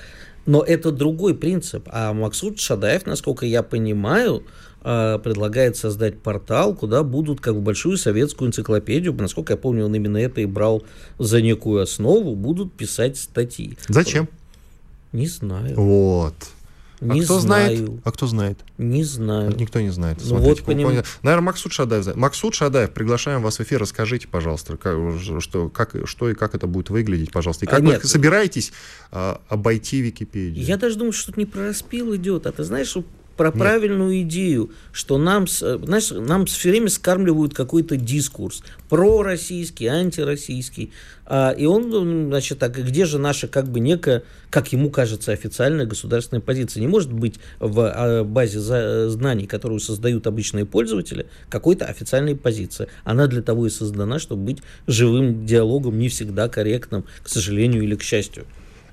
Но 0.44 0.62
это 0.62 0.90
другой 0.90 1.34
принцип. 1.34 1.88
А 1.90 2.12
Максут 2.12 2.60
Шадаев, 2.60 3.06
насколько 3.06 3.46
я 3.46 3.62
понимаю, 3.62 4.44
предлагает 4.84 5.76
создать 5.76 6.20
портал, 6.20 6.74
куда 6.74 7.02
будут 7.02 7.40
как 7.40 7.54
в 7.54 7.60
большую 7.60 7.96
советскую 7.96 8.48
энциклопедию, 8.48 9.14
насколько 9.14 9.54
я 9.54 9.56
помню, 9.56 9.86
он 9.86 9.94
именно 9.94 10.18
это 10.18 10.42
и 10.42 10.46
брал 10.46 10.84
за 11.18 11.40
некую 11.40 11.82
основу, 11.82 12.36
будут 12.36 12.72
писать 12.74 13.16
статьи. 13.16 13.78
Зачем? 13.88 14.28
Не 15.12 15.26
знаю. 15.26 15.74
Вот. 15.76 16.34
Не 17.00 17.20
а 17.20 17.24
кто 17.24 17.38
знаю. 17.38 17.76
знает? 17.76 17.90
А 18.04 18.12
кто 18.12 18.26
знает? 18.26 18.58
Не 18.78 19.04
знаю. 19.04 19.54
Никто 19.56 19.80
не 19.80 19.90
знает. 19.90 20.18
Ну 20.24 20.36
вот 20.36 20.62
поним... 20.62 20.88
Наверное, 21.22 21.44
Максут 21.44 21.72
Шадаев 21.72 22.02
знает. 22.02 22.18
Максут 22.18 22.54
Шадаев, 22.54 22.90
приглашаем 22.90 23.42
вас 23.42 23.58
в 23.58 23.62
эфир. 23.62 23.80
Расскажите, 23.80 24.26
пожалуйста, 24.26 24.76
как, 24.76 24.96
что, 25.40 25.68
как, 25.68 25.94
что 26.06 26.30
и 26.30 26.34
как 26.34 26.54
это 26.54 26.66
будет 26.66 26.90
выглядеть, 26.90 27.30
пожалуйста. 27.30 27.66
И 27.66 27.68
как 27.68 27.80
а, 27.80 27.82
вы 27.82 27.92
нет. 27.92 28.06
собираетесь 28.06 28.72
а, 29.10 29.40
обойти 29.48 30.00
Википедию? 30.00 30.64
Я 30.64 30.76
даже 30.76 30.96
думаю, 30.96 31.12
что 31.12 31.26
тут 31.26 31.36
не 31.36 31.46
про 31.46 31.68
распил 31.68 32.14
идет, 32.16 32.46
а 32.46 32.52
ты 32.52 32.64
знаешь, 32.64 32.96
про 33.36 33.48
Нет. 33.48 33.58
правильную 33.58 34.22
идею, 34.22 34.70
что 34.92 35.18
нам, 35.18 35.46
знаешь, 35.48 36.10
нам 36.10 36.46
все 36.46 36.70
время 36.70 36.88
скармливают 36.88 37.54
какой-то 37.54 37.96
дискурс 37.96 38.62
пророссийский, 38.94 39.86
антироссийский. 39.86 40.92
А, 41.26 41.50
и 41.50 41.66
он, 41.66 42.28
значит, 42.28 42.60
так, 42.60 42.76
где 42.76 43.06
же 43.06 43.18
наша, 43.18 43.48
как 43.48 43.68
бы, 43.68 43.80
некая, 43.80 44.22
как 44.50 44.72
ему 44.72 44.88
кажется, 44.88 45.32
официальная 45.32 45.84
государственная 45.84 46.40
позиция? 46.40 46.80
Не 46.80 46.86
может 46.86 47.12
быть 47.12 47.40
в 47.58 47.80
а, 47.80 48.22
базе 48.22 48.60
знаний, 49.08 49.46
которую 49.46 49.80
создают 49.80 50.28
обычные 50.28 50.64
пользователи, 50.64 51.26
какой-то 51.48 51.86
официальной 51.86 52.36
позиции. 52.36 52.88
Она 53.02 53.26
для 53.26 53.42
того 53.42 53.66
и 53.66 53.70
создана, 53.70 54.20
чтобы 54.20 54.44
быть 54.44 54.58
живым 54.86 55.44
диалогом, 55.44 55.98
не 55.98 56.08
всегда 56.08 56.48
корректным, 56.48 57.04
к 57.22 57.28
сожалению 57.28 57.82
или 57.82 57.96
к 57.96 58.02
счастью. 58.02 58.44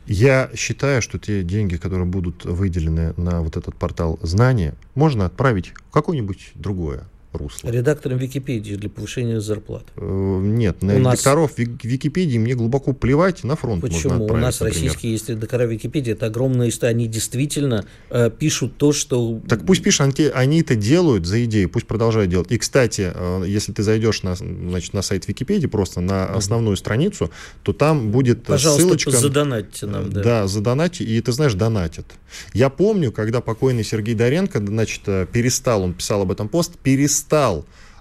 Я 0.08 0.50
считаю, 0.56 1.02
что 1.02 1.20
те 1.20 1.44
деньги, 1.44 1.78
которые 1.78 2.06
будут 2.06 2.46
выделены 2.46 3.14
на 3.18 3.42
вот 3.42 3.58
этот 3.58 3.76
портал 3.76 4.20
знания, 4.22 4.74
можно 4.96 5.26
отправить 5.26 5.74
в 5.90 5.92
какое-нибудь 5.92 6.52
другое 6.56 7.06
русло. 7.34 7.70
Редактором 7.70 8.18
Википедии 8.18 8.76
для 8.76 8.90
повышения 8.90 9.40
зарплат. 9.40 9.86
Э, 9.96 10.40
нет, 10.42 10.82
на 10.82 10.96
У 10.96 11.00
редакторов 11.00 11.58
нас... 11.58 11.68
Википедии 11.84 12.38
мне 12.38 12.56
глубоко 12.56 12.94
плевать, 12.94 13.44
на 13.44 13.56
фронт 13.56 13.82
Почему? 13.82 14.26
У 14.26 14.38
нас 14.38 14.60
например. 14.60 14.84
российские 14.84 15.14
есть 15.14 15.30
редактора 15.30 15.64
Википедии, 15.64 16.14
это 16.14 16.28
огромная 16.28 16.70
история, 16.70 16.92
они 16.92 17.08
действительно 17.08 17.86
э, 18.10 18.30
пишут 18.30 18.78
то, 18.78 18.92
что... 18.92 19.42
Так 19.48 19.66
пусть 19.66 19.84
пишут, 19.84 20.02
они, 20.02 20.28
они 20.28 20.62
это 20.62 20.76
делают 20.76 21.26
за 21.26 21.44
идею, 21.46 21.70
пусть 21.70 21.88
продолжают 21.88 22.30
делать. 22.30 22.52
И, 22.52 22.58
кстати, 22.58 23.12
э, 23.14 23.44
если 23.48 23.72
ты 23.72 23.84
зайдешь 23.84 24.24
на, 24.24 24.36
значит, 24.36 24.94
на 24.94 25.02
сайт 25.02 25.28
Википедии, 25.28 25.68
просто 25.68 26.02
на 26.02 26.26
основную 26.26 26.78
страницу, 26.78 27.32
то 27.64 27.74
там 27.74 28.12
будет 28.12 28.42
э, 28.42 28.44
Пожалуйста, 28.44 28.84
ссылочка... 28.84 29.12
задонатьте 29.12 29.86
нам, 29.86 30.12
да. 30.12 30.22
Да, 30.22 30.48
задонатьте, 30.48 31.04
и 31.04 31.22
ты 31.22 31.32
знаешь, 31.32 31.54
донатят. 31.54 32.06
Я 32.54 32.70
помню, 32.70 33.12
когда 33.12 33.42
покойный 33.42 33.84
Сергей 33.84 34.16
Доренко, 34.16 34.60
значит, 34.60 35.02
э, 35.08 35.26
перестал, 35.32 35.84
он 35.84 35.94
писал 35.94 36.22
об 36.22 36.32
этом 36.32 36.50
пост, 36.50 36.78
перестал 36.78 37.21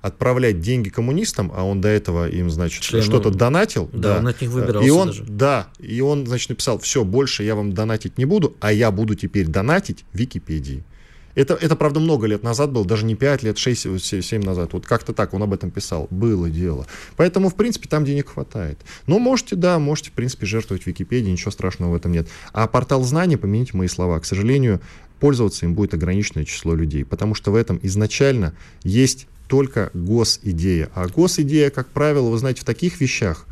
отправлять 0.03 0.61
деньги 0.61 0.89
коммунистам, 0.89 1.53
а 1.55 1.65
он 1.65 1.81
до 1.81 1.89
этого 1.89 2.29
им, 2.29 2.51
значит, 2.51 2.83
Члену... 2.83 3.05
что-то 3.05 3.31
донатил. 3.31 3.91
Да, 3.93 4.15
да, 4.15 4.19
он 4.19 4.29
от 4.29 4.41
них 4.41 4.51
выбирался 4.51 4.87
и 4.87 4.91
он, 4.91 5.09
даже. 5.09 5.25
Да, 5.25 5.67
и 5.79 6.01
он, 6.01 6.27
значит, 6.27 6.49
написал, 6.49 6.79
все, 6.79 7.05
больше 7.05 7.43
я 7.43 7.55
вам 7.55 7.73
донатить 7.73 8.17
не 8.19 8.25
буду, 8.25 8.57
а 8.61 8.73
я 8.73 8.91
буду 8.91 9.15
теперь 9.15 9.47
донатить 9.47 10.05
Википедии. 10.13 10.85
Это, 11.37 11.55
это, 11.55 11.77
правда, 11.77 12.01
много 12.01 12.27
лет 12.27 12.43
назад 12.43 12.73
было, 12.73 12.85
даже 12.85 13.05
не 13.05 13.15
5 13.15 13.45
лет, 13.45 13.57
6, 13.57 14.23
7 14.23 14.43
назад. 14.43 14.73
Вот 14.73 14.85
как-то 14.85 15.13
так 15.13 15.33
он 15.33 15.43
об 15.43 15.53
этом 15.53 15.71
писал. 15.71 16.09
Было 16.11 16.51
дело. 16.51 16.87
Поэтому, 17.17 17.51
в 17.51 17.55
принципе, 17.55 17.89
там 17.89 18.05
денег 18.05 18.31
хватает. 18.31 18.81
Но 19.07 19.19
можете, 19.19 19.55
да, 19.55 19.79
можете, 19.79 20.11
в 20.11 20.15
принципе, 20.15 20.47
жертвовать 20.47 20.87
Википедией, 20.87 21.33
ничего 21.33 21.53
страшного 21.53 21.93
в 21.93 21.95
этом 21.95 22.11
нет. 22.11 22.29
А 22.53 22.67
портал 22.67 23.05
знаний, 23.05 23.37
помяните 23.37 23.77
мои 23.77 23.87
слова, 23.87 24.19
к 24.19 24.25
сожалению, 24.25 24.81
пользоваться 25.21 25.67
им 25.67 25.75
будет 25.75 25.95
ограниченное 25.95 26.45
число 26.45 26.75
людей, 26.75 27.05
потому 27.05 27.35
что 27.35 27.53
в 27.53 27.55
этом 27.55 27.79
изначально 27.83 28.55
есть 28.83 29.29
только 29.47 29.91
госидея. 29.95 30.91
А 30.95 31.07
госидея, 31.07 31.71
как 31.71 31.89
правило, 31.89 32.31
вы 32.31 32.39
знаете, 32.39 32.63
в 32.63 32.65
таких 32.65 33.01
вещах, 33.01 33.47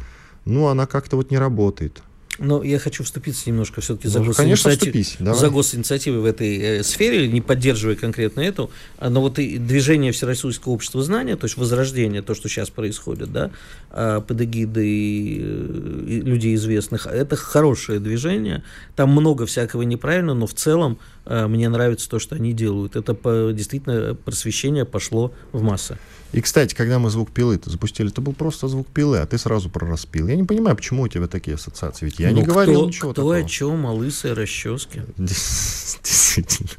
ну, 0.44 0.66
она 0.66 0.86
как-то 0.86 1.16
вот 1.16 1.30
не 1.30 1.38
работает. 1.38 2.02
Но 2.39 2.62
я 2.62 2.78
хочу 2.78 3.03
вступиться 3.03 3.49
немножко 3.51 3.80
все-таки 3.80 4.09
за, 4.09 4.20
Ну, 4.20 4.26
госинициатив... 4.26 5.18
за 5.18 5.51
госинициативы 5.51 6.20
в 6.20 6.24
этой 6.24 6.57
э, 6.57 6.82
сфере, 6.84 7.26
не 7.28 7.41
поддерживая 7.41 7.97
конкретно 7.97 8.41
эту, 8.41 8.70
а, 8.99 9.11
но 9.11 9.20
вот 9.20 9.39
и 9.39 9.59
движение 9.59 10.12
Всероссийского 10.12 10.72
общества 10.72 11.03
знания, 11.03 11.36
то 11.36 11.47
есть 11.47 11.57
возрождение, 11.57 12.22
то, 12.22 12.34
что 12.34 12.49
сейчас 12.49 12.70
происходит, 12.70 13.32
да, 13.32 13.51
а, 13.91 14.20
под 14.20 14.41
эгидой 14.41 15.39
э, 15.41 15.43
людей 16.24 16.55
известных, 16.55 17.07
это 17.07 17.34
хорошее 17.34 17.99
движение, 17.99 18.62
там 18.95 19.11
много 19.11 19.45
всякого 19.47 19.82
неправильного, 19.82 20.36
но 20.36 20.47
в 20.47 20.55
целом 20.55 20.99
э, 21.24 21.47
мне 21.49 21.68
нравится 21.68 22.09
то, 22.09 22.20
что 22.20 22.36
они 22.36 22.53
делают. 22.53 22.95
Это 22.95 23.14
по, 23.14 23.51
действительно 23.53 24.14
просвещение 24.14 24.84
пошло 24.84 25.32
в 25.53 25.62
массы. 25.62 25.99
И, 26.33 26.41
кстати, 26.41 26.74
когда 26.74 26.99
мы 26.99 27.11
звук 27.11 27.31
пилы 27.31 27.57
-то 27.57 27.70
запустили, 27.70 28.11
это 28.11 28.20
был 28.20 28.35
просто 28.35 28.68
звук 28.68 28.87
пилы, 28.89 29.18
а 29.18 29.26
ты 29.26 29.39
сразу 29.39 29.70
про 29.70 29.87
распил. 29.87 30.29
Я 30.29 30.37
не 30.37 30.45
понимаю, 30.45 30.76
почему 30.76 31.03
у 31.03 31.09
тебя 31.09 31.26
такие 31.26 31.55
ассоциации, 31.55 32.05
ведь 32.07 32.18
я 32.18 32.31
ну, 32.31 32.37
не 32.37 32.43
говорил 32.43 32.81
кто, 32.81 32.87
ничего 32.87 33.12
кто 33.12 33.22
такого. 33.22 33.37
о 33.37 33.45
чем, 33.45 33.87
о 33.87 33.93
лысой 33.93 34.35
расческе. 34.35 35.07
Действительно. 35.16 36.70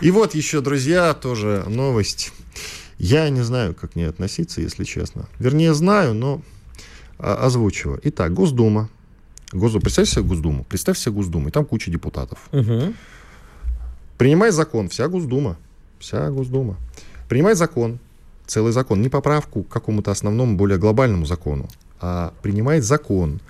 И 0.00 0.10
вот 0.10 0.34
еще, 0.34 0.60
друзья, 0.60 1.14
тоже 1.14 1.64
новость. 1.66 2.32
Я 2.98 3.28
не 3.30 3.42
знаю, 3.42 3.74
как 3.74 3.92
к 3.92 3.96
ней 3.96 4.08
относиться, 4.08 4.60
если 4.60 4.84
честно. 4.84 5.28
Вернее, 5.38 5.74
знаю, 5.74 6.14
но 6.14 6.42
а, 7.18 7.46
озвучиваю. 7.46 8.00
Итак, 8.02 8.32
Госдума. 8.34 8.88
Госдума. 9.52 9.82
Представь 9.82 10.08
себе 10.08 10.22
Госдуму. 10.22 10.64
Представь 10.64 10.98
себе 10.98 11.12
Госдуму. 11.12 11.48
И 11.48 11.50
там 11.50 11.64
куча 11.64 11.90
депутатов. 11.90 12.38
Угу. 12.52 12.94
Принимай 14.18 14.50
закон. 14.50 14.88
Вся 14.88 15.08
Госдума. 15.08 15.56
Вся 15.98 16.30
Госдума. 16.30 16.76
Принимай 17.28 17.54
закон. 17.54 17.98
Целый 18.46 18.72
закон. 18.72 19.00
Не 19.02 19.08
поправку 19.08 19.62
к 19.62 19.68
какому-то 19.68 20.10
основному, 20.10 20.56
более 20.56 20.78
глобальному 20.78 21.26
закону. 21.26 21.68
А 22.00 22.34
принимает 22.42 22.84
закон 22.84 23.40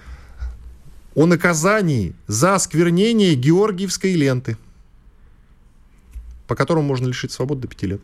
о 1.14 1.26
наказании 1.26 2.14
за 2.26 2.54
осквернение 2.54 3.34
Георгиевской 3.34 4.14
ленты, 4.14 4.56
по 6.46 6.54
которому 6.54 6.86
можно 6.86 7.06
лишить 7.06 7.32
свободы 7.32 7.62
до 7.62 7.68
пяти 7.68 7.86
лет. 7.86 8.00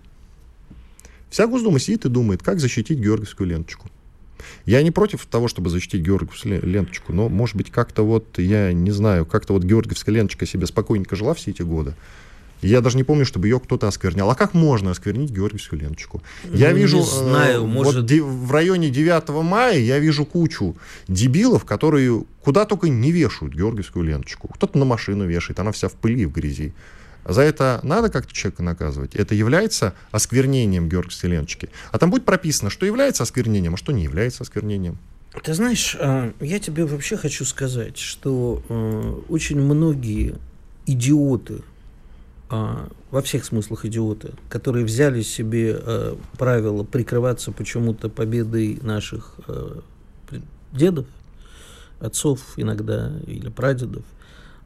Вся 1.29 1.47
Госдума 1.47 1.79
сидит 1.79 2.05
и 2.07 2.09
думает, 2.09 2.43
как 2.43 2.59
защитить 2.61 2.99
Георгиевскую 2.99 3.49
ленточку. 3.49 3.89
Я 4.65 4.83
не 4.83 4.91
против 4.91 5.27
того, 5.27 5.49
чтобы 5.49 5.71
защитить 5.71 6.03
Георгиевскую 6.03 6.67
ленточку, 6.67 7.13
но, 7.13 7.29
может 7.29 7.57
быть, 7.57 7.71
как-то 7.71 8.05
вот, 8.05 8.39
я 8.39 8.73
не 8.73 8.91
знаю, 8.91 9.27
как-то 9.27 9.53
вот 9.53 9.63
Георгиевская 9.63 10.15
ленточка 10.15 10.47
себе 10.47 10.67
спокойненько 10.67 11.15
жила 11.15 11.35
все 11.35 11.51
эти 11.51 11.63
годы. 11.63 11.95
Я 12.63 12.81
даже 12.81 12.97
не 12.97 13.05
помню, 13.05 13.25
чтобы 13.25 13.49
ее 13.49 13.59
кто-то 13.59 13.89
осквернял. 13.89 14.31
А 14.31 14.35
как 14.35 14.55
можно 14.55 14.91
осквернить 14.91 15.31
Георгиевскую 15.31 15.81
ленточку? 15.81 16.23
Я 16.53 16.71
Ну, 16.71 16.77
вижу, 16.77 16.99
не 16.99 17.05
знаю, 17.05 17.63
э, 17.63 17.67
может- 17.67 18.11
вот 18.11 18.21
в 18.21 18.53
районе 18.53 18.91
9 18.91 19.43
мая 19.43 19.79
я 19.79 19.99
вижу 19.99 20.25
кучу 20.27 20.77
дебилов, 21.09 21.65
которые 21.65 22.25
куда 22.43 22.65
только 22.65 22.89
не 22.89 23.13
вешают 23.13 23.55
Георгиевскую 23.55 24.05
ленточку. 24.05 24.49
Кто-то 24.49 24.79
на 24.79 24.85
машину 24.85 25.27
вешает, 25.27 25.59
она 25.61 25.73
вся 25.73 25.89
в 25.89 25.93
пыли 25.95 26.23
и 26.23 26.27
в 26.27 26.33
грязи. 26.33 26.73
За 27.27 27.43
это 27.43 27.81
надо 27.83 28.09
как-то 28.09 28.33
человека 28.33 28.63
наказывать. 28.63 29.15
Это 29.15 29.35
является 29.35 29.95
осквернением 30.11 30.89
Георгиевской 30.89 31.31
ленточки. 31.31 31.69
А 31.93 31.99
там 31.99 32.11
будет 32.11 32.25
прописано, 32.25 32.71
что 32.71 32.87
является 32.87 33.23
осквернением, 33.23 33.75
а 33.75 33.77
что 33.77 33.93
не 33.93 34.03
является 34.05 34.43
осквернением. 34.43 34.99
Ты 35.45 35.55
знаешь, 35.55 35.97
а, 36.01 36.33
я 36.41 36.59
тебе 36.59 36.85
вообще 36.87 37.17
хочу 37.17 37.45
сказать, 37.45 37.99
что 37.99 38.63
э, 38.69 39.15
очень 39.29 39.61
многие 39.61 40.35
идиоты, 40.87 41.63
во 42.51 43.23
всех 43.23 43.45
смыслах 43.45 43.85
идиоты, 43.85 44.33
которые 44.49 44.85
взяли 44.85 45.23
себе 45.23 45.79
э, 45.81 46.17
правило 46.37 46.83
прикрываться 46.83 47.53
почему-то 47.53 48.09
победой 48.09 48.79
наших 48.83 49.37
пр- 50.29 50.43
дедов, 50.73 51.07
отцов 52.01 52.41
иногда 52.57 53.13
или 53.27 53.49
прадедов, 53.49 54.05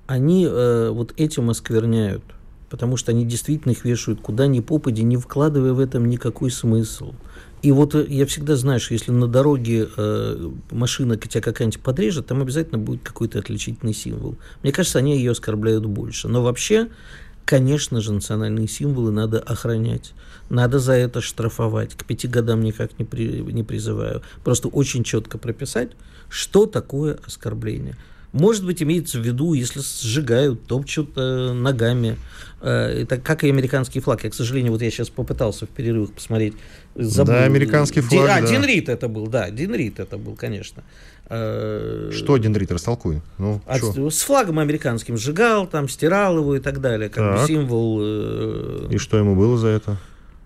они 0.07 0.47
э, 0.49 0.91
вот 0.91 1.15
этим 1.17 1.51
оскверняют, 1.51 2.23
потому 2.71 2.97
что 2.97 3.13
они 3.13 3.25
действительно 3.25 3.73
их 3.73 3.85
вешают 3.85 4.21
куда 4.21 4.47
ни 4.47 4.61
попади, 4.61 5.03
не 5.03 5.17
вкладывая 5.17 5.73
в 5.73 5.81
этом 5.81 6.09
никакой 6.09 6.51
смысл. 6.51 7.15
И 7.63 7.73
вот 7.73 7.95
э, 7.95 8.05
я 8.09 8.27
всегда 8.27 8.57
знаю, 8.57 8.81
что 8.81 8.93
если 8.93 9.11
на 9.11 9.27
дороге 9.27 9.89
э, 9.97 10.51
машина 10.71 11.17
тебя 11.17 11.41
какая-нибудь 11.41 11.81
подрежет, 11.81 12.27
там 12.27 12.43
обязательно 12.43 12.79
будет 12.79 13.03
какой-то 13.03 13.39
отличительный 13.39 13.95
символ. 13.95 14.37
Мне 14.63 14.73
кажется, 14.73 14.99
они 14.99 15.17
ее 15.17 15.33
оскорбляют 15.33 15.87
больше. 15.87 16.29
Но 16.29 16.43
вообще, 16.43 16.89
конечно 17.45 18.01
же, 18.01 18.13
национальные 18.13 18.69
символы 18.69 19.13
надо 19.13 19.41
охранять. 19.41 20.13
Надо 20.51 20.79
за 20.79 20.93
это 20.93 21.21
штрафовать. 21.21 21.95
К 21.95 22.05
пяти 22.05 22.29
годам 22.29 22.63
никак 22.63 22.99
не, 22.99 23.05
при, 23.05 23.41
не 23.41 23.63
призываю. 23.63 24.23
Просто 24.43 24.69
очень 24.69 25.05
четко 25.05 25.39
прописать, 25.39 25.91
что 26.29 26.67
такое 26.67 27.19
оскорбление. 27.27 27.97
Может 28.33 28.67
быть, 28.67 28.83
имеется 28.83 29.21
в 29.21 29.23
виду, 29.23 29.55
если 29.55 29.81
сжигают, 29.81 30.67
топчут 30.67 31.11
э, 31.15 31.53
ногами. 31.53 32.17
Э, 32.61 33.03
это 33.03 33.17
как 33.17 33.45
и 33.45 33.49
американский 33.49 34.01
флаг. 34.01 34.25
Я, 34.25 34.31
к 34.31 34.35
сожалению, 34.35 34.73
вот 34.73 34.83
я 34.83 34.91
сейчас 34.91 35.09
попытался 35.09 35.67
в 35.67 35.69
перерывах 35.69 36.13
посмотреть. 36.13 36.55
Да, 36.97 37.45
американский 37.45 38.01
Ди- 38.01 38.09
флаг, 38.09 38.31
А, 38.31 38.41
да. 38.41 38.49
Дин 38.49 38.65
Рид 38.65 38.89
это 38.89 39.07
был, 39.07 39.29
да, 39.29 39.51
Дин 39.51 39.73
Рид 39.73 40.01
это 40.01 40.19
был, 40.19 40.35
конечно. 40.35 40.83
Э, 41.31 42.11
Что, 42.13 42.37
Дендрит, 42.37 42.71
растолкуй. 42.71 43.23
Ну, 43.39 43.63
от- 43.67 43.81
чё? 43.81 44.11
с 44.11 44.23
флагом 44.23 44.59
американским 44.59 45.17
сжигал, 45.17 45.67
там 45.67 45.89
стирал 45.89 46.37
его 46.39 46.57
и 46.57 46.61
так 46.61 46.81
далее, 46.81 47.09
как 47.09 47.25
бы 47.33 47.39
Так. 47.39 47.47
символ. 47.47 47.99
э, 48.03 48.89
И 48.91 48.99
что 48.99 49.17
ему 49.17 49.35
было 49.35 49.57
за 49.57 49.69
это? 49.69 49.97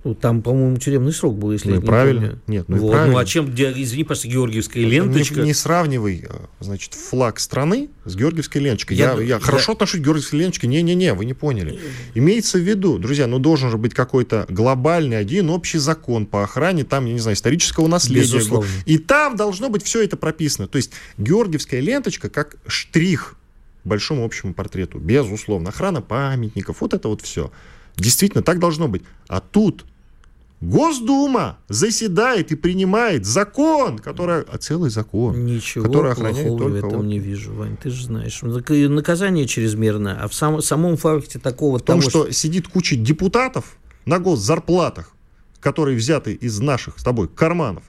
Ну, 0.08 0.14
там, 0.14 0.40
по-моему, 0.42 0.76
тюремный 0.78 1.12
срок 1.12 1.36
был, 1.36 1.52
если 1.52 1.68
Ну 1.68 1.74
я 1.76 1.80
не 1.80 1.86
правильно. 1.86 2.20
помню. 2.20 2.42
Нет, 2.46 2.64
ну 2.68 2.76
Вот, 2.78 2.90
правильно. 2.92 3.12
Ну 3.12 3.18
а 3.18 3.24
чем, 3.26 3.50
извини, 3.54 4.04
пожалуйста, 4.04 4.28
георгиевская 4.28 4.82
Не- 4.84 4.90
ленточка? 4.90 5.40
Не, 5.42 5.52
сравнивай, 5.52 6.24
э, 6.28 6.34
значит, 6.60 6.94
флаг 6.94 7.38
страны 7.40 7.90
с 8.06 8.16
георгиевской 8.16 8.62
ленточкой. 8.62 8.96
Я- 8.96 9.12
Я, 9.12 9.20
я, 9.20 9.22
я- 9.34 9.38
хорошо 9.40 9.72
отношусь 9.72 10.00
к 10.00 10.04
георгиевской 10.04 10.38
ленточке. 10.40 10.66
Не-не-не, 10.66 11.12
вы 11.12 11.24
не 11.26 11.34
поняли. 11.34 11.78
Имеется 12.14 12.58
в 12.58 12.62
виду, 12.62 12.98
друзья, 12.98 13.26
ну 13.26 13.38
должен 13.38 13.70
же 13.70 13.76
быть 13.76 13.92
какой-то 13.92 14.46
глобальный 14.48 15.18
один 15.18 15.50
общий 15.50 15.78
закон 15.78 16.24
по 16.24 16.42
охране, 16.44 16.84
там, 16.84 17.04
я 17.06 17.12
не 17.12 17.20
знаю, 17.20 17.36
исторического 17.36 17.86
наследия. 17.86 18.36
Безусловно. 18.36 18.68
И 18.86 18.96
там 18.98 19.36
должно 19.36 19.68
быть 19.68 19.82
все 19.84 20.02
это 20.02 20.16
прописано. 20.16 20.68
То 20.68 20.76
есть 20.76 20.92
георгиевская 21.18 21.80
ленточка 21.80 22.30
как 22.30 22.56
штрих 22.66 23.34
большому 23.84 24.24
общему 24.24 24.54
портрету. 24.54 24.98
Безусловно. 24.98 25.68
Охрана 25.68 26.00
памятников, 26.00 26.80
вот 26.80 26.94
это 26.94 27.08
вот 27.08 27.20
все. 27.22 27.50
Действительно, 27.96 28.42
так 28.44 28.60
должно 28.60 28.86
быть. 28.86 29.02
А 29.26 29.40
тут 29.40 29.84
Госдума 30.60 31.58
заседает 31.68 32.50
и 32.50 32.56
принимает 32.56 33.24
закон, 33.24 33.98
который, 33.98 34.42
а 34.42 34.58
целый 34.58 34.90
закон, 34.90 35.46
Ничего 35.46 35.84
который 35.84 36.10
охраняет 36.12 36.48
плохого 36.48 36.56
в 36.68 36.72
только 36.72 36.86
этом 36.88 36.98
вот- 36.98 37.06
не 37.06 37.18
вижу, 37.20 37.52
Вань, 37.54 37.76
ты 37.76 37.90
же 37.90 38.04
знаешь. 38.04 38.40
Ну, 38.42 38.60
Наказание 38.88 39.46
чрезмерное, 39.46 40.18
а 40.20 40.26
в 40.26 40.34
сам- 40.34 40.60
самом 40.60 40.96
факте 40.96 41.38
такого 41.38 41.78
В 41.78 41.82
том, 41.82 42.00
того, 42.00 42.10
что 42.10 42.32
сидит 42.32 42.66
куча 42.66 42.96
депутатов 42.96 43.76
на 44.04 44.18
госзарплатах, 44.18 45.12
которые 45.60 45.96
взяты 45.96 46.32
из 46.34 46.58
наших 46.58 46.98
с 46.98 47.04
тобой 47.04 47.28
карманов, 47.28 47.84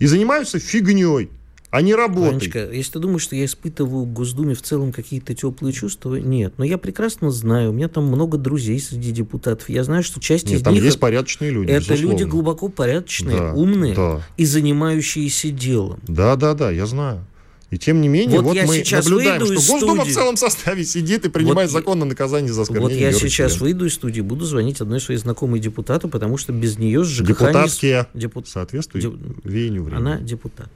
и 0.00 0.06
занимаются 0.06 0.58
фигней, 0.58 1.30
а 1.70 1.82
не 1.82 1.94
работой. 1.94 2.28
Ванечка, 2.30 2.70
если 2.70 2.92
ты 2.92 2.98
думаешь, 2.98 3.22
что 3.22 3.36
я 3.36 3.44
испытываю 3.44 4.06
к 4.06 4.12
Госдуме 4.12 4.54
в 4.54 4.62
целом 4.62 4.92
какие-то 4.92 5.34
теплые 5.34 5.72
чувства, 5.72 6.16
нет. 6.16 6.54
Но 6.56 6.64
я 6.64 6.78
прекрасно 6.78 7.30
знаю, 7.30 7.70
у 7.70 7.72
меня 7.72 7.88
там 7.88 8.04
много 8.06 8.38
друзей 8.38 8.80
среди 8.80 9.12
депутатов. 9.12 9.68
Я 9.68 9.84
знаю, 9.84 10.02
что 10.02 10.18
часть 10.20 10.46
Нет, 10.46 10.56
из 10.60 10.62
там 10.62 10.72
них 10.74 10.82
есть 10.84 10.98
порядочные 10.98 11.50
люди, 11.50 11.70
это 11.70 11.80
безусловно. 11.90 12.12
люди 12.18 12.22
глубоко 12.24 12.68
порядочные, 12.68 13.36
Да, 13.36 13.52
умные 13.52 13.94
да. 13.94 14.22
и 14.38 14.44
занимающиеся 14.44 15.50
делом. 15.50 16.00
Да, 16.08 16.36
да, 16.36 16.54
да, 16.54 16.70
я 16.70 16.86
знаю. 16.86 17.24
И 17.70 17.76
тем 17.76 18.00
не 18.00 18.08
менее, 18.08 18.38
Вот 18.38 18.46
вот, 18.46 18.56
я 18.56 18.64
мы 18.64 18.76
сейчас 18.76 19.04
наблюдаем, 19.06 19.42
выйду 19.42 19.60
что 19.60 19.72
Госдума 19.72 19.96
студии. 19.96 20.10
в 20.10 20.14
целом 20.14 20.36
составе 20.38 20.84
сидит 20.86 21.26
и 21.26 21.28
принимает 21.28 21.68
Вот 21.70 21.78
закон 21.78 21.98
на 21.98 22.06
наказание 22.06 22.50
за 22.50 22.62
оскорбление. 22.62 23.12
Вот 23.12 23.12
я 23.12 23.28
сейчас 23.28 23.60
выйду 23.60 23.84
из 23.84 23.92
студии, 23.92 24.22
буду 24.22 24.46
звонить 24.46 24.80
одной 24.80 25.00
своей 25.02 25.20
знакомой 25.20 25.60
депутату, 25.60 26.08
потому 26.08 26.38
что 26.38 26.54
без 26.54 26.78
нее 26.78 27.04
с 27.04 27.08
ЖКХ... 27.08 27.26
не 27.28 27.34
с- 27.34 27.38
Депутатские 27.38 28.06
Депу- 28.14 28.42
соответствует 28.46 29.04
Деп- 29.04 29.44
веянию 29.44 29.82
времени. 29.82 30.00
Она 30.00 30.18
депутат. 30.18 30.70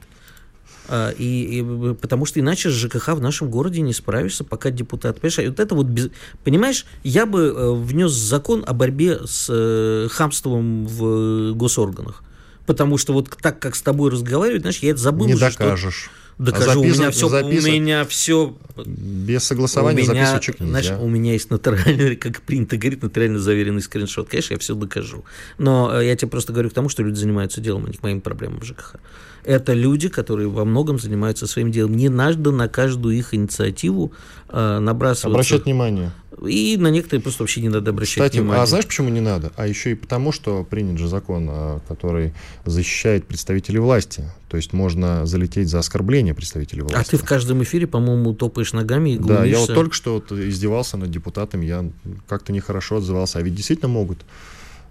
А, 0.89 1.11
и, 1.11 1.59
и, 1.59 1.93
потому 1.93 2.25
что 2.25 2.39
иначе 2.39 2.69
с 2.69 2.73
ЖКХ 2.73 3.09
в 3.09 3.21
нашем 3.21 3.49
городе 3.49 3.81
не 3.81 3.93
справишься, 3.93 4.43
пока 4.43 4.69
депутат. 4.69 5.19
Понимаешь, 5.19 5.39
а 5.39 5.49
вот 5.49 5.59
это 5.59 5.75
вот 5.75 5.87
без... 5.87 6.09
Понимаешь, 6.43 6.85
я 7.03 7.25
бы 7.25 7.41
э, 7.55 7.73
внес 7.73 8.11
закон 8.11 8.63
о 8.67 8.73
борьбе 8.73 9.19
с 9.25 9.47
э, 9.49 10.07
хамством 10.11 10.85
в 10.85 11.53
госорганах. 11.53 12.23
Потому 12.65 12.97
что 12.97 13.13
вот 13.13 13.29
так, 13.41 13.59
как 13.59 13.75
с 13.75 13.81
тобой 13.81 14.11
разговаривать, 14.11 14.61
знаешь, 14.61 14.79
я 14.79 14.91
это 14.91 14.99
забыл 14.99 15.27
Не 15.27 15.35
уже, 15.35 15.51
что- 15.51 15.63
докажешь. 15.63 16.09
Докажу, 16.37 16.63
а 16.63 16.73
запис... 16.73 16.97
у 16.97 16.99
меня 16.99 17.11
все, 17.11 17.29
запис... 17.29 17.63
у 17.63 17.67
меня 17.67 18.05
все 18.05 18.55
без 18.85 19.43
согласования 19.43 20.03
у 20.03 20.11
меня, 20.11 20.25
записывать 20.25 20.59
нельзя. 20.59 20.81
Знаешь, 20.81 21.01
у 21.01 21.07
меня 21.07 21.33
есть 21.33 21.49
нотариально, 21.49 22.15
как 22.19 22.41
принято 22.41 22.77
говорить, 22.77 23.03
нотариально 23.03 23.39
заверенный 23.39 23.81
скриншот. 23.81 24.29
Конечно, 24.29 24.53
я 24.53 24.59
все 24.59 24.75
докажу. 24.75 25.23
Но 25.57 25.91
э, 25.99 26.07
я 26.07 26.15
тебе 26.15 26.29
просто 26.29 26.53
говорю 26.53 26.69
к 26.69 26.73
тому, 26.73 26.89
что 26.89 27.03
люди 27.03 27.19
занимаются 27.19 27.61
делом, 27.61 27.85
а 27.85 27.89
не 27.89 27.97
к 27.97 28.03
моим 28.03 28.21
проблемам 28.21 28.61
в 28.61 28.65
ЖКХ. 28.65 28.95
Это 29.43 29.73
люди, 29.73 30.07
которые 30.07 30.47
во 30.47 30.65
многом 30.65 30.99
занимаются 30.99 31.47
своим 31.47 31.71
делом. 31.71 31.95
Не 31.95 32.09
надо 32.09 32.51
на 32.51 32.67
каждую 32.67 33.15
их 33.15 33.33
инициативу 33.33 34.13
набрасываться. 34.53 35.27
Обращать 35.27 35.65
внимание. 35.65 36.11
И 36.47 36.77
на 36.77 36.87
некоторые 36.87 37.21
просто 37.21 37.43
вообще 37.43 37.61
не 37.61 37.69
надо 37.69 37.91
обращать 37.91 38.23
Кстати, 38.23 38.37
внимание. 38.39 38.63
а 38.63 38.65
знаешь, 38.65 38.85
почему 38.85 39.09
не 39.09 39.21
надо? 39.21 39.51
А 39.55 39.67
еще 39.67 39.91
и 39.91 39.95
потому, 39.95 40.31
что 40.31 40.63
принят 40.63 40.97
же 40.97 41.07
закон, 41.07 41.47
э, 41.49 41.79
который 41.87 42.33
защищает 42.65 43.25
представителей 43.25 43.79
власти. 43.79 44.29
То 44.49 44.57
есть 44.57 44.73
можно 44.73 45.25
залететь 45.25 45.69
за 45.69 45.79
оскорбление 45.79 46.33
представителей 46.33 46.81
власти. 46.81 46.97
А 46.97 47.03
ты 47.03 47.17
в 47.17 47.25
каждом 47.25 47.63
эфире, 47.63 47.87
по-моему, 47.87 48.33
топаешь 48.33 48.73
ногами 48.73 49.11
и 49.11 49.17
глумишься. 49.17 49.43
Да, 49.43 49.45
я 49.45 49.59
вот 49.59 49.73
только 49.73 49.95
что 49.95 50.15
вот 50.15 50.31
издевался 50.31 50.97
над 50.97 51.11
депутатами, 51.11 51.65
я 51.65 51.85
как-то 52.27 52.51
нехорошо 52.51 52.97
отзывался. 52.97 53.39
А 53.39 53.41
ведь 53.41 53.55
действительно 53.55 53.89
могут. 53.89 54.19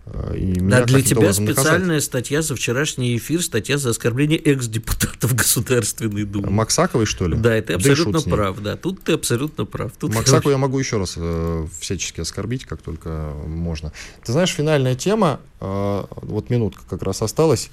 Э, 0.06 0.36
и 0.36 0.54
да, 0.60 0.84
для 0.84 1.02
тебя 1.02 1.32
специальная 1.32 1.78
наказать. 1.78 2.04
статья 2.04 2.42
за 2.42 2.56
вчерашний 2.56 3.16
эфир, 3.16 3.42
статья 3.42 3.78
за 3.78 3.90
оскорбление 3.90 4.38
экс-депутатов 4.38 5.34
Государственной 5.36 6.24
Думы. 6.24 6.50
Максаковой, 6.50 7.06
что 7.06 7.28
ли? 7.28 7.36
Да, 7.36 7.54
это 7.54 7.74
абсолютно 7.76 8.20
да 8.20 8.30
прав, 8.30 8.60
да. 8.60 8.76
Тут 8.76 9.02
ты 9.02 9.12
абсолютно 9.12 9.64
прав. 9.64 9.92
Тут 9.98 10.14
Максаку 10.14 10.50
я 10.50 10.58
могу 10.58 10.78
еще 10.78 10.98
раз 10.98 11.14
э, 11.16 11.66
всячески 11.80 12.20
оскорбить, 12.20 12.64
как 12.64 12.82
только 12.82 13.32
можно. 13.46 13.92
Ты 14.24 14.32
знаешь, 14.32 14.50
финальная 14.50 14.96
тема, 14.96 15.40
э, 15.60 16.04
вот 16.10 16.50
минутка 16.50 16.82
как 16.88 17.02
раз 17.02 17.22
осталась. 17.22 17.70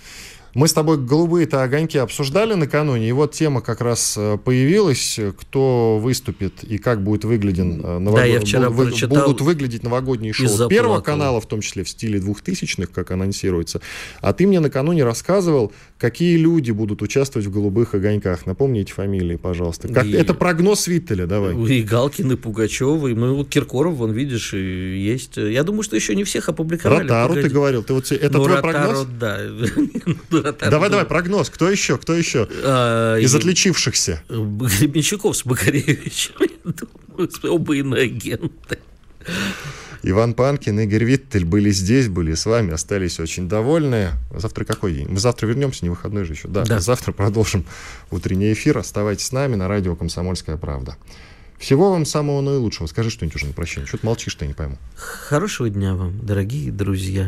Мы 0.54 0.68
с 0.68 0.74
тобой 0.74 0.98
голубые-то 0.98 1.64
огоньки 1.64 1.98
обсуждали 1.98 2.54
накануне, 2.56 3.10
и 3.10 3.12
вот 3.12 3.34
тема 3.34 3.62
как 3.62 3.82
раз 3.82 4.16
э, 4.18 4.38
появилась, 4.44 5.20
кто 5.38 6.00
выступит 6.00 6.64
и 6.64 6.78
как 6.78 7.04
будет 7.04 7.24
выгляден 7.24 7.82
э, 7.84 8.00
новог... 8.00 8.20
да, 8.20 8.26
я 8.26 8.40
вчера 8.40 8.70
Буд... 8.70 9.08
будут 9.08 9.42
выглядеть 9.42 9.84
новогодние 9.84 10.34
шоу 10.34 10.68
Первого 10.68 11.02
канала, 11.02 11.40
в 11.40 11.46
том 11.46 11.62
числе 11.62 11.84
в 11.84 11.90
стиле 11.90 12.20
двухтысячных, 12.20 12.92
как 12.92 13.12
анонсируется. 13.12 13.82
А 14.22 14.34
ты 14.34 14.48
мне 14.48 14.60
накануне 14.60 15.04
рассказывал, 15.04 15.72
какие 15.98 16.38
люди 16.38 16.72
будут 16.72 17.02
участвовать 17.02 17.48
в 17.48 17.52
голубых 17.52 17.94
огоньках. 17.94 18.46
Напомни 18.46 18.82
эти 18.82 18.92
фамилии, 18.92 19.36
пожалуйста. 19.36 19.88
Как... 19.88 20.06
И... 20.06 20.12
Это 20.12 20.34
прогноз 20.34 20.88
Виттеля, 20.88 21.28
давай. 21.28 21.56
И 21.70 21.84
Галкин, 21.84 22.32
и 22.32 22.36
Пугачева, 22.36 23.08
и 23.08 23.14
ну, 23.14 23.36
вот 23.36 23.50
Киркоров, 23.50 23.96
вон, 23.96 24.12
видишь, 24.12 24.54
и 24.54 24.58
есть. 24.58 25.38
Я 25.38 25.64
думаю, 25.64 25.84
что 25.84 25.96
еще 25.96 26.16
не 26.16 26.24
всех 26.24 26.50
опубликовали. 26.50 27.04
Ротару 27.04 27.34
ты 27.36 27.50
говорил, 27.50 27.84
ты 27.84 27.94
вот 27.94 28.12
это 28.12 28.38
ну, 28.38 28.46
твой 28.46 28.56
Ротару, 28.56 28.72
прогноз? 28.72 29.08
да. 29.20 29.40
Давай, 30.42 30.90
давай, 30.90 31.06
прогноз. 31.06 31.50
Кто 31.50 31.70
еще? 31.70 31.98
Кто 31.98 32.14
еще? 32.14 32.48
А, 32.64 33.18
Из 33.18 33.34
отличившихся. 33.34 34.24
Гребенщиков 34.30 35.36
с 35.36 35.46
Макаревичем. 35.46 36.34
Оба 37.50 37.76
иноагенты. 37.76 38.80
Иван 40.02 40.34
Панкин, 40.34 40.80
Игорь 40.80 41.04
Виттель 41.04 41.44
были 41.44 41.72
здесь, 41.72 42.08
были 42.08 42.34
с 42.34 42.46
вами, 42.46 42.74
остались 42.74 43.20
очень 43.20 43.50
довольны. 43.50 44.12
Завтра 44.34 44.64
какой 44.64 44.94
день? 44.94 45.08
Мы 45.10 45.20
завтра 45.20 45.48
вернемся, 45.48 45.84
не 45.84 45.90
выходной 45.90 46.24
же 46.24 46.34
еще. 46.34 46.48
Да, 46.48 46.64
да. 46.64 46.80
завтра 46.80 47.12
продолжим 47.12 47.66
утренний 48.10 48.54
эфир. 48.54 48.78
Оставайтесь 48.78 49.26
с 49.26 49.32
нами 49.32 49.56
на 49.56 49.68
радио 49.68 49.96
«Комсомольская 49.96 50.56
правда». 50.56 50.96
Всего 51.58 51.92
вам 51.92 52.06
самого 52.06 52.40
наилучшего. 52.40 52.88
Скажи 52.88 53.10
что-нибудь 53.10 53.36
уже 53.36 53.48
на 53.48 53.54
прощание. 53.54 53.86
Что 53.86 53.98
ты 53.98 54.06
молчишь, 54.06 54.32
что 54.32 54.46
я 54.46 54.48
не 54.48 54.54
пойму. 54.54 54.78
Хорошего 54.96 55.70
дня 55.70 55.94
вам, 55.94 56.26
дорогие 56.26 56.72
друзья. 56.72 57.28